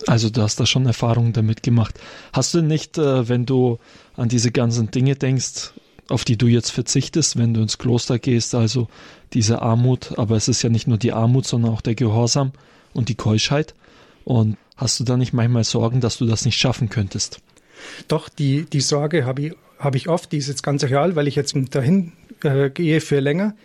Also 0.07 0.29
du 0.29 0.41
hast 0.41 0.59
da 0.59 0.65
schon 0.65 0.85
Erfahrungen 0.85 1.33
damit 1.33 1.63
gemacht. 1.63 1.99
Hast 2.31 2.53
du 2.53 2.61
nicht, 2.61 2.97
äh, 2.97 3.27
wenn 3.29 3.45
du 3.45 3.79
an 4.15 4.29
diese 4.29 4.51
ganzen 4.51 4.91
Dinge 4.91 5.15
denkst, 5.15 5.73
auf 6.09 6.25
die 6.25 6.37
du 6.37 6.47
jetzt 6.47 6.71
verzichtest, 6.71 7.37
wenn 7.37 7.53
du 7.53 7.61
ins 7.61 7.77
Kloster 7.77 8.19
gehst, 8.19 8.55
also 8.55 8.87
diese 9.33 9.61
Armut, 9.61 10.17
aber 10.17 10.35
es 10.35 10.47
ist 10.47 10.61
ja 10.61 10.69
nicht 10.69 10.87
nur 10.87 10.97
die 10.97 11.13
Armut, 11.13 11.47
sondern 11.47 11.71
auch 11.71 11.81
der 11.81 11.95
Gehorsam 11.95 12.51
und 12.93 13.09
die 13.09 13.15
Keuschheit. 13.15 13.73
Und 14.25 14.57
hast 14.75 14.99
du 14.99 15.03
da 15.03 15.17
nicht 15.17 15.33
manchmal 15.33 15.63
Sorgen, 15.63 16.01
dass 16.01 16.17
du 16.17 16.25
das 16.25 16.45
nicht 16.45 16.57
schaffen 16.57 16.89
könntest? 16.89 17.39
Doch, 18.07 18.29
die, 18.29 18.65
die 18.65 18.81
Sorge 18.81 19.25
habe 19.25 19.41
ich, 19.41 19.53
hab 19.79 19.95
ich 19.95 20.07
oft, 20.09 20.31
die 20.31 20.37
ist 20.37 20.47
jetzt 20.47 20.63
ganz 20.63 20.83
real, 20.83 21.15
weil 21.15 21.27
ich 21.27 21.35
jetzt 21.35 21.55
dahin 21.71 22.13
äh, 22.43 22.69
gehe 22.69 23.01
für 23.01 23.19
länger. 23.19 23.55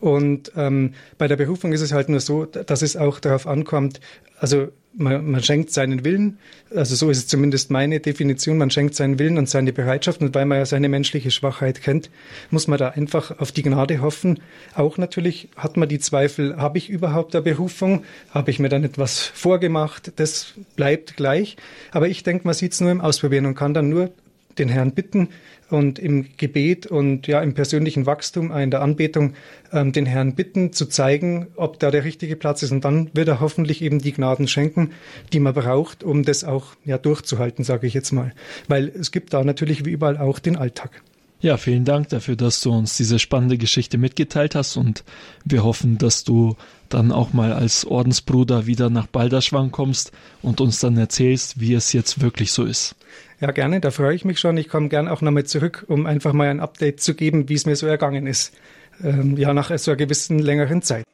Und 0.00 0.52
ähm, 0.56 0.94
bei 1.18 1.28
der 1.28 1.36
Berufung 1.36 1.72
ist 1.72 1.80
es 1.80 1.92
halt 1.92 2.08
nur 2.08 2.20
so, 2.20 2.44
dass 2.44 2.82
es 2.82 2.96
auch 2.96 3.20
darauf 3.20 3.46
ankommt, 3.46 4.00
also 4.38 4.68
man, 4.96 5.30
man 5.30 5.42
schenkt 5.42 5.70
seinen 5.70 6.04
Willen, 6.04 6.38
also 6.74 6.94
so 6.94 7.10
ist 7.10 7.18
es 7.18 7.26
zumindest 7.26 7.70
meine 7.70 8.00
Definition, 8.00 8.58
man 8.58 8.70
schenkt 8.70 8.94
seinen 8.94 9.18
Willen 9.18 9.38
und 9.38 9.48
seine 9.48 9.72
Bereitschaft. 9.72 10.20
Und 10.20 10.34
weil 10.34 10.46
man 10.46 10.58
ja 10.58 10.66
seine 10.66 10.88
menschliche 10.88 11.30
Schwachheit 11.30 11.82
kennt, 11.82 12.10
muss 12.50 12.68
man 12.68 12.78
da 12.78 12.88
einfach 12.90 13.38
auf 13.38 13.52
die 13.52 13.62
Gnade 13.62 14.00
hoffen. 14.00 14.40
Auch 14.74 14.98
natürlich 14.98 15.48
hat 15.56 15.76
man 15.76 15.88
die 15.88 15.98
Zweifel, 15.98 16.56
habe 16.56 16.78
ich 16.78 16.90
überhaupt 16.90 17.34
eine 17.34 17.42
Berufung, 17.42 18.04
habe 18.30 18.50
ich 18.50 18.58
mir 18.58 18.68
dann 18.68 18.84
etwas 18.84 19.20
vorgemacht, 19.20 20.12
das 20.16 20.54
bleibt 20.76 21.16
gleich. 21.16 21.56
Aber 21.90 22.08
ich 22.08 22.22
denke, 22.22 22.46
man 22.46 22.54
sieht 22.54 22.72
es 22.72 22.80
nur 22.80 22.90
im 22.90 23.00
Ausprobieren 23.00 23.46
und 23.46 23.54
kann 23.54 23.74
dann 23.74 23.88
nur 23.88 24.10
den 24.58 24.68
Herrn 24.68 24.92
bitten, 24.92 25.28
und 25.70 25.98
im 25.98 26.26
Gebet 26.36 26.86
und 26.86 27.26
ja 27.26 27.40
im 27.40 27.54
persönlichen 27.54 28.06
Wachstum, 28.06 28.50
in 28.56 28.70
der 28.70 28.82
Anbetung 28.82 29.34
ähm, 29.72 29.92
den 29.92 30.06
Herrn 30.06 30.34
bitten, 30.34 30.72
zu 30.72 30.86
zeigen, 30.86 31.48
ob 31.56 31.78
da 31.78 31.90
der 31.90 32.04
richtige 32.04 32.36
Platz 32.36 32.62
ist. 32.62 32.72
Und 32.72 32.84
dann 32.84 33.10
wird 33.12 33.28
er 33.28 33.40
hoffentlich 33.40 33.82
eben 33.82 33.98
die 33.98 34.12
Gnaden 34.12 34.48
schenken, 34.48 34.90
die 35.32 35.40
man 35.40 35.54
braucht, 35.54 36.04
um 36.04 36.22
das 36.22 36.44
auch 36.44 36.74
ja 36.84 36.98
durchzuhalten, 36.98 37.64
sage 37.64 37.86
ich 37.86 37.94
jetzt 37.94 38.12
mal. 38.12 38.32
Weil 38.68 38.88
es 38.88 39.10
gibt 39.10 39.32
da 39.32 39.44
natürlich 39.44 39.84
wie 39.84 39.90
überall 39.90 40.18
auch 40.18 40.38
den 40.38 40.56
Alltag. 40.56 41.02
Ja, 41.44 41.58
vielen 41.58 41.84
Dank 41.84 42.08
dafür, 42.08 42.36
dass 42.36 42.62
du 42.62 42.72
uns 42.72 42.96
diese 42.96 43.18
spannende 43.18 43.58
Geschichte 43.58 43.98
mitgeteilt 43.98 44.54
hast 44.54 44.78
und 44.78 45.04
wir 45.44 45.62
hoffen, 45.62 45.98
dass 45.98 46.24
du 46.24 46.56
dann 46.88 47.12
auch 47.12 47.34
mal 47.34 47.52
als 47.52 47.84
Ordensbruder 47.84 48.64
wieder 48.64 48.88
nach 48.88 49.06
Balderschwang 49.06 49.70
kommst 49.70 50.12
und 50.40 50.62
uns 50.62 50.80
dann 50.80 50.96
erzählst, 50.96 51.60
wie 51.60 51.74
es 51.74 51.92
jetzt 51.92 52.22
wirklich 52.22 52.50
so 52.50 52.64
ist. 52.64 52.96
Ja, 53.40 53.50
gerne, 53.50 53.80
da 53.80 53.90
freue 53.90 54.14
ich 54.14 54.24
mich 54.24 54.38
schon. 54.38 54.56
Ich 54.56 54.68
komme 54.68 54.88
gern 54.88 55.08
auch 55.08 55.20
nochmal 55.20 55.44
zurück, 55.44 55.84
um 55.88 56.06
einfach 56.06 56.32
mal 56.32 56.48
ein 56.48 56.60
Update 56.60 57.00
zu 57.00 57.14
geben, 57.14 57.48
wie 57.48 57.54
es 57.54 57.66
mir 57.66 57.76
so 57.76 57.86
ergangen 57.86 58.26
ist. 58.26 58.54
Ähm, 59.02 59.36
ja, 59.36 59.52
nach 59.52 59.76
so 59.76 59.90
einer 59.90 59.96
gewissen 59.96 60.38
längeren 60.38 60.82
Zeit. 60.82 61.04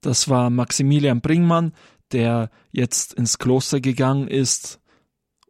Das 0.00 0.28
war 0.28 0.50
Maximilian 0.50 1.20
Bringmann, 1.20 1.72
der 2.12 2.50
jetzt 2.70 3.14
ins 3.14 3.38
Kloster 3.38 3.80
gegangen 3.80 4.28
ist 4.28 4.80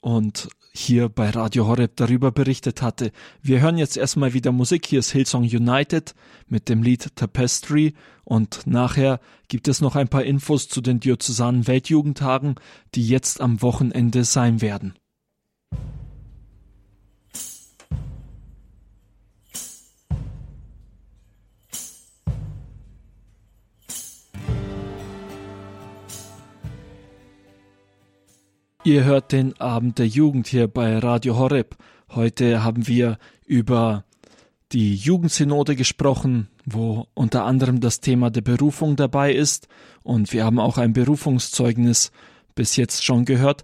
und 0.00 0.48
hier 0.74 1.08
bei 1.08 1.30
Radio 1.30 1.66
Horeb 1.66 1.96
darüber 1.96 2.32
berichtet 2.32 2.80
hatte. 2.80 3.12
Wir 3.42 3.60
hören 3.60 3.76
jetzt 3.76 3.96
erstmal 3.96 4.32
wieder 4.32 4.52
Musik. 4.52 4.86
Hier 4.86 5.00
ist 5.00 5.12
Hillsong 5.12 5.42
United 5.42 6.14
mit 6.48 6.68
dem 6.68 6.82
Lied 6.82 7.14
Tapestry 7.14 7.94
und 8.24 8.66
nachher 8.66 9.20
gibt 9.48 9.68
es 9.68 9.80
noch 9.80 9.96
ein 9.96 10.08
paar 10.08 10.24
Infos 10.24 10.68
zu 10.68 10.80
den 10.80 11.00
diözesanen 11.00 11.66
Weltjugendtagen, 11.66 12.54
die 12.94 13.06
jetzt 13.06 13.40
am 13.40 13.60
Wochenende 13.60 14.24
sein 14.24 14.62
werden. 14.62 14.94
Ihr 28.84 29.04
hört 29.04 29.30
den 29.30 29.58
Abend 29.60 30.00
der 30.00 30.08
Jugend 30.08 30.48
hier 30.48 30.66
bei 30.66 30.98
Radio 30.98 31.38
Horeb. 31.38 31.76
Heute 32.10 32.64
haben 32.64 32.88
wir 32.88 33.16
über 33.46 34.04
die 34.72 34.96
Jugendsynode 34.96 35.76
gesprochen, 35.76 36.48
wo 36.64 37.06
unter 37.14 37.44
anderem 37.44 37.78
das 37.78 38.00
Thema 38.00 38.30
der 38.30 38.40
Berufung 38.40 38.96
dabei 38.96 39.32
ist 39.34 39.68
und 40.02 40.32
wir 40.32 40.44
haben 40.44 40.58
auch 40.58 40.78
ein 40.78 40.94
Berufungszeugnis 40.94 42.10
bis 42.56 42.74
jetzt 42.74 43.04
schon 43.04 43.24
gehört. 43.24 43.62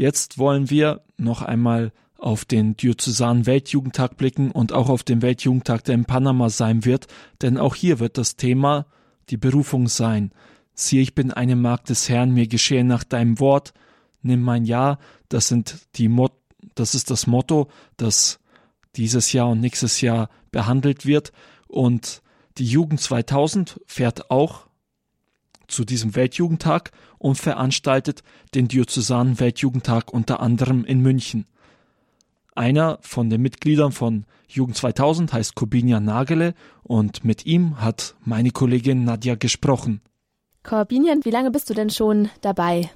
Jetzt 0.00 0.38
wollen 0.38 0.70
wir 0.70 1.02
noch 1.18 1.42
einmal 1.42 1.92
auf 2.16 2.46
den 2.46 2.74
Diözesanen 2.74 3.44
Weltjugendtag 3.44 4.16
blicken 4.16 4.50
und 4.50 4.72
auch 4.72 4.88
auf 4.88 5.02
den 5.02 5.20
Weltjugendtag, 5.20 5.84
der 5.84 5.94
in 5.94 6.06
Panama 6.06 6.48
sein 6.48 6.86
wird, 6.86 7.06
denn 7.42 7.58
auch 7.58 7.74
hier 7.74 7.98
wird 7.98 8.16
das 8.16 8.36
Thema 8.36 8.86
die 9.28 9.36
Berufung 9.36 9.88
sein. 9.88 10.32
Siehe, 10.72 11.02
ich 11.02 11.14
bin 11.14 11.32
eine 11.32 11.54
Magd 11.54 11.90
des 11.90 12.08
Herrn, 12.08 12.32
mir 12.32 12.46
geschehe 12.46 12.82
nach 12.82 13.04
deinem 13.04 13.40
Wort, 13.40 13.74
nimm 14.22 14.40
mein 14.40 14.64
Ja, 14.64 14.98
das 15.28 15.48
sind 15.48 15.76
die 15.96 16.08
Mot 16.08 16.32
das 16.74 16.94
ist 16.94 17.10
das 17.10 17.26
Motto, 17.26 17.68
das 17.98 18.40
dieses 18.96 19.34
Jahr 19.34 19.50
und 19.50 19.60
nächstes 19.60 20.00
Jahr 20.00 20.30
behandelt 20.50 21.04
wird. 21.04 21.30
Und 21.68 22.22
die 22.56 22.64
Jugend 22.64 23.02
2000 23.02 23.78
fährt 23.84 24.30
auch 24.30 24.69
zu 25.70 25.84
diesem 25.84 26.14
Weltjugendtag 26.14 26.90
und 27.18 27.36
veranstaltet 27.36 28.22
den 28.54 28.68
Diözesanen 28.68 29.40
Weltjugendtag 29.40 30.12
unter 30.12 30.40
anderem 30.40 30.84
in 30.84 31.00
München. 31.00 31.46
Einer 32.54 32.98
von 33.00 33.30
den 33.30 33.40
Mitgliedern 33.40 33.92
von 33.92 34.26
Jugend 34.48 34.76
2000 34.76 35.32
heißt 35.32 35.54
Corbinian 35.54 36.04
Nagele 36.04 36.54
und 36.82 37.24
mit 37.24 37.46
ihm 37.46 37.80
hat 37.80 38.16
meine 38.24 38.50
Kollegin 38.50 39.04
Nadja 39.04 39.36
gesprochen. 39.36 40.00
Corbinian, 40.62 41.24
wie 41.24 41.30
lange 41.30 41.50
bist 41.50 41.70
du 41.70 41.74
denn 41.74 41.90
schon 41.90 42.28
dabei? 42.42 42.90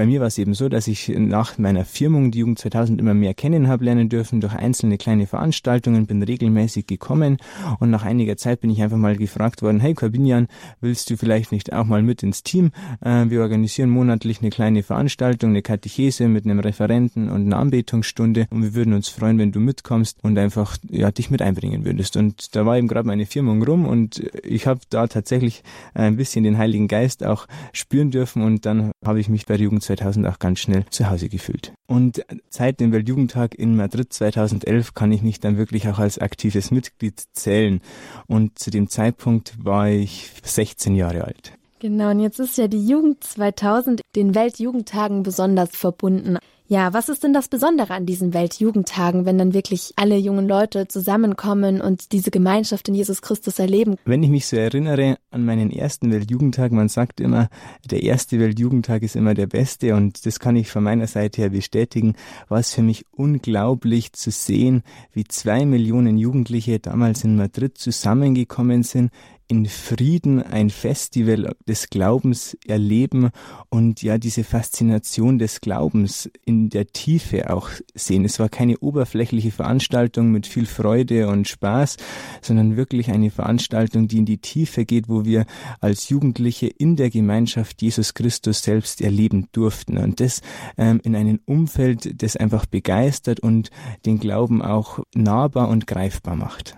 Bei 0.00 0.06
mir 0.06 0.20
war 0.20 0.28
es 0.28 0.38
eben 0.38 0.54
so, 0.54 0.70
dass 0.70 0.88
ich 0.88 1.08
nach 1.14 1.58
meiner 1.58 1.84
Firmung 1.84 2.30
die 2.30 2.38
Jugend 2.38 2.58
2000 2.58 2.98
immer 2.98 3.12
mehr 3.12 3.34
kennen 3.34 3.68
habe 3.68 3.84
lernen 3.84 4.08
dürfen 4.08 4.40
durch 4.40 4.54
einzelne 4.54 4.96
kleine 4.96 5.26
Veranstaltungen, 5.26 6.06
bin 6.06 6.22
regelmäßig 6.22 6.86
gekommen 6.86 7.36
und 7.80 7.90
nach 7.90 8.02
einiger 8.02 8.38
Zeit 8.38 8.62
bin 8.62 8.70
ich 8.70 8.80
einfach 8.80 8.96
mal 8.96 9.18
gefragt 9.18 9.60
worden, 9.60 9.78
hey 9.78 9.92
Corbinian, 9.92 10.48
willst 10.80 11.10
du 11.10 11.18
vielleicht 11.18 11.52
nicht 11.52 11.74
auch 11.74 11.84
mal 11.84 12.02
mit 12.02 12.22
ins 12.22 12.42
Team? 12.42 12.70
Äh, 13.02 13.26
wir 13.28 13.42
organisieren 13.42 13.90
monatlich 13.90 14.40
eine 14.40 14.48
kleine 14.48 14.82
Veranstaltung, 14.82 15.50
eine 15.50 15.60
Katechese 15.60 16.28
mit 16.28 16.46
einem 16.46 16.60
Referenten 16.60 17.28
und 17.28 17.44
einer 17.44 17.58
Anbetungsstunde 17.58 18.46
und 18.48 18.62
wir 18.62 18.74
würden 18.74 18.94
uns 18.94 19.10
freuen, 19.10 19.36
wenn 19.36 19.52
du 19.52 19.60
mitkommst 19.60 20.16
und 20.22 20.38
einfach 20.38 20.78
ja, 20.88 21.10
dich 21.10 21.28
mit 21.28 21.42
einbringen 21.42 21.84
würdest. 21.84 22.16
Und 22.16 22.56
da 22.56 22.64
war 22.64 22.78
eben 22.78 22.88
gerade 22.88 23.06
meine 23.06 23.26
Firmung 23.26 23.62
rum 23.62 23.84
und 23.84 24.22
ich 24.44 24.66
habe 24.66 24.80
da 24.88 25.08
tatsächlich 25.08 25.62
ein 25.92 26.16
bisschen 26.16 26.42
den 26.42 26.56
Heiligen 26.56 26.88
Geist 26.88 27.22
auch 27.22 27.46
spüren 27.74 28.10
dürfen 28.10 28.40
und 28.40 28.64
dann 28.64 28.92
habe 29.04 29.20
ich 29.20 29.28
mich 29.28 29.44
bei 29.44 29.58
der 29.58 29.64
Jugend 29.64 29.89
2000 29.96 30.26
auch 30.26 30.38
ganz 30.38 30.60
schnell 30.60 30.84
zu 30.90 31.10
Hause 31.10 31.28
gefühlt. 31.28 31.72
Und 31.86 32.24
seit 32.48 32.80
dem 32.80 32.92
Weltjugendtag 32.92 33.54
in 33.54 33.76
Madrid 33.76 34.12
2011 34.12 34.94
kann 34.94 35.12
ich 35.12 35.22
mich 35.22 35.40
dann 35.40 35.56
wirklich 35.56 35.88
auch 35.88 35.98
als 35.98 36.18
aktives 36.18 36.70
Mitglied 36.70 37.22
zählen. 37.32 37.80
Und 38.26 38.58
zu 38.58 38.70
dem 38.70 38.88
Zeitpunkt 38.88 39.54
war 39.64 39.88
ich 39.88 40.30
16 40.42 40.94
Jahre 40.94 41.24
alt. 41.24 41.52
Genau, 41.80 42.10
und 42.10 42.20
jetzt 42.20 42.38
ist 42.38 42.58
ja 42.58 42.68
die 42.68 42.86
Jugend 42.86 43.24
2000 43.24 44.02
den 44.14 44.34
Weltjugendtagen 44.34 45.22
besonders 45.22 45.70
verbunden. 45.70 46.36
Ja, 46.72 46.92
was 46.92 47.08
ist 47.08 47.24
denn 47.24 47.32
das 47.32 47.48
Besondere 47.48 47.94
an 47.94 48.06
diesen 48.06 48.32
Weltjugendtagen, 48.32 49.26
wenn 49.26 49.36
dann 49.36 49.54
wirklich 49.54 49.92
alle 49.96 50.16
jungen 50.16 50.46
Leute 50.46 50.86
zusammenkommen 50.86 51.80
und 51.80 52.12
diese 52.12 52.30
Gemeinschaft 52.30 52.86
in 52.86 52.94
Jesus 52.94 53.22
Christus 53.22 53.58
erleben? 53.58 53.96
Wenn 54.04 54.22
ich 54.22 54.30
mich 54.30 54.46
so 54.46 54.54
erinnere 54.54 55.18
an 55.32 55.44
meinen 55.44 55.72
ersten 55.72 56.12
Weltjugendtag, 56.12 56.70
man 56.70 56.88
sagt 56.88 57.18
immer, 57.18 57.48
der 57.90 58.04
erste 58.04 58.38
Weltjugendtag 58.38 59.02
ist 59.02 59.16
immer 59.16 59.34
der 59.34 59.48
beste 59.48 59.96
und 59.96 60.24
das 60.24 60.38
kann 60.38 60.54
ich 60.54 60.70
von 60.70 60.84
meiner 60.84 61.08
Seite 61.08 61.42
her 61.42 61.50
bestätigen, 61.50 62.14
war 62.48 62.60
es 62.60 62.72
für 62.72 62.82
mich 62.82 63.04
unglaublich 63.10 64.12
zu 64.12 64.30
sehen, 64.30 64.84
wie 65.12 65.24
zwei 65.24 65.64
Millionen 65.64 66.18
Jugendliche 66.18 66.78
damals 66.78 67.24
in 67.24 67.34
Madrid 67.34 67.78
zusammengekommen 67.78 68.84
sind, 68.84 69.10
in 69.50 69.66
Frieden 69.66 70.40
ein 70.40 70.70
Festival 70.70 71.56
des 71.66 71.90
Glaubens 71.90 72.56
erleben 72.68 73.30
und 73.68 74.00
ja 74.00 74.16
diese 74.16 74.44
Faszination 74.44 75.40
des 75.40 75.60
Glaubens 75.60 76.30
in 76.44 76.70
der 76.70 76.86
Tiefe 76.86 77.52
auch 77.52 77.68
sehen. 77.92 78.24
Es 78.24 78.38
war 78.38 78.48
keine 78.48 78.78
oberflächliche 78.78 79.50
Veranstaltung 79.50 80.30
mit 80.30 80.46
viel 80.46 80.66
Freude 80.66 81.26
und 81.26 81.48
Spaß, 81.48 81.96
sondern 82.40 82.76
wirklich 82.76 83.10
eine 83.10 83.32
Veranstaltung, 83.32 84.06
die 84.06 84.18
in 84.18 84.24
die 84.24 84.38
Tiefe 84.38 84.84
geht, 84.84 85.08
wo 85.08 85.24
wir 85.24 85.46
als 85.80 86.08
Jugendliche 86.08 86.68
in 86.68 86.94
der 86.94 87.10
Gemeinschaft 87.10 87.82
Jesus 87.82 88.14
Christus 88.14 88.62
selbst 88.62 89.00
erleben 89.00 89.48
durften 89.50 89.98
und 89.98 90.20
das 90.20 90.42
ähm, 90.78 91.00
in 91.02 91.16
einem 91.16 91.40
Umfeld, 91.44 92.22
das 92.22 92.36
einfach 92.36 92.66
begeistert 92.66 93.40
und 93.40 93.70
den 94.06 94.20
Glauben 94.20 94.62
auch 94.62 95.00
nahbar 95.12 95.68
und 95.70 95.88
greifbar 95.88 96.36
macht. 96.36 96.76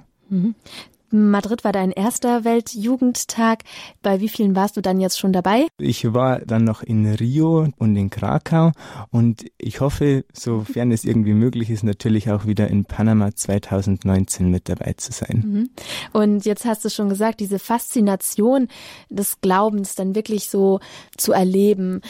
Madrid 1.12 1.64
war 1.64 1.72
dein 1.72 1.92
erster 1.92 2.44
Weltjugendtag. 2.44 3.64
Bei 4.02 4.20
wie 4.20 4.28
vielen 4.28 4.56
warst 4.56 4.76
du 4.76 4.80
dann 4.80 5.00
jetzt 5.00 5.18
schon 5.18 5.32
dabei? 5.32 5.66
Ich 5.78 6.12
war 6.12 6.40
dann 6.40 6.64
noch 6.64 6.82
in 6.82 7.06
Rio 7.06 7.68
und 7.78 7.96
in 7.96 8.10
Krakau 8.10 8.72
und 9.10 9.44
ich 9.58 9.80
hoffe, 9.80 10.24
sofern 10.32 10.90
es 10.90 11.04
irgendwie 11.04 11.34
möglich 11.34 11.70
ist, 11.70 11.84
natürlich 11.84 12.30
auch 12.30 12.46
wieder 12.46 12.68
in 12.68 12.84
Panama 12.84 13.34
2019 13.34 14.48
mit 14.48 14.68
dabei 14.68 14.94
zu 14.94 15.12
sein. 15.12 15.44
Mhm. 15.44 15.70
Und 16.12 16.44
jetzt 16.44 16.64
hast 16.64 16.84
du 16.84 16.90
schon 16.90 17.08
gesagt, 17.08 17.40
diese 17.40 17.58
Faszination 17.58 18.68
des 19.10 19.40
Glaubens 19.40 19.94
dann 19.94 20.14
wirklich 20.14 20.48
so 20.48 20.80
zu 21.16 21.32
erleben 21.32 22.00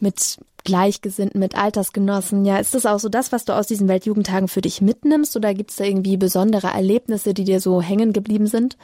mit 0.00 0.38
Gleichgesinnten, 0.64 1.40
mit 1.40 1.56
Altersgenossen. 1.56 2.44
Ja, 2.44 2.58
ist 2.58 2.74
das 2.74 2.86
auch 2.86 2.98
so 2.98 3.08
das, 3.08 3.32
was 3.32 3.44
du 3.44 3.54
aus 3.54 3.66
diesen 3.66 3.88
Weltjugendtagen 3.88 4.48
für 4.48 4.60
dich 4.60 4.80
mitnimmst 4.80 5.36
oder 5.36 5.54
gibt 5.54 5.70
es 5.70 5.76
da 5.76 5.84
irgendwie 5.84 6.16
besondere 6.16 6.68
Erlebnisse, 6.68 7.32
die 7.32 7.44
dir 7.44 7.60
so 7.60 7.80
hängen 7.80 8.12
geblieben 8.12 8.46
sind? 8.46 8.76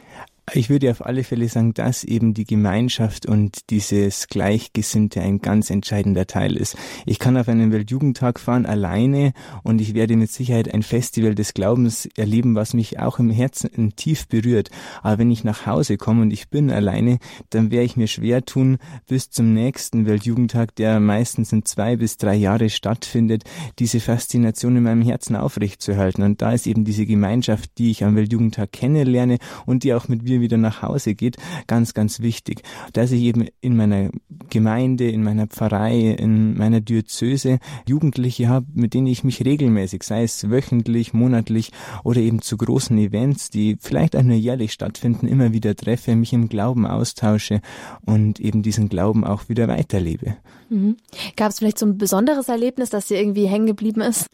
Ich 0.53 0.69
würde 0.69 0.91
auf 0.91 1.05
alle 1.05 1.25
Fälle 1.25 1.49
sagen, 1.49 1.73
dass 1.73 2.05
eben 2.05 2.35
die 2.35 2.45
Gemeinschaft 2.45 3.25
und 3.25 3.71
dieses 3.71 4.29
Gleichgesinnte 4.29 5.23
ein 5.23 5.41
ganz 5.41 5.71
entscheidender 5.71 6.27
Teil 6.27 6.57
ist. 6.57 6.77
Ich 7.07 7.19
kann 7.19 7.39
auf 7.39 7.49
einen 7.49 7.73
Weltjugendtag 7.73 8.39
fahren 8.39 8.67
alleine 8.67 9.33
und 9.63 9.81
ich 9.81 9.95
werde 9.95 10.17
mit 10.17 10.31
Sicherheit 10.31 10.73
ein 10.73 10.83
Festival 10.83 11.35
des 11.35 11.55
Glaubens 11.55 12.07
erleben, 12.17 12.55
was 12.55 12.75
mich 12.75 13.01
auch 13.01 13.19
im 13.19 13.31
Herzen 13.31 13.97
tief 13.97 14.29
berührt. 14.29 14.69
Aber 15.03 15.19
wenn 15.19 15.31
ich 15.31 15.45
nach 15.45 15.65
Hause 15.65 15.97
komme 15.97 16.21
und 16.21 16.31
ich 16.31 16.51
bin 16.51 16.71
alleine, 16.71 17.21
dann 17.49 17.71
werde 17.71 17.87
ich 17.87 17.97
mir 17.97 18.07
schwer 18.07 18.45
tun, 18.45 18.77
bis 19.09 19.31
zum 19.31 19.55
nächsten 19.55 20.05
Weltjugendtag, 20.05 20.77
der 20.77 21.01
meistens 21.01 21.53
in 21.53 21.65
zwei 21.65 21.97
bis 21.97 22.19
drei 22.19 22.35
Jahre 22.35 22.69
stattfindet, 22.69 23.45
diese 23.79 23.99
Faszination 23.99 24.77
in 24.77 24.83
meinem 24.83 25.03
Herzen 25.03 25.37
aufrechtzuerhalten. 25.37 26.23
Und 26.23 26.43
da 26.43 26.53
ist 26.53 26.67
eben 26.67 26.85
diese 26.85 27.07
Gemeinschaft, 27.07 27.71
die 27.79 27.91
ich 27.91 28.05
am 28.05 28.15
Weltjugendtag 28.15 28.73
kennenlerne 28.73 29.39
und 29.65 29.85
die 29.85 29.95
auch 29.95 30.07
mit 30.09 30.23
mir 30.23 30.34
mir 30.35 30.41
wieder 30.41 30.57
nach 30.57 30.83
Hause 30.83 31.15
geht, 31.15 31.37
ganz, 31.67 31.95
ganz 31.95 32.21
wichtig. 32.21 32.63
Dass 32.93 33.13
ich 33.13 33.23
eben 33.23 33.47
in 33.61 33.77
meiner 33.77 34.11
Gemeinde, 34.51 35.09
in 35.09 35.23
meiner 35.23 35.47
Pfarrei, 35.47 36.11
in 36.11 36.57
meiner 36.57 36.81
Diözese 36.81 37.59
Jugendliche 37.89 38.49
habe, 38.49 38.67
mit 38.75 38.95
denen 38.95 39.07
ich 39.07 39.25
mich 39.25 39.45
regelmäßig, 39.45 40.03
sei 40.03 40.25
es 40.25 40.51
wöchentlich, 40.51 41.15
monatlich 41.15 41.73
oder 42.03 42.21
eben 42.21 42.43
zu 42.43 42.57
großen 42.57 42.97
Events, 42.99 43.51
die 43.51 43.77
vielleicht 43.81 44.17
auch 44.17 44.23
nur 44.23 44.37
jährlich 44.37 44.73
stattfinden, 44.73 45.27
immer 45.27 45.53
wieder 45.53 45.75
treffe, 45.77 46.17
mich 46.17 46.33
im 46.33 46.49
Glauben 46.49 46.87
austausche 46.87 47.61
und 48.05 48.41
eben 48.41 48.63
diesen 48.63 48.89
Glauben 48.89 49.25
auch 49.25 49.49
wieder 49.49 49.69
weiterlebe. 49.69 50.37
Mhm. 50.69 50.97
Gab 51.37 51.51
es 51.51 51.59
vielleicht 51.59 51.79
so 51.79 51.87
ein 51.87 51.99
besonderes 51.99 52.49
Erlebnis, 52.49 52.91
das 52.91 53.07
dir 53.07 53.19
irgendwie 53.19 53.47
hängen 53.47 53.67
geblieben 53.67 54.01
ist? 54.01 54.27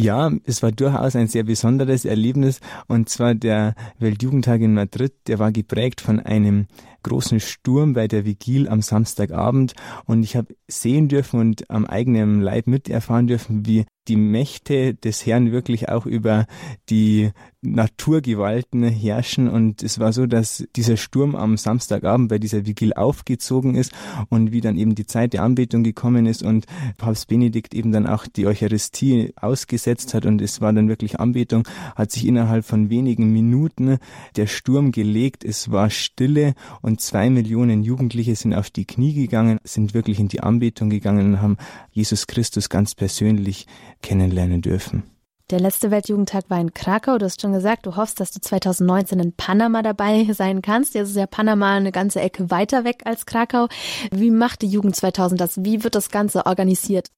Ja, 0.00 0.30
es 0.44 0.62
war 0.62 0.70
durchaus 0.70 1.16
ein 1.16 1.26
sehr 1.26 1.42
besonderes 1.42 2.04
Erlebnis. 2.04 2.60
Und 2.86 3.08
zwar 3.08 3.34
der 3.34 3.74
Weltjugendtag 3.98 4.60
in 4.60 4.72
Madrid, 4.72 5.12
der 5.26 5.40
war 5.40 5.50
geprägt 5.50 6.00
von 6.00 6.20
einem 6.20 6.68
großen 7.02 7.40
Sturm 7.40 7.92
bei 7.92 8.08
der 8.08 8.24
Vigil 8.24 8.68
am 8.68 8.82
Samstagabend 8.82 9.74
und 10.06 10.22
ich 10.22 10.36
habe 10.36 10.54
sehen 10.68 11.08
dürfen 11.08 11.40
und 11.40 11.70
am 11.70 11.84
eigenen 11.84 12.40
Leib 12.40 12.66
miterfahren 12.66 13.26
dürfen, 13.26 13.66
wie 13.66 13.86
die 14.08 14.16
Mächte 14.16 14.94
des 14.94 15.26
Herrn 15.26 15.52
wirklich 15.52 15.88
auch 15.88 16.06
über 16.06 16.46
die 16.88 17.30
Naturgewalten 17.60 18.82
herrschen. 18.84 19.48
Und 19.48 19.82
es 19.82 19.98
war 19.98 20.12
so, 20.12 20.26
dass 20.26 20.64
dieser 20.76 20.96
Sturm 20.96 21.34
am 21.34 21.56
Samstagabend 21.56 22.28
bei 22.28 22.38
dieser 22.38 22.66
Vigil 22.66 22.94
aufgezogen 22.94 23.74
ist 23.74 23.92
und 24.28 24.52
wie 24.52 24.60
dann 24.60 24.78
eben 24.78 24.94
die 24.94 25.06
Zeit 25.06 25.32
der 25.32 25.42
Anbetung 25.42 25.84
gekommen 25.84 26.26
ist 26.26 26.42
und 26.42 26.66
Papst 26.96 27.28
Benedikt 27.28 27.74
eben 27.74 27.92
dann 27.92 28.06
auch 28.06 28.26
die 28.26 28.46
Eucharistie 28.46 29.32
ausgesetzt 29.36 30.14
hat 30.14 30.24
und 30.24 30.40
es 30.40 30.60
war 30.60 30.72
dann 30.72 30.88
wirklich 30.88 31.20
Anbetung, 31.20 31.66
hat 31.94 32.10
sich 32.12 32.26
innerhalb 32.26 32.64
von 32.64 32.90
wenigen 32.90 33.32
Minuten 33.32 33.98
der 34.36 34.46
Sturm 34.46 34.92
gelegt. 34.92 35.44
Es 35.44 35.70
war 35.70 35.90
Stille 35.90 36.54
zwei 36.96 37.28
Millionen 37.28 37.82
Jugendliche 37.82 38.34
sind 38.34 38.54
auf 38.54 38.70
die 38.70 38.86
Knie 38.86 39.12
gegangen, 39.12 39.58
sind 39.64 39.92
wirklich 39.92 40.18
in 40.18 40.28
die 40.28 40.40
Anbetung 40.40 40.88
gegangen 40.88 41.34
und 41.34 41.42
haben 41.42 41.58
Jesus 41.90 42.26
Christus 42.26 42.70
ganz 42.70 42.94
persönlich 42.94 43.66
kennenlernen 44.00 44.62
dürfen. 44.62 45.02
Der 45.50 45.60
letzte 45.60 45.90
Weltjugendtag 45.90 46.44
war 46.48 46.60
in 46.60 46.74
Krakau. 46.74 47.16
Du 47.16 47.24
hast 47.24 47.40
schon 47.40 47.54
gesagt, 47.54 47.86
du 47.86 47.96
hoffst, 47.96 48.20
dass 48.20 48.30
du 48.30 48.40
2019 48.40 49.18
in 49.18 49.32
Panama 49.32 49.82
dabei 49.82 50.26
sein 50.32 50.60
kannst. 50.60 50.94
Jetzt 50.94 51.10
ist 51.10 51.16
ja 51.16 51.26
Panama 51.26 51.74
eine 51.74 51.90
ganze 51.90 52.20
Ecke 52.20 52.50
weiter 52.50 52.84
weg 52.84 53.02
als 53.06 53.24
Krakau. 53.24 53.68
Wie 54.10 54.30
macht 54.30 54.60
die 54.60 54.68
Jugend 54.68 54.94
2000 54.94 55.40
das? 55.40 55.64
Wie 55.64 55.84
wird 55.84 55.94
das 55.94 56.10
Ganze 56.10 56.44
organisiert? 56.44 57.08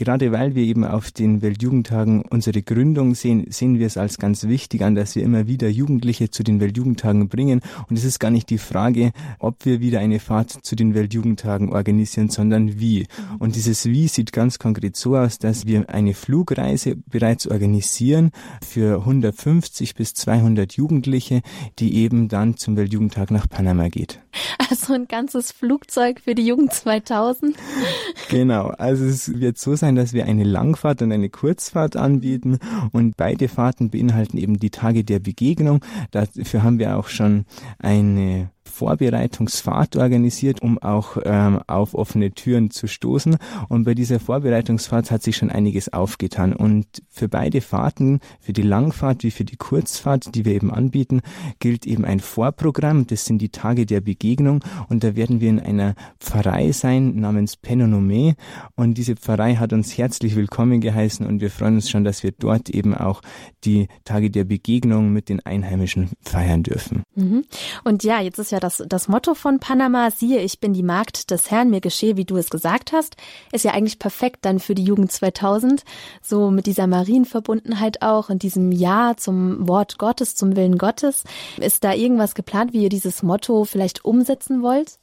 Gerade 0.00 0.32
weil 0.32 0.54
wir 0.54 0.62
eben 0.62 0.84
auf 0.84 1.10
den 1.10 1.42
Weltjugendtagen 1.42 2.22
unsere 2.22 2.62
Gründung 2.62 3.14
sehen, 3.14 3.44
sehen 3.50 3.78
wir 3.78 3.86
es 3.86 3.98
als 3.98 4.16
ganz 4.16 4.44
wichtig 4.44 4.80
an, 4.80 4.94
dass 4.94 5.14
wir 5.14 5.22
immer 5.22 5.46
wieder 5.46 5.68
Jugendliche 5.68 6.30
zu 6.30 6.42
den 6.42 6.58
Weltjugendtagen 6.58 7.28
bringen. 7.28 7.60
Und 7.90 7.98
es 7.98 8.04
ist 8.04 8.18
gar 8.18 8.30
nicht 8.30 8.48
die 8.48 8.56
Frage, 8.56 9.12
ob 9.38 9.66
wir 9.66 9.80
wieder 9.80 10.00
eine 10.00 10.18
Fahrt 10.18 10.50
zu 10.50 10.74
den 10.74 10.94
Weltjugendtagen 10.94 11.70
organisieren, 11.70 12.30
sondern 12.30 12.80
wie. 12.80 13.06
Und 13.40 13.56
dieses 13.56 13.84
Wie 13.84 14.08
sieht 14.08 14.32
ganz 14.32 14.58
konkret 14.58 14.96
so 14.96 15.18
aus, 15.18 15.38
dass 15.38 15.66
wir 15.66 15.90
eine 15.90 16.14
Flugreise 16.14 16.96
bereits 16.96 17.46
organisieren 17.46 18.30
für 18.66 19.00
150 19.00 19.94
bis 19.94 20.14
200 20.14 20.72
Jugendliche, 20.72 21.42
die 21.78 21.96
eben 21.96 22.28
dann 22.28 22.56
zum 22.56 22.78
Weltjugendtag 22.78 23.30
nach 23.30 23.50
Panama 23.50 23.88
geht. 23.88 24.18
Also 24.70 24.94
ein 24.94 25.08
ganzes 25.08 25.50
Flugzeug 25.50 26.20
für 26.20 26.34
die 26.36 26.46
Jugend 26.46 26.72
2000? 26.72 27.56
Genau, 28.28 28.68
also 28.68 29.04
es 29.04 29.40
wird 29.40 29.58
so 29.58 29.74
sein, 29.74 29.89
dass 29.96 30.12
wir 30.12 30.26
eine 30.26 30.44
Langfahrt 30.44 31.02
und 31.02 31.12
eine 31.12 31.28
Kurzfahrt 31.28 31.96
anbieten 31.96 32.58
und 32.92 33.16
beide 33.16 33.48
Fahrten 33.48 33.90
beinhalten 33.90 34.38
eben 34.38 34.58
die 34.58 34.70
Tage 34.70 35.04
der 35.04 35.18
Begegnung. 35.18 35.84
Dafür 36.10 36.62
haben 36.62 36.78
wir 36.78 36.96
auch 36.96 37.08
schon 37.08 37.44
eine 37.78 38.50
Vorbereitungsfahrt 38.70 39.96
organisiert, 39.96 40.62
um 40.62 40.78
auch 40.78 41.18
ähm, 41.24 41.60
auf 41.66 41.94
offene 41.94 42.30
Türen 42.32 42.70
zu 42.70 42.86
stoßen. 42.86 43.36
Und 43.68 43.84
bei 43.84 43.94
dieser 43.94 44.20
Vorbereitungsfahrt 44.20 45.10
hat 45.10 45.22
sich 45.22 45.36
schon 45.36 45.50
einiges 45.50 45.92
aufgetan. 45.92 46.54
Und 46.54 46.86
für 47.08 47.28
beide 47.28 47.60
Fahrten, 47.60 48.20
für 48.40 48.52
die 48.52 48.62
Langfahrt 48.62 49.22
wie 49.22 49.30
für 49.30 49.44
die 49.44 49.56
Kurzfahrt, 49.56 50.34
die 50.34 50.44
wir 50.44 50.54
eben 50.54 50.70
anbieten, 50.70 51.20
gilt 51.58 51.86
eben 51.86 52.04
ein 52.04 52.20
Vorprogramm. 52.20 53.06
Das 53.06 53.24
sind 53.26 53.38
die 53.38 53.50
Tage 53.50 53.84
der 53.84 54.00
Begegnung. 54.00 54.64
Und 54.88 55.04
da 55.04 55.16
werden 55.16 55.40
wir 55.40 55.50
in 55.50 55.60
einer 55.60 55.94
Pfarrei 56.18 56.72
sein 56.72 57.16
namens 57.16 57.56
Penonome. 57.56 58.36
Und 58.76 58.94
diese 58.94 59.16
Pfarrei 59.16 59.56
hat 59.56 59.72
uns 59.72 59.98
herzlich 59.98 60.36
willkommen 60.36 60.80
geheißen 60.80 61.26
und 61.26 61.40
wir 61.40 61.50
freuen 61.50 61.74
uns 61.74 61.90
schon, 61.90 62.04
dass 62.04 62.22
wir 62.22 62.32
dort 62.32 62.70
eben 62.70 62.94
auch 62.94 63.20
die 63.64 63.88
Tage 64.04 64.30
der 64.30 64.44
Begegnung 64.44 65.12
mit 65.12 65.28
den 65.28 65.40
Einheimischen 65.44 66.10
feiern 66.22 66.62
dürfen. 66.62 67.02
Mhm. 67.14 67.44
Und 67.84 68.04
ja, 68.04 68.20
jetzt 68.20 68.38
ist 68.38 68.52
ja 68.52 68.59
das, 68.60 68.82
das 68.86 69.08
Motto 69.08 69.34
von 69.34 69.58
Panama, 69.58 70.10
siehe, 70.10 70.40
ich 70.40 70.60
bin 70.60 70.72
die 70.72 70.82
Magd 70.82 71.30
des 71.30 71.50
Herrn, 71.50 71.70
mir 71.70 71.80
geschehe, 71.80 72.16
wie 72.16 72.24
du 72.24 72.36
es 72.36 72.50
gesagt 72.50 72.92
hast, 72.92 73.16
ist 73.52 73.64
ja 73.64 73.72
eigentlich 73.72 73.98
perfekt 73.98 74.38
dann 74.42 74.60
für 74.60 74.74
die 74.74 74.84
Jugend 74.84 75.10
2000, 75.10 75.84
so 76.22 76.50
mit 76.50 76.66
dieser 76.66 76.86
Marienverbundenheit 76.86 78.02
auch 78.02 78.28
und 78.28 78.42
diesem 78.42 78.72
Ja 78.72 79.14
zum 79.16 79.66
Wort 79.66 79.98
Gottes, 79.98 80.36
zum 80.36 80.56
Willen 80.56 80.78
Gottes. 80.78 81.24
Ist 81.58 81.84
da 81.84 81.94
irgendwas 81.94 82.34
geplant, 82.34 82.72
wie 82.72 82.82
ihr 82.82 82.88
dieses 82.88 83.22
Motto 83.22 83.64
vielleicht 83.64 84.04
umsetzen 84.04 84.62
wollt? 84.62 84.98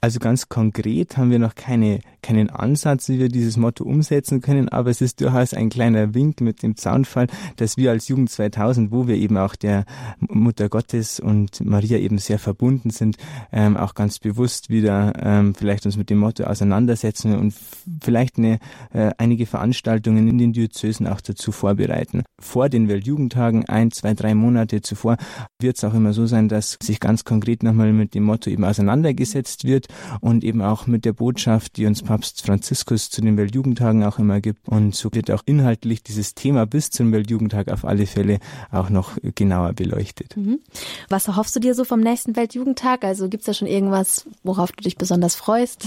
Also 0.00 0.20
ganz 0.20 0.50
konkret 0.50 1.16
haben 1.16 1.30
wir 1.30 1.38
noch 1.38 1.54
keine 1.54 2.00
keinen 2.24 2.48
Ansatz, 2.48 3.10
wie 3.10 3.18
wir 3.18 3.28
dieses 3.28 3.58
Motto 3.58 3.84
umsetzen 3.84 4.40
können, 4.40 4.70
aber 4.70 4.88
es 4.88 5.02
ist 5.02 5.20
durchaus 5.20 5.52
ein 5.52 5.68
kleiner 5.68 6.14
Wink 6.14 6.40
mit 6.40 6.62
dem 6.62 6.74
Zaunfall, 6.74 7.26
dass 7.56 7.76
wir 7.76 7.90
als 7.90 8.08
Jugend 8.08 8.30
2000, 8.30 8.90
wo 8.90 9.06
wir 9.06 9.16
eben 9.16 9.36
auch 9.36 9.54
der 9.56 9.84
Mutter 10.20 10.70
Gottes 10.70 11.20
und 11.20 11.62
Maria 11.62 11.98
eben 11.98 12.16
sehr 12.16 12.38
verbunden 12.38 12.88
sind, 12.88 13.18
ähm, 13.52 13.76
auch 13.76 13.94
ganz 13.94 14.18
bewusst 14.20 14.70
wieder 14.70 15.12
ähm, 15.20 15.54
vielleicht 15.54 15.84
uns 15.84 15.98
mit 15.98 16.08
dem 16.08 16.16
Motto 16.16 16.44
auseinandersetzen 16.44 17.36
und 17.36 17.54
vielleicht 18.02 18.38
eine, 18.38 18.58
äh, 18.94 19.10
einige 19.18 19.44
Veranstaltungen 19.44 20.26
in 20.26 20.38
den 20.38 20.54
Diözesen 20.54 21.06
auch 21.06 21.20
dazu 21.20 21.52
vorbereiten. 21.52 22.22
Vor 22.40 22.70
den 22.70 22.88
Weltjugendtagen, 22.88 23.66
ein, 23.66 23.90
zwei, 23.90 24.14
drei 24.14 24.34
Monate 24.34 24.80
zuvor, 24.80 25.18
wird 25.60 25.76
es 25.76 25.84
auch 25.84 25.92
immer 25.92 26.14
so 26.14 26.24
sein, 26.24 26.48
dass 26.48 26.78
sich 26.82 27.00
ganz 27.00 27.24
konkret 27.24 27.62
nochmal 27.62 27.92
mit 27.92 28.14
dem 28.14 28.22
Motto 28.22 28.48
eben 28.48 28.64
auseinandergesetzt 28.64 29.64
wird 29.64 29.88
und 30.22 30.42
eben 30.42 30.62
auch 30.62 30.86
mit 30.86 31.04
der 31.04 31.12
Botschaft, 31.12 31.76
die 31.76 31.84
uns 31.84 32.02
Franziskus 32.22 33.10
zu 33.10 33.20
den 33.20 33.36
Weltjugendtagen 33.36 34.04
auch 34.04 34.18
immer 34.18 34.40
gibt. 34.40 34.68
Und 34.68 34.94
so 34.94 35.10
wird 35.12 35.30
auch 35.30 35.42
inhaltlich 35.46 36.02
dieses 36.02 36.34
Thema 36.34 36.66
bis 36.66 36.90
zum 36.90 37.12
Weltjugendtag 37.12 37.68
auf 37.68 37.84
alle 37.84 38.06
Fälle 38.06 38.38
auch 38.70 38.90
noch 38.90 39.16
genauer 39.34 39.72
beleuchtet. 39.72 40.36
Mhm. 40.36 40.60
Was 41.08 41.28
erhoffst 41.28 41.56
du 41.56 41.60
dir 41.60 41.74
so 41.74 41.84
vom 41.84 42.00
nächsten 42.00 42.36
Weltjugendtag? 42.36 43.04
Also 43.04 43.28
gibt 43.28 43.42
es 43.42 43.46
da 43.46 43.54
schon 43.54 43.68
irgendwas, 43.68 44.26
worauf 44.42 44.72
du 44.72 44.82
dich 44.82 44.96
besonders 44.96 45.34
freust? 45.34 45.86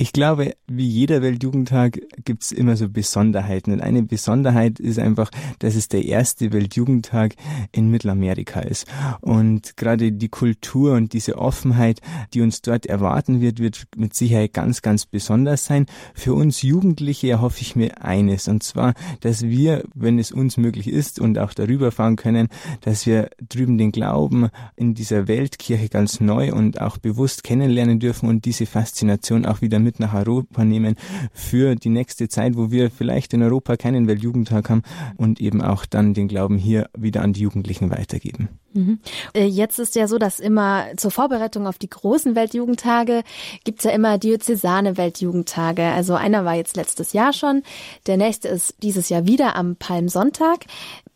Ich 0.00 0.12
glaube, 0.12 0.54
wie 0.68 0.86
jeder 0.86 1.22
Weltjugendtag 1.22 1.98
gibt's 2.24 2.52
immer 2.52 2.76
so 2.76 2.88
Besonderheiten. 2.88 3.72
Und 3.72 3.80
eine 3.80 4.04
Besonderheit 4.04 4.78
ist 4.78 5.00
einfach, 5.00 5.28
dass 5.58 5.74
es 5.74 5.88
der 5.88 6.04
erste 6.04 6.52
Weltjugendtag 6.52 7.34
in 7.72 7.90
Mittelamerika 7.90 8.60
ist. 8.60 8.86
Und 9.22 9.76
gerade 9.76 10.12
die 10.12 10.28
Kultur 10.28 10.94
und 10.94 11.14
diese 11.14 11.36
Offenheit, 11.36 12.00
die 12.32 12.42
uns 12.42 12.62
dort 12.62 12.86
erwarten 12.86 13.40
wird, 13.40 13.58
wird 13.58 13.88
mit 13.96 14.14
Sicherheit 14.14 14.52
ganz, 14.52 14.82
ganz 14.82 15.04
besonders 15.04 15.64
sein. 15.64 15.86
Für 16.14 16.34
uns 16.34 16.62
Jugendliche 16.62 17.30
erhoffe 17.30 17.60
ich 17.60 17.74
mir 17.74 18.00
eines. 18.04 18.46
Und 18.46 18.62
zwar, 18.62 18.94
dass 19.18 19.42
wir, 19.42 19.82
wenn 19.96 20.20
es 20.20 20.30
uns 20.30 20.58
möglich 20.58 20.86
ist 20.86 21.18
und 21.18 21.40
auch 21.40 21.54
darüber 21.54 21.90
fahren 21.90 22.14
können, 22.14 22.46
dass 22.82 23.04
wir 23.04 23.30
drüben 23.48 23.78
den 23.78 23.90
Glauben 23.90 24.50
in 24.76 24.94
dieser 24.94 25.26
Weltkirche 25.26 25.88
ganz 25.88 26.20
neu 26.20 26.52
und 26.52 26.80
auch 26.80 26.98
bewusst 26.98 27.42
kennenlernen 27.42 27.98
dürfen 27.98 28.28
und 28.28 28.44
diese 28.44 28.66
Faszination 28.66 29.44
auch 29.44 29.60
wieder 29.60 29.87
mit 29.88 30.00
nach 30.00 30.12
Europa 30.12 30.64
nehmen 30.64 30.96
für 31.32 31.74
die 31.74 31.88
nächste 31.88 32.28
Zeit, 32.28 32.56
wo 32.56 32.70
wir 32.70 32.90
vielleicht 32.90 33.32
in 33.32 33.42
Europa 33.42 33.78
keinen 33.78 34.06
Weltjugendtag 34.06 34.68
haben 34.68 34.82
und 35.16 35.40
eben 35.40 35.62
auch 35.62 35.86
dann 35.86 36.12
den 36.12 36.28
Glauben 36.28 36.58
hier 36.58 36.90
wieder 36.96 37.22
an 37.22 37.32
die 37.32 37.40
Jugendlichen 37.40 37.90
weitergeben. 37.90 38.50
Mhm. 38.74 38.98
Äh, 39.32 39.46
jetzt 39.46 39.78
ist 39.78 39.94
ja 39.94 40.06
so, 40.06 40.18
dass 40.18 40.40
immer 40.40 40.84
zur 40.98 41.10
Vorbereitung 41.10 41.66
auf 41.66 41.78
die 41.78 41.88
großen 41.88 42.34
Weltjugendtage 42.34 43.22
gibt's 43.64 43.84
ja 43.84 43.92
immer 43.92 44.18
diözesane 44.18 44.98
Weltjugendtage. 44.98 45.84
Also 45.84 46.14
einer 46.14 46.44
war 46.44 46.54
jetzt 46.54 46.76
letztes 46.76 47.14
Jahr 47.14 47.32
schon, 47.32 47.62
der 48.06 48.18
nächste 48.18 48.48
ist 48.48 48.74
dieses 48.82 49.08
Jahr 49.08 49.26
wieder 49.26 49.56
am 49.56 49.76
Palmsonntag. 49.76 50.66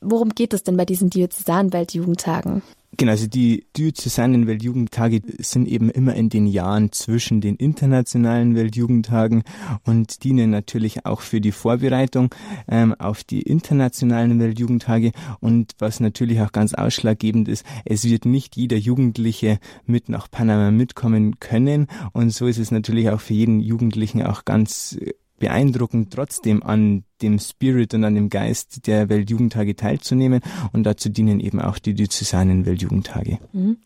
Worum 0.01 0.31
geht 0.31 0.55
es 0.55 0.63
denn 0.63 0.79
bei 0.79 0.87
diesen 0.87 1.11
diözesanen 1.11 1.75
Weltjugendtagen? 1.75 2.63
Genau, 2.99 3.13
also 3.13 3.27
die 3.27 3.65
diözesanen 3.75 4.47
Weltjugendtage 4.47 5.23
sind 5.39 5.67
eben 5.67 5.89
immer 5.89 6.15
in 6.15 6.29
den 6.29 6.47
Jahren 6.47 6.93
zwischen 6.93 7.41
den 7.41 7.57
internationalen 7.57 8.55
Weltjugendtagen 8.55 9.45
und 9.85 10.25
dienen 10.25 10.51
natürlich 10.51 11.07
auch 11.07 11.23
für 11.23 11.41
die 11.41 11.53
Vorbereitung 11.53 12.35
ähm, 12.69 12.95
auf 12.95 13.25
die 13.25 13.41
internationalen 13.41 14.39
Weltjugendtage. 14.39 15.13
Und 15.41 15.73
was 15.79 16.01
natürlich 16.01 16.43
auch 16.43 16.53
ganz 16.53 16.75
ausschlaggebend 16.75 17.49
ist, 17.49 17.65
es 17.87 18.05
wird 18.05 18.27
nicht 18.27 18.57
jeder 18.57 18.77
Jugendliche 18.77 19.59
mit 19.87 20.11
nach 20.11 20.31
Panama 20.31 20.71
mitkommen 20.71 21.41
können. 21.41 21.87
Und 22.13 22.31
so 22.31 22.47
ist 22.47 22.59
es 22.59 22.71
natürlich 22.71 23.09
auch 23.09 23.23
für 23.23 23.35
jeden 23.35 23.61
Jugendlichen 23.61 24.23
auch 24.23 24.45
ganz 24.45 24.99
beeindruckend, 25.43 26.13
trotzdem 26.13 26.63
an 26.63 27.03
dem 27.21 27.41
Spirit 27.41 27.95
und 27.95 28.05
an 28.05 28.15
dem 28.15 28.31
Geist 28.31 28.87
der 28.87 29.09
Weltjugendtage 29.09 29.75
teilzunehmen. 29.75 30.41
Und 30.73 30.85
dazu 30.85 31.09
dienen 31.09 31.41
eben 31.41 31.61
auch 31.61 31.81
die 31.81 31.95
diözesanen 31.95 32.65
Weltjugendtage. 32.65 33.39
Mhm. 33.53 33.79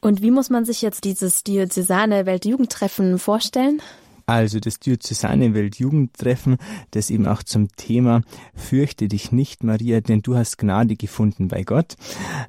Und 0.00 0.22
wie 0.22 0.32
muss 0.32 0.50
man 0.50 0.64
sich 0.64 0.82
jetzt 0.82 1.04
dieses 1.04 1.44
diözesane 1.44 2.26
Weltjugendtreffen 2.26 3.20
vorstellen? 3.20 3.80
Also 4.26 4.58
das 4.58 4.78
diözesane 4.78 5.54
Weltjugendtreffen, 5.54 6.56
das 6.92 7.10
eben 7.10 7.26
auch 7.26 7.42
zum 7.42 7.68
Thema 7.76 8.22
Fürchte 8.54 9.08
dich 9.08 9.32
nicht, 9.32 9.64
Maria, 9.64 10.00
denn 10.00 10.22
du 10.22 10.36
hast 10.36 10.58
Gnade 10.58 10.96
gefunden 10.96 11.48
bei 11.48 11.62
Gott, 11.62 11.96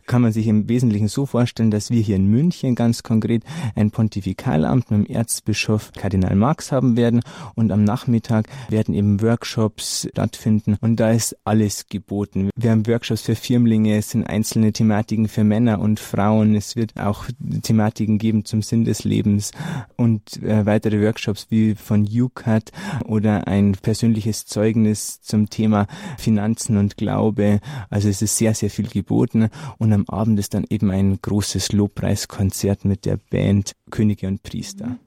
kann 0.06 0.22
man 0.22 0.32
sich 0.32 0.48
im 0.48 0.70
Wesentlichen 0.70 1.10
so 1.10 1.26
vorstellen, 1.26 1.72
dass 1.72 1.90
wir 1.90 2.02
hier 2.02 2.16
in 2.16 2.28
München 2.28 2.76
ganz 2.76 3.04
konkret 3.04 3.44
ein 3.76 3.92
Pontifikalamt 3.92 4.90
mit 4.90 5.10
dem 5.10 5.16
Erzbischof 5.16 5.92
Kardinal 5.94 6.36
Marx 6.36 6.72
haben 6.72 6.96
werden 6.96 7.22
und 7.56 7.72
am 7.72 7.84
Nachmittag 7.84 8.48
werden 8.70 8.94
eben 8.94 9.22
Workshops 9.22 10.08
stattfinden 10.12 10.78
und 10.80 11.00
da 11.00 11.12
ist 11.12 11.36
alles 11.44 11.88
geboten. 11.88 12.50
Wir 12.56 12.72
haben 12.72 12.88
Workshops 12.88 13.24
für 13.24 13.36
Firmlinge, 13.36 13.98
es 13.98 14.12
sind 14.12 14.24
einzelne 14.24 14.72
Thematiken 14.72 15.28
für 15.28 15.44
Männer 15.44 15.80
und 15.80 16.00
Frauen, 16.00 16.56
es 16.56 16.76
wird 16.76 16.98
auch 16.98 17.26
Thematiken 17.64 18.18
geben 18.18 18.46
zum 18.46 18.62
Sinn 18.62 18.86
des 18.86 19.04
Lebens 19.04 19.52
und 19.98 20.42
äh, 20.42 20.66
weitere 20.66 21.02
Workshops 21.02 21.48
wie 21.50 21.65
von 21.74 22.08
UCAT 22.08 22.72
oder 23.06 23.48
ein 23.48 23.72
persönliches 23.72 24.46
Zeugnis 24.46 25.22
zum 25.22 25.50
Thema 25.50 25.88
Finanzen 26.20 26.78
und 26.78 26.98
Glaube. 26.98 27.62
Also 27.90 28.10
es 28.10 28.22
ist 28.22 28.38
sehr, 28.38 28.54
sehr 28.54 28.70
viel 28.70 28.88
geboten 28.88 29.50
und 29.80 29.92
am 29.92 30.06
Abend 30.08 30.38
ist 30.40 30.54
dann 30.54 30.66
eben 30.70 30.92
ein 30.92 31.18
großes 31.20 31.72
Lobpreiskonzert 31.72 32.86
mit 32.86 33.06
der 33.06 33.18
Band 33.18 33.72
Könige 33.92 34.28
und 34.28 34.44
Priester. 34.44 34.98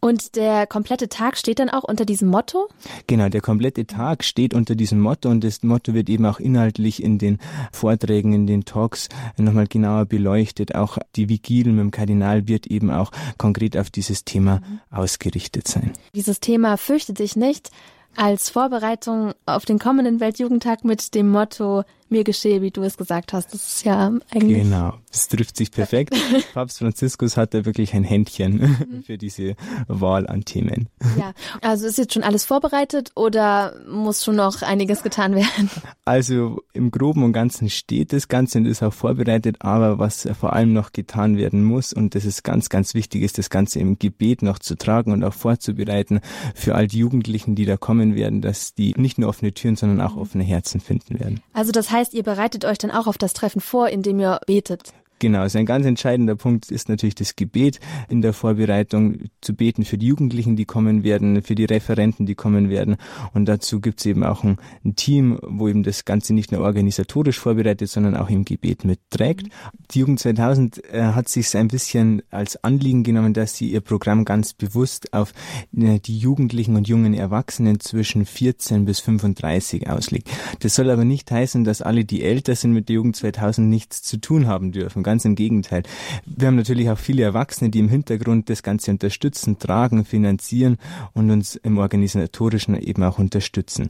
Und 0.00 0.36
der 0.36 0.66
komplette 0.66 1.08
Tag 1.08 1.36
steht 1.36 1.58
dann 1.58 1.70
auch 1.70 1.84
unter 1.84 2.04
diesem 2.04 2.28
Motto? 2.28 2.68
Genau, 3.06 3.28
der 3.28 3.40
komplette 3.40 3.86
Tag 3.86 4.24
steht 4.24 4.52
unter 4.52 4.74
diesem 4.74 5.00
Motto 5.00 5.30
und 5.30 5.42
das 5.42 5.62
Motto 5.62 5.94
wird 5.94 6.08
eben 6.08 6.26
auch 6.26 6.40
inhaltlich 6.40 7.02
in 7.02 7.18
den 7.18 7.38
Vorträgen, 7.72 8.32
in 8.32 8.46
den 8.46 8.64
Talks 8.64 9.08
nochmal 9.38 9.66
genauer 9.66 10.06
beleuchtet. 10.06 10.74
Auch 10.74 10.98
die 11.14 11.28
Vigil 11.28 11.68
mit 11.68 11.80
dem 11.80 11.90
Kardinal 11.90 12.48
wird 12.48 12.66
eben 12.66 12.90
auch 12.90 13.10
konkret 13.38 13.76
auf 13.76 13.90
dieses 13.90 14.24
Thema 14.24 14.56
mhm. 14.60 14.80
ausgerichtet 14.90 15.68
sein. 15.68 15.92
Dieses 16.14 16.40
Thema 16.40 16.76
fürchtet 16.76 17.18
sich 17.18 17.36
nicht 17.36 17.70
als 18.16 18.48
Vorbereitung 18.48 19.34
auf 19.44 19.64
den 19.64 19.78
kommenden 19.78 20.20
Weltjugendtag 20.20 20.84
mit 20.84 21.14
dem 21.14 21.28
Motto 21.28 21.84
mir 22.08 22.24
geschehe, 22.24 22.62
wie 22.62 22.70
du 22.70 22.82
es 22.82 22.96
gesagt 22.96 23.32
hast. 23.32 23.52
Das 23.52 23.66
ist 23.66 23.84
ja 23.84 24.12
eigentlich. 24.30 24.62
Genau, 24.62 24.94
das 25.10 25.28
trifft 25.28 25.56
sich 25.56 25.70
perfekt. 25.70 26.14
Papst 26.54 26.78
Franziskus 26.78 27.36
hat 27.36 27.54
da 27.54 27.64
wirklich 27.64 27.94
ein 27.94 28.04
Händchen 28.04 28.56
mhm. 28.90 29.02
für 29.02 29.18
diese 29.18 29.56
Wahl 29.88 30.26
an 30.26 30.44
Themen. 30.44 30.88
Ja, 31.18 31.32
also 31.62 31.86
ist 31.86 31.98
jetzt 31.98 32.14
schon 32.14 32.22
alles 32.22 32.44
vorbereitet 32.44 33.12
oder 33.14 33.74
muss 33.88 34.24
schon 34.24 34.36
noch 34.36 34.62
einiges 34.62 35.02
getan 35.02 35.34
werden? 35.34 35.70
Also 36.04 36.62
im 36.72 36.90
Groben 36.90 37.22
und 37.22 37.32
Ganzen 37.32 37.70
steht 37.70 38.12
das 38.12 38.28
Ganze 38.28 38.58
und 38.58 38.66
ist 38.66 38.82
auch 38.82 38.92
vorbereitet, 38.92 39.56
aber 39.60 39.98
was 39.98 40.28
vor 40.38 40.52
allem 40.52 40.72
noch 40.72 40.92
getan 40.92 41.36
werden 41.36 41.64
muss 41.64 41.92
und 41.92 42.14
das 42.14 42.24
ist 42.24 42.44
ganz, 42.44 42.68
ganz 42.68 42.94
wichtig, 42.94 43.22
ist 43.22 43.38
das 43.38 43.50
Ganze 43.50 43.80
im 43.80 43.98
Gebet 43.98 44.42
noch 44.42 44.58
zu 44.58 44.76
tragen 44.76 45.12
und 45.12 45.24
auch 45.24 45.34
vorzubereiten 45.34 46.20
für 46.54 46.74
all 46.74 46.86
die 46.86 46.98
Jugendlichen, 46.98 47.54
die 47.54 47.64
da 47.64 47.76
kommen 47.76 48.14
werden, 48.14 48.40
dass 48.42 48.74
die 48.74 48.94
nicht 48.96 49.18
nur 49.18 49.28
offene 49.28 49.52
Türen, 49.52 49.76
sondern 49.76 50.00
auch 50.00 50.16
offene 50.16 50.44
Herzen 50.44 50.80
finden 50.80 51.18
werden. 51.18 51.40
Also 51.52 51.72
das 51.72 51.90
heißt, 51.90 51.95
ihr 52.14 52.22
bereitet 52.22 52.64
euch 52.64 52.78
dann 52.78 52.90
auch 52.90 53.06
auf 53.06 53.18
das 53.18 53.32
Treffen 53.32 53.60
vor, 53.60 53.88
indem 53.88 54.20
ihr 54.20 54.40
betet. 54.46 54.92
Genau, 55.18 55.40
also 55.40 55.58
ein 55.58 55.64
ganz 55.64 55.86
entscheidender 55.86 56.36
Punkt 56.36 56.70
ist 56.70 56.90
natürlich 56.90 57.14
das 57.14 57.36
Gebet 57.36 57.80
in 58.10 58.20
der 58.20 58.34
Vorbereitung, 58.34 59.30
zu 59.40 59.54
beten 59.54 59.86
für 59.86 59.96
die 59.96 60.08
Jugendlichen, 60.08 60.56
die 60.56 60.66
kommen 60.66 61.04
werden, 61.04 61.42
für 61.42 61.54
die 61.54 61.64
Referenten, 61.64 62.26
die 62.26 62.34
kommen 62.34 62.68
werden. 62.68 62.96
Und 63.32 63.46
dazu 63.46 63.80
gibt 63.80 64.00
es 64.00 64.06
eben 64.06 64.24
auch 64.24 64.44
ein, 64.44 64.58
ein, 64.84 64.94
Team, 64.94 65.38
wo 65.42 65.68
eben 65.68 65.84
das 65.84 66.04
Ganze 66.04 66.34
nicht 66.34 66.52
nur 66.52 66.60
organisatorisch 66.60 67.38
vorbereitet, 67.38 67.88
sondern 67.88 68.14
auch 68.14 68.28
im 68.28 68.44
Gebet 68.44 68.84
mitträgt. 68.84 69.48
Die 69.92 70.00
Jugend 70.00 70.20
2000 70.20 70.84
äh, 70.92 71.02
hat 71.02 71.30
sich 71.30 71.56
ein 71.56 71.68
bisschen 71.68 72.22
als 72.30 72.62
Anliegen 72.62 73.02
genommen, 73.02 73.32
dass 73.32 73.56
sie 73.56 73.70
ihr 73.70 73.80
Programm 73.80 74.26
ganz 74.26 74.52
bewusst 74.52 75.14
auf 75.14 75.32
äh, 75.74 75.98
die 75.98 76.18
Jugendlichen 76.18 76.76
und 76.76 76.88
jungen 76.88 77.14
Erwachsenen 77.14 77.80
zwischen 77.80 78.26
14 78.26 78.84
bis 78.84 79.00
35 79.00 79.88
auslegt. 79.88 80.28
Das 80.60 80.74
soll 80.74 80.90
aber 80.90 81.06
nicht 81.06 81.30
heißen, 81.30 81.64
dass 81.64 81.80
alle, 81.80 82.04
die 82.04 82.22
älter 82.22 82.54
sind 82.54 82.72
mit 82.72 82.90
der 82.90 82.96
Jugend 82.96 83.16
2000, 83.16 83.66
nichts 83.66 84.02
zu 84.02 84.20
tun 84.20 84.46
haben 84.46 84.72
dürfen 84.72 85.05
ganz 85.06 85.24
im 85.24 85.36
Gegenteil. 85.36 85.84
Wir 86.26 86.48
haben 86.48 86.56
natürlich 86.56 86.90
auch 86.90 86.98
viele 86.98 87.22
Erwachsene, 87.22 87.70
die 87.70 87.78
im 87.78 87.88
Hintergrund 87.88 88.50
das 88.50 88.62
Ganze 88.62 88.90
unterstützen, 88.90 89.58
tragen, 89.58 90.04
finanzieren 90.04 90.76
und 91.14 91.30
uns 91.30 91.54
im 91.54 91.78
Organisatorischen 91.78 92.74
eben 92.76 93.04
auch 93.04 93.18
unterstützen. 93.18 93.88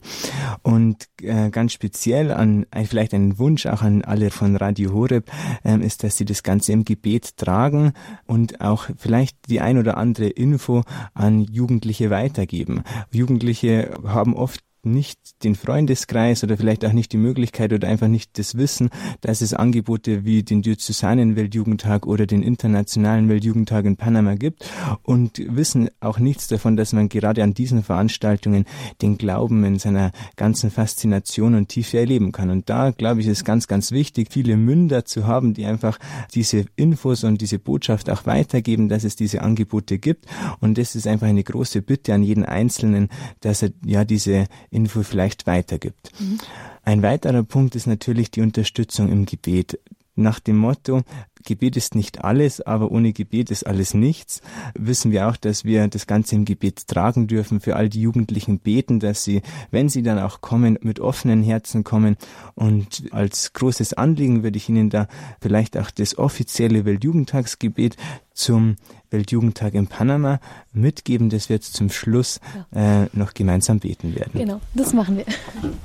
Und 0.61 1.07
äh, 1.21 1.49
ganz 1.49 1.73
speziell 1.73 2.31
an 2.31 2.65
vielleicht 2.85 3.15
einen 3.15 3.39
Wunsch 3.39 3.65
auch 3.65 3.81
an 3.81 4.03
alle 4.03 4.29
von 4.29 4.55
Radio 4.55 4.93
Horeb 4.93 5.29
äh, 5.63 5.77
ist, 5.83 6.03
dass 6.03 6.17
sie 6.17 6.25
das 6.25 6.43
Ganze 6.43 6.71
im 6.71 6.85
Gebet 6.85 7.35
tragen 7.37 7.93
und 8.27 8.61
auch 8.61 8.87
vielleicht 8.95 9.49
die 9.49 9.59
ein 9.59 9.79
oder 9.79 9.97
andere 9.97 10.27
Info 10.27 10.83
an 11.15 11.41
Jugendliche 11.41 12.11
weitergeben. 12.11 12.83
Jugendliche 13.11 13.97
haben 14.05 14.35
oft 14.35 14.66
nicht 14.91 15.43
den 15.43 15.55
Freundeskreis 15.55 16.43
oder 16.43 16.57
vielleicht 16.57 16.85
auch 16.85 16.93
nicht 16.93 17.11
die 17.13 17.17
Möglichkeit 17.17 17.73
oder 17.73 17.87
einfach 17.87 18.07
nicht 18.07 18.37
das 18.37 18.57
Wissen, 18.57 18.89
dass 19.21 19.41
es 19.41 19.53
Angebote 19.53 20.25
wie 20.25 20.43
den 20.43 20.61
Diözesanen 20.61 21.35
Weltjugendtag 21.35 22.07
oder 22.07 22.25
den 22.25 22.43
Internationalen 22.43 23.29
Weltjugendtag 23.29 23.85
in 23.85 23.97
Panama 23.97 24.35
gibt 24.35 24.69
und 25.03 25.41
wissen 25.47 25.89
auch 25.99 26.19
nichts 26.19 26.47
davon, 26.47 26.77
dass 26.77 26.93
man 26.93 27.09
gerade 27.09 27.43
an 27.43 27.53
diesen 27.53 27.83
Veranstaltungen 27.83 28.65
den 29.01 29.17
Glauben 29.17 29.63
in 29.63 29.79
seiner 29.79 30.11
ganzen 30.35 30.71
Faszination 30.71 31.55
und 31.55 31.69
Tiefe 31.69 31.99
erleben 31.99 32.31
kann. 32.31 32.49
Und 32.49 32.69
da, 32.69 32.91
glaube 32.91 33.21
ich, 33.21 33.27
ist 33.27 33.45
ganz, 33.45 33.67
ganz 33.67 33.91
wichtig, 33.91 34.29
viele 34.31 34.57
Münder 34.57 35.05
zu 35.05 35.27
haben, 35.27 35.53
die 35.53 35.65
einfach 35.65 35.99
diese 36.33 36.65
Infos 36.75 37.23
und 37.23 37.41
diese 37.41 37.59
Botschaft 37.59 38.09
auch 38.09 38.25
weitergeben, 38.25 38.89
dass 38.89 39.03
es 39.03 39.15
diese 39.15 39.41
Angebote 39.41 39.99
gibt. 39.99 40.25
Und 40.59 40.77
das 40.77 40.95
ist 40.95 41.07
einfach 41.07 41.27
eine 41.27 41.43
große 41.43 41.81
Bitte 41.81 42.13
an 42.13 42.23
jeden 42.23 42.45
Einzelnen, 42.45 43.09
dass 43.41 43.61
er 43.61 43.71
ja 43.85 44.05
diese 44.05 44.45
Info 44.77 45.01
vielleicht 45.03 45.47
weitergibt. 45.47 46.11
Mhm. 46.19 46.37
Ein 46.83 47.01
weiterer 47.01 47.43
Punkt 47.43 47.75
ist 47.75 47.87
natürlich 47.87 48.31
die 48.31 48.41
Unterstützung 48.41 49.11
im 49.11 49.25
Gebet. 49.25 49.79
Nach 50.15 50.39
dem 50.39 50.57
Motto, 50.57 51.03
Gebet 51.47 51.77
ist 51.77 51.95
nicht 51.95 52.23
alles, 52.23 52.61
aber 52.61 52.91
ohne 52.91 53.13
Gebet 53.13 53.51
ist 53.51 53.65
alles 53.65 53.93
nichts, 53.93 54.41
wissen 54.73 55.11
wir 55.11 55.27
auch, 55.29 55.37
dass 55.37 55.63
wir 55.63 55.87
das 55.87 56.07
Ganze 56.07 56.35
im 56.35 56.45
Gebet 56.45 56.87
tragen 56.87 57.27
dürfen, 57.27 57.59
für 57.59 57.75
all 57.75 57.87
die 57.87 58.01
Jugendlichen 58.01 58.59
beten, 58.59 58.99
dass 58.99 59.23
sie, 59.23 59.41
wenn 59.71 59.89
sie 59.89 60.03
dann 60.03 60.19
auch 60.19 60.41
kommen, 60.41 60.77
mit 60.81 60.99
offenen 60.99 61.43
Herzen 61.43 61.83
kommen. 61.83 62.17
Und 62.55 63.03
als 63.11 63.53
großes 63.53 63.93
Anliegen 63.93 64.43
würde 64.43 64.57
ich 64.57 64.69
Ihnen 64.69 64.89
da 64.89 65.07
vielleicht 65.39 65.77
auch 65.77 65.89
das 65.89 66.17
offizielle 66.17 66.83
Weltjugendtagsgebet 66.83 67.95
zum 68.33 68.75
Weltjugendtag 69.09 69.73
in 69.73 69.87
Panama 69.87 70.39
mitgeben, 70.73 71.29
dass 71.29 71.49
wir 71.49 71.55
jetzt 71.55 71.73
zum 71.73 71.89
Schluss 71.89 72.39
äh, 72.73 73.05
noch 73.13 73.33
gemeinsam 73.33 73.79
beten 73.79 74.15
werden. 74.15 74.33
Genau, 74.33 74.61
das 74.73 74.93
machen 74.93 75.17
wir. 75.17 75.25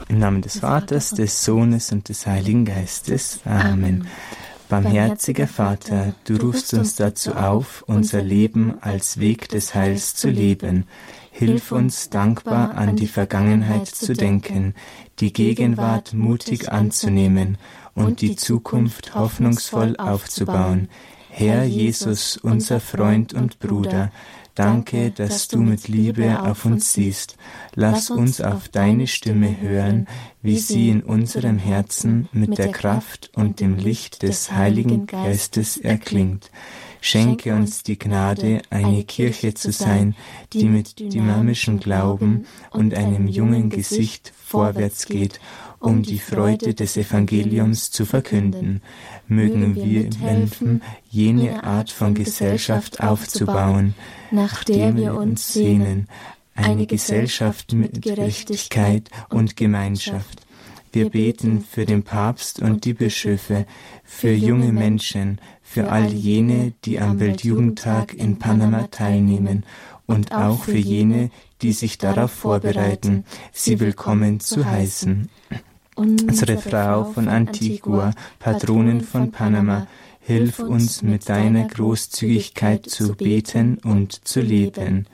Im 0.09 0.19
Namen 0.19 0.43
des, 0.43 0.55
des 0.55 0.61
Vaters, 0.61 1.11
des 1.11 1.45
Sohnes 1.45 1.93
und 1.93 2.09
des 2.09 2.27
Heiligen 2.27 2.65
Geistes. 2.65 3.41
Amen. 3.45 3.73
Amen. 3.73 4.09
Barmherziger 4.73 5.49
Vater, 5.49 6.15
du 6.25 6.37
rufst 6.37 6.73
uns 6.73 6.97
dazu 6.97 7.35
auf, 7.35 7.85
unser 7.87 8.23
Leben 8.23 8.73
als 8.81 9.21
Weg 9.21 9.51
des 9.51 9.75
Heils 9.75 10.15
zu 10.15 10.31
leben. 10.31 10.87
Hilf 11.31 11.73
uns 11.73 12.09
dankbar 12.09 12.75
an 12.75 12.97
die 12.97 13.07
Vergangenheit 13.07 13.87
zu 13.87 14.15
denken, 14.15 14.75
die 15.19 15.35
Gegenwart 15.35 16.15
mutig 16.15 16.73
anzunehmen 16.73 17.59
und 17.95 18.23
die 18.23 18.35
Zukunft 18.37 19.15
hoffnungsvoll 19.15 19.97
aufzubauen. 19.99 20.89
Herr 21.35 21.65
Jesus, 21.65 22.37
unser 22.37 22.79
Freund 22.79 23.33
und 23.33 23.59
Bruder, 23.59 24.13
danke, 24.55 25.11
dass 25.11 25.49
du 25.49 25.61
mit 25.61 25.89
Liebe 25.89 26.43
auf 26.43 26.67
uns 26.67 26.93
siehst. 26.93 27.39
Lass 27.75 28.11
uns 28.11 28.43
auf 28.43 28.69
deine 28.69 29.07
Stimme 29.07 29.59
hören, 29.59 30.09
wie 30.43 30.59
sie 30.59 30.91
in 30.91 31.03
unserem 31.03 31.57
Herzen 31.57 32.29
mit 32.33 32.59
der 32.59 32.71
Kraft 32.71 33.31
und 33.35 33.61
dem 33.61 33.79
Licht 33.79 34.23
des 34.23 34.53
Heiligen 34.53 35.07
Geistes 35.07 35.79
erklingt. 35.79 36.51
Schenke 37.01 37.55
uns 37.55 37.83
die 37.83 37.99
Gnade, 37.99 38.61
eine 38.69 39.03
Kirche 39.03 39.55
zu 39.55 39.73
sein, 39.73 40.15
die 40.53 40.67
mit 40.67 41.01
dynamischem 41.01 41.81
Glauben 41.81 42.45
und 42.71 42.95
einem 42.95 43.27
jungen 43.27 43.71
Gesicht 43.71 44.35
vorwärts 44.37 45.07
geht 45.07 45.41
um 45.83 46.03
die 46.03 46.19
Freude 46.19 46.75
des 46.75 46.97
Evangeliums 46.97 47.91
zu 47.91 48.07
verkünden. 48.07 48.83
Mögen 49.27 49.75
wir 49.75 50.09
helfen, 50.21 50.83
jene 51.11 51.65
Art 51.65 51.91
von 51.91 52.15
Gesellschaft 52.15 53.01
aufzubauen, 53.01 53.95
nach 54.31 54.65
der 54.65 54.97
wir 54.97 55.15
uns 55.15 55.53
sehnen, 55.53 56.07
eine 56.55 56.87
Gesellschaft 56.87 57.73
mit 57.73 58.01
Gerechtigkeit 58.01 59.11
und 59.29 59.57
Gemeinschaft. 59.57 60.43
Wir 60.93 61.09
beten 61.09 61.65
für 61.69 61.87
den 61.87 62.03
Papst 62.03 62.61
und 62.61 62.85
die 62.85 62.93
Bischöfe, 62.93 63.67
für 64.05 64.33
junge 64.33 64.73
Menschen, 64.73 65.41
für 65.63 65.91
all 65.91 66.13
jene, 66.13 66.75
die 66.85 67.01
am 67.01 67.19
Weltjugendtag 67.19 68.13
in 68.15 68.39
Panama 68.39 68.89
teilnehmen 68.89 69.65
und 70.07 70.33
auch 70.33 70.65
für 70.65 70.77
jene, 70.77 71.31
die 71.63 71.73
sich 71.73 71.97
darauf 71.97 72.31
vorbereiten, 72.31 73.25
sie 73.53 73.81
willkommen 73.81 74.41
zu 74.41 74.67
heißen. 74.67 75.31
Unsere 76.03 76.59
Frau 76.59 77.05
von 77.05 77.29
Antigua, 77.29 78.13
Patronin 78.41 79.03
von 79.03 79.31
Panama, 79.31 79.87
hilf 80.19 80.59
uns 80.59 81.03
mit 81.03 81.29
deiner 81.29 81.69
Großzügigkeit 81.69 82.91
zu 82.91 83.15
beten 83.15 83.79
und 83.79 84.27
zu 84.27 84.41
leben. 84.41 85.07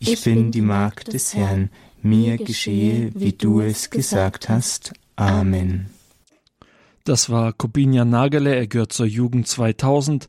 Ich 0.00 0.24
bin 0.24 0.50
die 0.50 0.60
Magd 0.60 1.12
des 1.12 1.34
Herrn, 1.34 1.70
mir 2.02 2.36
geschehe, 2.36 3.12
wie 3.14 3.32
du 3.32 3.60
es 3.60 3.90
gesagt 3.90 4.48
hast. 4.48 4.92
Amen. 5.14 5.86
Das 7.04 7.30
war 7.30 7.52
Kobinia 7.52 8.04
Nagele, 8.04 8.56
er 8.56 8.66
gehört 8.66 8.92
zur 8.92 9.06
Jugend 9.06 9.46
2000 9.46 10.28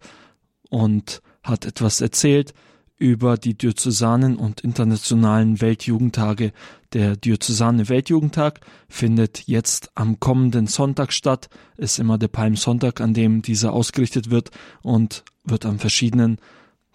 und 0.70 1.24
hat 1.42 1.66
etwas 1.66 2.00
erzählt 2.02 2.54
über 2.98 3.38
die 3.38 3.58
Diözesanen 3.58 4.38
und 4.38 4.62
internationalen 4.62 5.60
Weltjugendtage. 5.60 6.54
Der 6.94 7.18
Diözesane 7.18 7.90
Weltjugendtag 7.90 8.62
findet 8.88 9.48
jetzt 9.48 9.92
am 9.96 10.20
kommenden 10.20 10.68
Sonntag 10.68 11.12
statt, 11.12 11.50
ist 11.78 12.00
immer 12.00 12.18
der 12.18 12.30
Palmsonntag, 12.30 13.02
an 13.02 13.14
dem 13.14 13.42
dieser 13.42 13.74
ausgerichtet 13.74 14.30
wird 14.30 14.52
und 14.82 15.24
wird 15.44 15.66
an 15.66 15.80
verschiedenen 15.80 16.38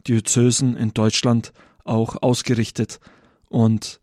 Diözesen 0.06 0.76
in 0.76 0.94
Deutschland 0.94 1.52
auch 1.84 2.22
ausgerichtet. 2.22 2.98
Und 3.48 4.00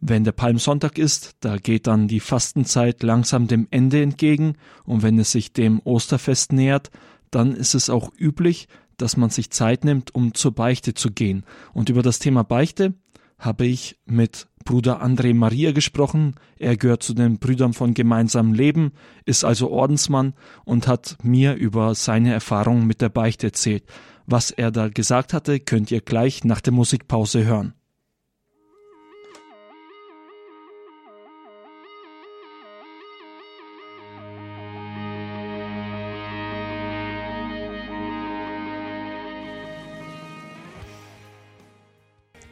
wenn 0.00 0.24
der 0.24 0.32
Palmsonntag 0.32 0.98
ist, 0.98 1.36
da 1.40 1.56
geht 1.56 1.86
dann 1.86 2.08
die 2.08 2.20
Fastenzeit 2.20 3.02
langsam 3.02 3.46
dem 3.46 3.68
Ende 3.70 4.02
entgegen 4.02 4.56
und 4.84 5.02
wenn 5.02 5.18
es 5.18 5.32
sich 5.32 5.52
dem 5.52 5.80
Osterfest 5.84 6.52
nähert, 6.52 6.90
dann 7.30 7.54
ist 7.54 7.74
es 7.74 7.88
auch 7.88 8.12
üblich, 8.18 8.68
dass 8.96 9.16
man 9.16 9.30
sich 9.30 9.50
Zeit 9.50 9.84
nimmt, 9.84 10.14
um 10.14 10.34
zur 10.34 10.52
Beichte 10.52 10.94
zu 10.94 11.10
gehen. 11.10 11.44
Und 11.72 11.88
über 11.88 12.02
das 12.02 12.18
Thema 12.18 12.42
Beichte 12.42 12.94
habe 13.38 13.66
ich 13.66 13.98
mit 14.06 14.48
Bruder 14.64 15.02
André 15.04 15.34
Maria 15.34 15.72
gesprochen. 15.72 16.34
Er 16.58 16.76
gehört 16.76 17.02
zu 17.02 17.14
den 17.14 17.38
Brüdern 17.38 17.74
von 17.74 17.94
gemeinsamem 17.94 18.54
Leben, 18.54 18.92
ist 19.26 19.44
also 19.44 19.70
Ordensmann 19.70 20.34
und 20.64 20.88
hat 20.88 21.18
mir 21.22 21.54
über 21.54 21.94
seine 21.94 22.32
Erfahrungen 22.32 22.86
mit 22.86 23.00
der 23.00 23.10
Beichte 23.10 23.48
erzählt. 23.48 23.84
Was 24.26 24.50
er 24.50 24.70
da 24.70 24.88
gesagt 24.88 25.34
hatte, 25.34 25.60
könnt 25.60 25.90
ihr 25.90 26.00
gleich 26.00 26.44
nach 26.44 26.62
der 26.62 26.72
Musikpause 26.72 27.44
hören. 27.44 27.74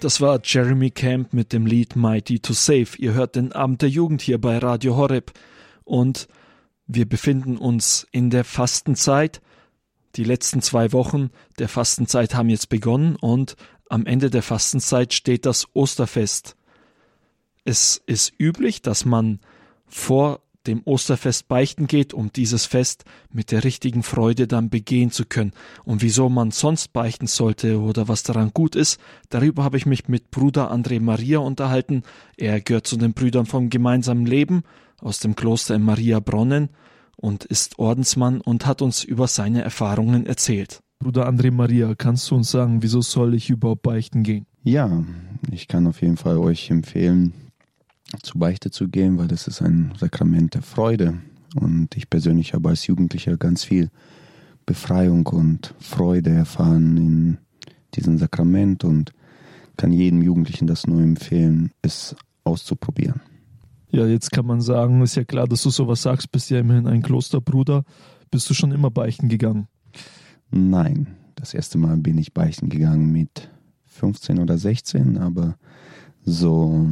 Das 0.02 0.20
war 0.20 0.40
Jeremy 0.42 0.90
Camp 0.90 1.32
mit 1.32 1.52
dem 1.52 1.64
Lied 1.64 1.94
Mighty 1.94 2.40
to 2.40 2.54
Save. 2.54 2.88
Ihr 2.98 3.12
hört 3.12 3.36
den 3.36 3.52
Abend 3.52 3.82
der 3.82 3.88
Jugend 3.88 4.20
hier 4.20 4.40
bei 4.40 4.58
Radio 4.58 4.96
Horeb 4.96 5.30
und 5.84 6.26
wir 6.88 7.08
befinden 7.08 7.56
uns 7.56 8.04
in 8.10 8.28
der 8.28 8.42
Fastenzeit. 8.42 9.40
Die 10.16 10.24
letzten 10.24 10.60
zwei 10.60 10.90
Wochen 10.90 11.30
der 11.60 11.68
Fastenzeit 11.68 12.34
haben 12.34 12.48
jetzt 12.48 12.68
begonnen 12.68 13.14
und 13.14 13.54
am 13.90 14.04
Ende 14.04 14.28
der 14.28 14.42
Fastenzeit 14.42 15.14
steht 15.14 15.46
das 15.46 15.68
Osterfest. 15.72 16.56
Es 17.64 18.02
ist 18.04 18.32
üblich, 18.40 18.82
dass 18.82 19.04
man 19.04 19.38
vor 19.86 20.40
dem 20.66 20.82
Osterfest 20.84 21.48
beichten 21.48 21.86
geht, 21.86 22.14
um 22.14 22.32
dieses 22.32 22.66
Fest 22.66 23.04
mit 23.32 23.50
der 23.50 23.64
richtigen 23.64 24.02
Freude 24.02 24.46
dann 24.46 24.70
begehen 24.70 25.10
zu 25.10 25.24
können. 25.24 25.52
Und 25.84 26.02
wieso 26.02 26.28
man 26.28 26.50
sonst 26.50 26.92
beichten 26.92 27.26
sollte 27.26 27.80
oder 27.80 28.08
was 28.08 28.22
daran 28.22 28.52
gut 28.52 28.76
ist, 28.76 29.00
darüber 29.28 29.64
habe 29.64 29.76
ich 29.76 29.86
mich 29.86 30.08
mit 30.08 30.30
Bruder 30.30 30.72
André 30.72 31.00
Maria 31.00 31.38
unterhalten. 31.38 32.02
Er 32.36 32.60
gehört 32.60 32.86
zu 32.86 32.96
den 32.96 33.14
Brüdern 33.14 33.46
vom 33.46 33.70
gemeinsamen 33.70 34.26
Leben 34.26 34.62
aus 35.00 35.18
dem 35.18 35.36
Kloster 35.36 35.74
in 35.74 35.82
Maria 35.82 36.20
Bronnen 36.20 36.70
und 37.16 37.44
ist 37.44 37.78
Ordensmann 37.78 38.40
und 38.40 38.66
hat 38.66 38.82
uns 38.82 39.04
über 39.04 39.28
seine 39.28 39.62
Erfahrungen 39.62 40.26
erzählt. 40.26 40.80
Bruder 40.98 41.28
André 41.28 41.50
Maria, 41.50 41.94
kannst 41.96 42.30
du 42.30 42.36
uns 42.36 42.50
sagen, 42.50 42.82
wieso 42.82 43.00
soll 43.00 43.34
ich 43.34 43.50
überhaupt 43.50 43.82
beichten 43.82 44.22
gehen? 44.22 44.46
Ja, 44.62 45.04
ich 45.50 45.66
kann 45.66 45.88
auf 45.88 46.00
jeden 46.00 46.16
Fall 46.16 46.38
euch 46.38 46.70
empfehlen, 46.70 47.32
zu 48.22 48.38
Beichte 48.38 48.70
zu 48.70 48.88
gehen, 48.88 49.18
weil 49.18 49.28
das 49.28 49.46
ist 49.46 49.62
ein 49.62 49.92
Sakrament 49.98 50.54
der 50.54 50.62
Freude. 50.62 51.18
Und 51.54 51.96
ich 51.96 52.08
persönlich 52.08 52.54
habe 52.54 52.70
als 52.70 52.86
Jugendlicher 52.86 53.36
ganz 53.36 53.64
viel 53.64 53.90
Befreiung 54.66 55.26
und 55.26 55.74
Freude 55.78 56.30
erfahren 56.30 56.96
in 56.96 57.38
diesem 57.94 58.18
Sakrament 58.18 58.84
und 58.84 59.12
kann 59.76 59.92
jedem 59.92 60.22
Jugendlichen 60.22 60.66
das 60.66 60.86
nur 60.86 61.02
empfehlen, 61.02 61.72
es 61.82 62.14
auszuprobieren. 62.44 63.20
Ja, 63.90 64.06
jetzt 64.06 64.30
kann 64.30 64.46
man 64.46 64.60
sagen, 64.60 65.02
ist 65.02 65.16
ja 65.16 65.24
klar, 65.24 65.46
dass 65.46 65.62
du 65.62 65.70
sowas 65.70 66.02
sagst, 66.02 66.32
bist 66.32 66.48
ja 66.50 66.58
immerhin 66.58 66.86
ein 66.86 67.02
Klosterbruder. 67.02 67.84
Bist 68.30 68.48
du 68.48 68.54
schon 68.54 68.72
immer 68.72 68.90
beichten 68.90 69.28
gegangen? 69.28 69.68
Nein, 70.50 71.08
das 71.34 71.52
erste 71.52 71.76
Mal 71.76 71.98
bin 71.98 72.16
ich 72.16 72.32
beichten 72.32 72.70
gegangen 72.70 73.12
mit 73.12 73.50
15 73.86 74.38
oder 74.38 74.56
16, 74.56 75.18
aber 75.18 75.56
so 76.24 76.88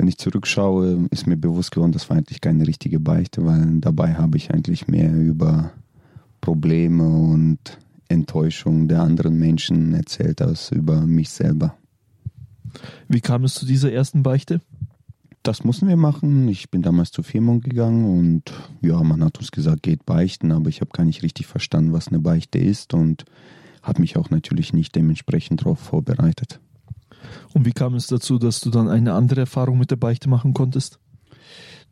wenn 0.00 0.08
ich 0.08 0.16
zurückschaue, 0.16 1.08
ist 1.10 1.26
mir 1.26 1.36
bewusst 1.36 1.72
geworden, 1.72 1.92
das 1.92 2.08
war 2.08 2.16
eigentlich 2.16 2.40
keine 2.40 2.66
richtige 2.66 2.98
Beichte, 2.98 3.44
weil 3.44 3.80
dabei 3.80 4.14
habe 4.14 4.38
ich 4.38 4.50
eigentlich 4.50 4.88
mehr 4.88 5.14
über 5.14 5.72
Probleme 6.40 7.06
und 7.06 7.58
Enttäuschung 8.08 8.88
der 8.88 9.02
anderen 9.02 9.38
Menschen 9.38 9.92
erzählt 9.92 10.40
als 10.40 10.72
über 10.72 11.02
mich 11.02 11.28
selber. 11.28 11.76
Wie 13.08 13.20
kam 13.20 13.44
es 13.44 13.52
zu 13.52 13.66
dieser 13.66 13.92
ersten 13.92 14.22
Beichte? 14.22 14.62
Das 15.42 15.64
mussten 15.64 15.86
wir 15.86 15.98
machen. 15.98 16.48
Ich 16.48 16.70
bin 16.70 16.80
damals 16.80 17.10
zur 17.12 17.24
Firmung 17.24 17.60
gegangen 17.60 18.06
und 18.06 18.54
ja, 18.80 19.02
man 19.02 19.22
hat 19.22 19.38
uns 19.38 19.52
gesagt, 19.52 19.82
geht 19.82 20.06
beichten, 20.06 20.50
aber 20.50 20.70
ich 20.70 20.80
habe 20.80 20.92
gar 20.92 21.04
nicht 21.04 21.22
richtig 21.22 21.46
verstanden, 21.46 21.92
was 21.92 22.08
eine 22.08 22.20
Beichte 22.20 22.58
ist 22.58 22.94
und 22.94 23.26
habe 23.82 24.00
mich 24.00 24.16
auch 24.16 24.30
natürlich 24.30 24.72
nicht 24.72 24.96
dementsprechend 24.96 25.60
darauf 25.60 25.78
vorbereitet. 25.78 26.58
Und 27.52 27.66
wie 27.66 27.72
kam 27.72 27.94
es 27.94 28.06
dazu, 28.06 28.38
dass 28.38 28.60
du 28.60 28.70
dann 28.70 28.88
eine 28.88 29.14
andere 29.14 29.40
Erfahrung 29.40 29.78
mit 29.78 29.90
der 29.90 29.96
Beichte 29.96 30.28
machen 30.28 30.54
konntest? 30.54 30.98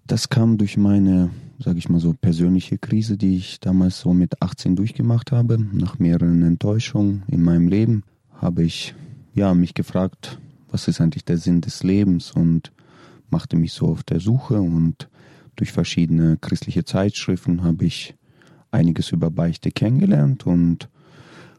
Das 0.06 0.30
kam 0.30 0.56
durch 0.56 0.76
meine, 0.76 1.30
sage 1.58 1.78
ich 1.78 1.88
mal 1.88 2.00
so, 2.00 2.14
persönliche 2.14 2.78
Krise, 2.78 3.18
die 3.18 3.36
ich 3.36 3.60
damals 3.60 4.00
so 4.00 4.14
mit 4.14 4.40
18 4.40 4.74
durchgemacht 4.74 5.32
habe. 5.32 5.58
Nach 5.58 5.98
mehreren 5.98 6.42
Enttäuschungen 6.42 7.24
in 7.28 7.42
meinem 7.42 7.68
Leben 7.68 8.04
habe 8.32 8.62
ich 8.62 8.94
ja 9.34 9.52
mich 9.54 9.74
gefragt, 9.74 10.38
was 10.70 10.88
ist 10.88 11.00
eigentlich 11.00 11.24
der 11.24 11.38
Sinn 11.38 11.60
des 11.60 11.82
Lebens 11.82 12.32
und 12.32 12.72
machte 13.30 13.56
mich 13.56 13.72
so 13.72 13.88
auf 13.88 14.02
der 14.02 14.20
Suche 14.20 14.60
und 14.60 15.08
durch 15.56 15.72
verschiedene 15.72 16.36
christliche 16.38 16.84
Zeitschriften 16.84 17.62
habe 17.62 17.84
ich 17.84 18.14
einiges 18.70 19.12
über 19.12 19.30
Beichte 19.30 19.70
kennengelernt 19.70 20.46
und 20.46 20.88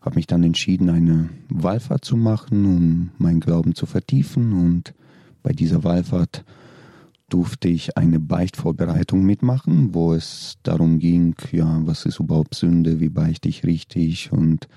habe 0.01 0.15
mich 0.15 0.27
dann 0.27 0.43
entschieden, 0.43 0.89
eine 0.89 1.29
Wallfahrt 1.49 2.05
zu 2.05 2.15
machen, 2.15 2.65
um 2.65 3.09
meinen 3.17 3.39
Glauben 3.39 3.75
zu 3.75 3.85
vertiefen. 3.85 4.53
Und 4.53 4.93
bei 5.43 5.51
dieser 5.51 5.83
Wallfahrt 5.83 6.45
durfte 7.29 7.67
ich 7.67 7.97
eine 7.97 8.19
Beichtvorbereitung 8.19 9.23
mitmachen, 9.23 9.93
wo 9.93 10.13
es 10.13 10.57
darum 10.63 10.99
ging, 10.99 11.35
ja, 11.51 11.81
was 11.85 12.05
ist 12.05 12.19
überhaupt 12.19 12.55
Sünde, 12.55 12.99
wie 12.99 13.09
beichte 13.09 13.49
ich 13.49 13.63
richtig 13.63 14.31
und 14.31 14.67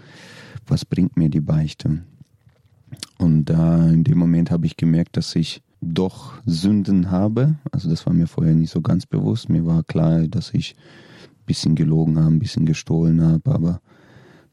was 0.66 0.84
bringt 0.84 1.16
mir 1.16 1.30
die 1.30 1.40
Beichte. 1.40 2.02
Und 3.18 3.46
da 3.46 3.88
in 3.88 4.04
dem 4.04 4.18
Moment 4.18 4.50
habe 4.50 4.66
ich 4.66 4.76
gemerkt, 4.76 5.16
dass 5.16 5.34
ich 5.34 5.62
doch 5.80 6.34
Sünden 6.46 7.10
habe. 7.10 7.56
Also 7.72 7.88
das 7.88 8.06
war 8.06 8.12
mir 8.12 8.26
vorher 8.26 8.54
nicht 8.54 8.70
so 8.70 8.80
ganz 8.80 9.06
bewusst. 9.06 9.48
Mir 9.48 9.66
war 9.66 9.82
klar, 9.82 10.28
dass 10.28 10.54
ich 10.54 10.76
ein 11.22 11.46
bisschen 11.46 11.74
gelogen 11.74 12.18
habe, 12.18 12.28
ein 12.28 12.38
bisschen 12.38 12.66
gestohlen 12.66 13.22
habe, 13.22 13.50
aber 13.52 13.80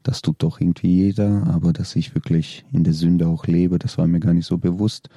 das 0.04 0.22
tut 0.22 0.41
doch 0.43 0.60
irgendwie 0.60 0.88
jeder, 0.88 1.47
aber 1.47 1.74
dass 1.74 1.95
ich 1.95 2.16
wirklich 2.16 2.66
in 2.72 2.84
der 2.84 2.93
Sünde 2.93 3.28
auch 3.28 3.47
lebe, 3.47 3.80
das 3.80 3.97
war 3.97 4.08
mir 4.08 4.20
gar 4.20 4.34
nicht 4.34 4.45
so 4.45 4.58
bewusst. 4.58 5.10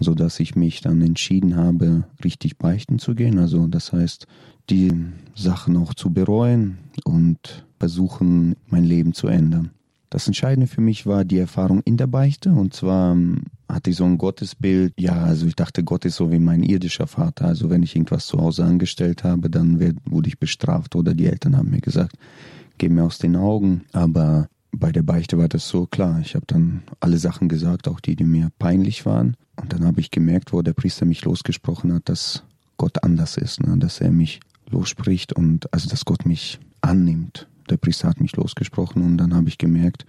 So 0.00 0.14
dass 0.14 0.38
ich 0.38 0.54
mich 0.54 0.80
dann 0.80 1.02
entschieden 1.02 1.56
habe, 1.56 2.04
richtig 2.22 2.56
beichten 2.56 3.00
zu 3.00 3.16
gehen. 3.16 3.38
Also 3.40 3.66
das 3.66 3.92
heißt, 3.92 4.28
die 4.70 4.92
Sachen 5.34 5.76
auch 5.76 5.92
zu 5.92 6.10
bereuen 6.10 6.78
und 7.04 7.64
versuchen, 7.80 8.54
mein 8.68 8.84
Leben 8.84 9.12
zu 9.12 9.26
ändern. 9.26 9.70
Das 10.10 10.26
Entscheidende 10.26 10.66
für 10.66 10.80
mich 10.80 11.04
war 11.04 11.24
die 11.24 11.38
Erfahrung 11.38 11.82
in 11.84 11.96
der 11.96 12.06
Beichte. 12.06 12.50
Und 12.50 12.74
zwar 12.74 13.12
ähm, 13.12 13.42
hatte 13.68 13.90
ich 13.90 13.96
so 13.96 14.04
ein 14.04 14.16
Gottesbild. 14.16 14.94
Ja, 14.98 15.22
also 15.24 15.46
ich 15.46 15.54
dachte, 15.54 15.84
Gott 15.84 16.04
ist 16.06 16.16
so 16.16 16.32
wie 16.32 16.38
mein 16.38 16.62
irdischer 16.62 17.06
Vater. 17.06 17.46
Also 17.46 17.68
wenn 17.68 17.82
ich 17.82 17.94
irgendwas 17.94 18.26
zu 18.26 18.38
Hause 18.38 18.64
angestellt 18.64 19.24
habe, 19.24 19.50
dann 19.50 19.78
wurde 20.06 20.28
ich 20.28 20.38
bestraft 20.38 20.96
oder 20.96 21.12
die 21.12 21.26
Eltern 21.26 21.56
haben 21.56 21.70
mir 21.70 21.80
gesagt, 21.80 22.16
geh 22.78 22.88
mir 22.88 23.04
aus 23.04 23.18
den 23.18 23.36
Augen. 23.36 23.84
Aber 23.92 24.48
bei 24.72 24.92
der 24.92 25.02
Beichte 25.02 25.38
war 25.38 25.48
das 25.48 25.68
so 25.68 25.86
klar. 25.86 26.20
Ich 26.20 26.34
habe 26.34 26.46
dann 26.46 26.82
alle 27.00 27.18
Sachen 27.18 27.48
gesagt, 27.48 27.88
auch 27.88 28.00
die, 28.00 28.16
die 28.16 28.24
mir 28.24 28.50
peinlich 28.58 29.06
waren. 29.06 29.36
Und 29.56 29.72
dann 29.72 29.84
habe 29.84 30.00
ich 30.00 30.10
gemerkt, 30.10 30.52
wo 30.52 30.62
der 30.62 30.72
Priester 30.72 31.04
mich 31.04 31.24
losgesprochen 31.24 31.92
hat, 31.92 32.08
dass 32.08 32.44
Gott 32.76 33.02
anders 33.02 33.36
ist, 33.36 33.60
ne? 33.60 33.76
dass 33.78 34.00
er 34.00 34.10
mich 34.10 34.40
losspricht 34.70 35.32
und 35.32 35.72
also 35.72 35.88
dass 35.88 36.04
Gott 36.04 36.26
mich 36.26 36.60
annimmt. 36.80 37.48
Der 37.70 37.76
Priester 37.76 38.08
hat 38.08 38.20
mich 38.20 38.36
losgesprochen 38.36 39.02
und 39.02 39.18
dann 39.18 39.34
habe 39.34 39.48
ich 39.48 39.58
gemerkt, 39.58 40.06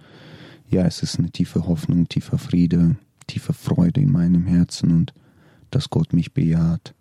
ja, 0.68 0.86
es 0.86 1.02
ist 1.02 1.18
eine 1.18 1.30
tiefe 1.30 1.66
Hoffnung, 1.66 2.08
tiefer 2.08 2.38
Friede, 2.38 2.96
tiefe 3.26 3.52
Freude 3.52 4.00
in 4.00 4.12
meinem 4.12 4.46
Herzen 4.46 4.92
und 4.92 5.12
dass 5.70 5.90
Gott 5.90 6.12
mich 6.12 6.32
bejaht. 6.32 6.94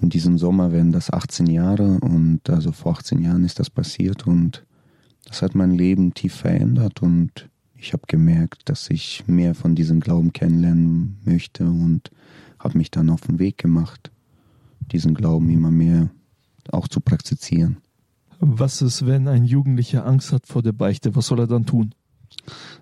In 0.00 0.10
diesem 0.10 0.38
Sommer 0.38 0.72
werden 0.72 0.92
das 0.92 1.10
18 1.10 1.46
Jahre 1.46 1.98
und 2.00 2.48
also 2.50 2.72
vor 2.72 2.92
18 2.92 3.22
Jahren 3.22 3.44
ist 3.44 3.58
das 3.58 3.70
passiert 3.70 4.26
und 4.26 4.64
das 5.26 5.42
hat 5.42 5.54
mein 5.54 5.72
Leben 5.72 6.12
tief 6.14 6.34
verändert 6.34 7.02
und 7.02 7.48
ich 7.76 7.92
habe 7.92 8.04
gemerkt, 8.06 8.68
dass 8.68 8.90
ich 8.90 9.24
mehr 9.26 9.54
von 9.54 9.74
diesem 9.74 10.00
Glauben 10.00 10.32
kennenlernen 10.32 11.18
möchte 11.24 11.64
und 11.64 12.10
habe 12.58 12.78
mich 12.78 12.90
dann 12.90 13.10
auf 13.10 13.22
den 13.22 13.38
Weg 13.38 13.58
gemacht, 13.58 14.10
diesen 14.92 15.14
Glauben 15.14 15.50
immer 15.50 15.70
mehr 15.70 16.10
auch 16.70 16.88
zu 16.88 17.00
praktizieren. 17.00 17.78
Was 18.40 18.82
ist, 18.82 19.06
wenn 19.06 19.28
ein 19.28 19.44
Jugendlicher 19.44 20.06
Angst 20.06 20.32
hat 20.32 20.46
vor 20.46 20.62
der 20.62 20.72
Beichte? 20.72 21.14
Was 21.14 21.26
soll 21.26 21.40
er 21.40 21.46
dann 21.46 21.66
tun? 21.66 21.94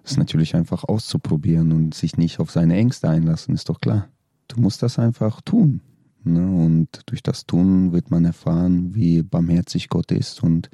Das 0.03 0.13
ist 0.13 0.19
natürlich 0.19 0.55
einfach 0.55 0.85
auszuprobieren 0.85 1.73
und 1.73 1.95
sich 1.95 2.17
nicht 2.17 2.41
auf 2.41 2.51
seine 2.51 2.77
Ängste 2.77 3.09
einlassen, 3.09 3.55
ist 3.55 3.69
doch 3.69 3.81
klar. 3.81 4.09
Du 4.49 4.61
musst 4.61 4.83
das 4.83 4.99
einfach 4.99 5.41
tun. 5.41 5.81
Ne? 6.25 6.47
Und 6.47 6.89
durch 7.07 7.23
das 7.23 7.47
Tun 7.47 7.93
wird 7.93 8.11
man 8.11 8.25
erfahren, 8.25 8.95
wie 8.95 9.23
barmherzig 9.23 9.89
Gott 9.89 10.13
ist. 10.13 10.43
Und 10.43 10.71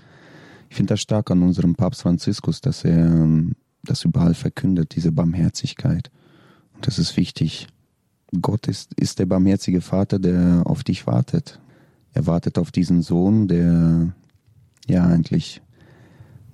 ich 0.69 0.77
finde 0.77 0.95
das 0.95 1.01
stark 1.01 1.31
an 1.31 1.43
unserem 1.43 1.75
Papst 1.75 2.03
Franziskus, 2.03 2.61
dass 2.61 2.85
er 2.85 3.07
ähm, 3.07 3.53
das 3.83 4.05
überall 4.05 4.35
verkündet, 4.35 4.95
diese 4.95 5.13
Barmherzigkeit. 5.13 6.11
Und 6.75 6.87
das 6.87 6.99
ist 6.99 7.17
wichtig. 7.17 7.69
Gott 8.41 8.69
ist, 8.69 8.93
ist 8.95 9.19
der 9.19 9.27
barmherzige 9.27 9.81
Vater, 9.81 10.19
der 10.19 10.63
auf 10.65 10.85
dich 10.85 11.07
wartet. 11.07 11.61
Er 12.13 12.27
wartet 12.27 12.59
auf 12.59 12.71
diesen 12.71 13.03
Sohn, 13.03 13.49
der 13.49 14.13
ja 14.87 15.07
eigentlich 15.07 15.63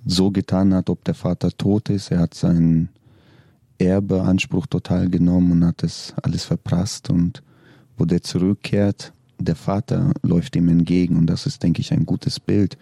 so 0.05 0.31
getan 0.31 0.73
hat, 0.73 0.89
ob 0.89 1.03
der 1.03 1.15
Vater 1.15 1.51
tot 1.51 1.89
ist. 1.89 2.11
Er 2.11 2.19
hat 2.19 2.33
seinen 2.33 2.89
Erbeanspruch 3.77 4.67
total 4.67 5.09
genommen 5.09 5.51
und 5.51 5.65
hat 5.65 5.83
es 5.83 6.13
alles 6.21 6.45
verprasst 6.45 7.09
und 7.09 7.43
wo 7.97 8.05
der 8.05 8.21
zurückkehrt, 8.21 9.13
der 9.39 9.55
Vater 9.55 10.11
läuft 10.21 10.55
ihm 10.55 10.69
entgegen 10.69 11.17
und 11.17 11.27
das 11.27 11.45
ist, 11.45 11.63
denke 11.63 11.81
ich, 11.81 11.91
ein 11.91 12.05
gutes 12.05 12.39
Bild, 12.39 12.77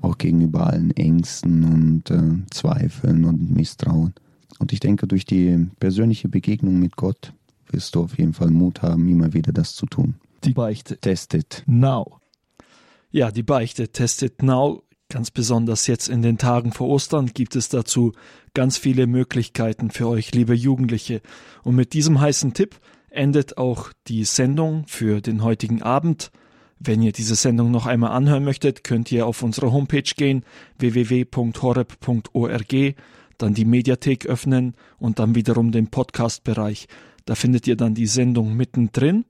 auch 0.00 0.18
gegenüber 0.18 0.66
allen 0.66 0.90
Ängsten 0.90 1.64
und 1.64 2.10
äh, 2.10 2.44
Zweifeln 2.50 3.24
und 3.24 3.54
Misstrauen. 3.54 4.14
Und 4.58 4.72
ich 4.72 4.80
denke, 4.80 5.06
durch 5.06 5.24
die 5.24 5.68
persönliche 5.78 6.28
Begegnung 6.28 6.78
mit 6.78 6.96
Gott 6.96 7.32
wirst 7.70 7.94
du 7.94 8.02
auf 8.02 8.18
jeden 8.18 8.34
Fall 8.34 8.50
Mut 8.50 8.82
haben, 8.82 9.08
immer 9.08 9.32
wieder 9.32 9.52
das 9.52 9.74
zu 9.74 9.86
tun. 9.86 10.14
Die 10.44 10.52
Beichte. 10.52 10.98
Testet. 10.98 11.62
Now. 11.66 12.18
Ja, 13.10 13.30
die 13.30 13.44
Beichte. 13.44 13.88
Testet 13.88 14.42
now 14.42 14.82
Ganz 15.12 15.30
besonders 15.30 15.88
jetzt 15.88 16.08
in 16.08 16.22
den 16.22 16.38
Tagen 16.38 16.72
vor 16.72 16.88
Ostern 16.88 17.26
gibt 17.26 17.54
es 17.54 17.68
dazu 17.68 18.12
ganz 18.54 18.78
viele 18.78 19.06
Möglichkeiten 19.06 19.90
für 19.90 20.08
euch, 20.08 20.34
liebe 20.34 20.54
Jugendliche. 20.54 21.20
Und 21.62 21.76
mit 21.76 21.92
diesem 21.92 22.18
heißen 22.18 22.54
Tipp 22.54 22.80
endet 23.12 23.58
auch 23.58 23.92
die 24.08 24.24
Sendung 24.24 24.84
für 24.86 25.20
den 25.20 25.42
heutigen 25.42 25.82
Abend. 25.82 26.30
Wenn 26.78 27.02
ihr 27.02 27.12
diese 27.12 27.36
Sendung 27.36 27.70
noch 27.70 27.86
einmal 27.86 28.10
anhören 28.10 28.44
möchtet, 28.44 28.82
könnt 28.82 29.12
ihr 29.12 29.26
auf 29.26 29.42
unsere 29.42 29.72
Homepage 29.72 30.02
gehen, 30.02 30.44
www.horeb.org, 30.78 31.34
dann 33.38 33.54
die 33.54 33.64
Mediathek 33.64 34.26
öffnen 34.26 34.74
und 34.98 35.18
dann 35.18 35.34
wiederum 35.34 35.72
den 35.72 35.88
Podcast-Bereich. 35.88 36.88
Da 37.24 37.34
findet 37.34 37.66
ihr 37.66 37.76
dann 37.76 37.94
die 37.94 38.06
Sendung 38.06 38.56
mittendrin. 38.56 39.24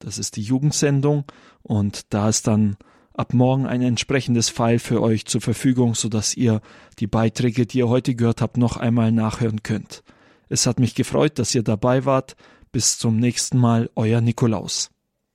Das 0.00 0.18
ist 0.18 0.36
die 0.36 0.42
Jugendsendung 0.42 1.24
und 1.62 2.12
da 2.12 2.28
ist 2.28 2.46
dann 2.46 2.76
ab 3.12 3.34
morgen 3.34 3.66
ein 3.66 3.82
entsprechendes 3.82 4.48
File 4.48 4.78
für 4.78 5.02
euch 5.02 5.26
zur 5.26 5.40
Verfügung, 5.40 5.94
sodass 5.94 6.36
ihr 6.36 6.60
die 6.98 7.06
Beiträge, 7.06 7.66
die 7.66 7.78
ihr 7.78 7.88
heute 7.88 8.14
gehört 8.14 8.40
habt, 8.40 8.56
noch 8.56 8.76
einmal 8.78 9.12
nachhören 9.12 9.62
könnt. 9.62 10.02
Es 10.48 10.66
hat 10.66 10.80
mich 10.80 10.94
gefreut, 10.94 11.38
dass 11.38 11.54
ihr 11.54 11.62
dabei 11.62 12.04
wart. 12.04 12.34
Bis 12.72 12.98
zum 12.98 13.16
nächsten 13.16 13.58
Mal, 13.58 13.90
euer 13.96 14.20
Nikolaus. 14.20 14.90